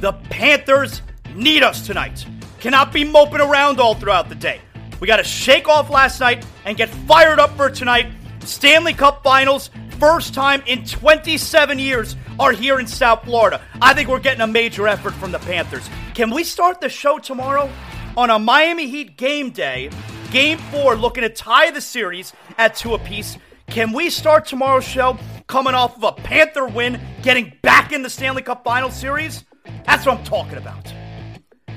The 0.00 0.12
Panthers 0.12 1.02
need 1.34 1.62
us 1.62 1.86
tonight. 1.86 2.26
Cannot 2.60 2.92
be 2.92 3.04
moping 3.04 3.40
around 3.40 3.80
all 3.80 3.94
throughout 3.94 4.28
the 4.28 4.34
day. 4.34 4.60
We 5.00 5.06
got 5.06 5.16
to 5.16 5.24
shake 5.24 5.68
off 5.68 5.88
last 5.88 6.20
night 6.20 6.44
and 6.64 6.76
get 6.76 6.90
fired 6.90 7.38
up 7.38 7.56
for 7.56 7.70
tonight. 7.70 8.12
Stanley 8.40 8.92
Cup 8.92 9.22
Finals, 9.22 9.70
first 10.00 10.32
time 10.32 10.62
in 10.66 10.84
27 10.84 11.78
years, 11.78 12.16
are 12.38 12.52
here 12.52 12.80
in 12.80 12.86
South 12.86 13.22
Florida. 13.22 13.60
I 13.82 13.92
think 13.92 14.08
we're 14.08 14.18
getting 14.18 14.40
a 14.40 14.46
major 14.46 14.88
effort 14.88 15.12
from 15.12 15.30
the 15.30 15.38
Panthers. 15.40 15.88
Can 16.14 16.30
we 16.30 16.42
start 16.42 16.80
the 16.80 16.88
show 16.88 17.18
tomorrow 17.18 17.70
on 18.16 18.30
a 18.30 18.38
Miami 18.38 18.88
Heat 18.88 19.18
game 19.18 19.50
day? 19.50 19.90
Game 20.30 20.56
four, 20.56 20.96
looking 20.96 21.22
to 21.22 21.28
tie 21.28 21.70
the 21.70 21.82
series 21.82 22.32
at 22.56 22.74
two 22.74 22.94
apiece. 22.94 23.36
Can 23.66 23.92
we 23.92 24.08
start 24.08 24.46
tomorrow's 24.46 24.84
show 24.84 25.18
coming 25.46 25.74
off 25.74 25.96
of 25.96 26.02
a 26.02 26.12
Panther 26.12 26.66
win, 26.66 26.98
getting 27.22 27.52
back 27.62 27.92
in 27.92 28.02
the 28.02 28.10
Stanley 28.10 28.42
Cup 28.42 28.64
Final 28.64 28.90
Series? 28.90 29.44
That's 29.84 30.06
what 30.06 30.18
I'm 30.18 30.24
talking 30.24 30.56
about. 30.56 30.92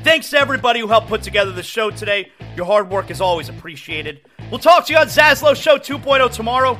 Thanks 0.03 0.29
to 0.29 0.37
everybody 0.37 0.79
who 0.79 0.87
helped 0.87 1.07
put 1.07 1.23
together 1.23 1.51
the 1.51 1.63
show 1.63 1.91
today. 1.91 2.31
Your 2.55 2.65
hard 2.65 2.89
work 2.89 3.11
is 3.11 3.19
always 3.19 3.49
appreciated. 3.49 4.21
We'll 4.49 4.59
talk 4.59 4.85
to 4.85 4.93
you 4.93 4.99
on 4.99 5.07
Zaslow 5.07 5.55
Show 5.55 5.77
2.0 5.77 6.31
tomorrow. 6.31 6.79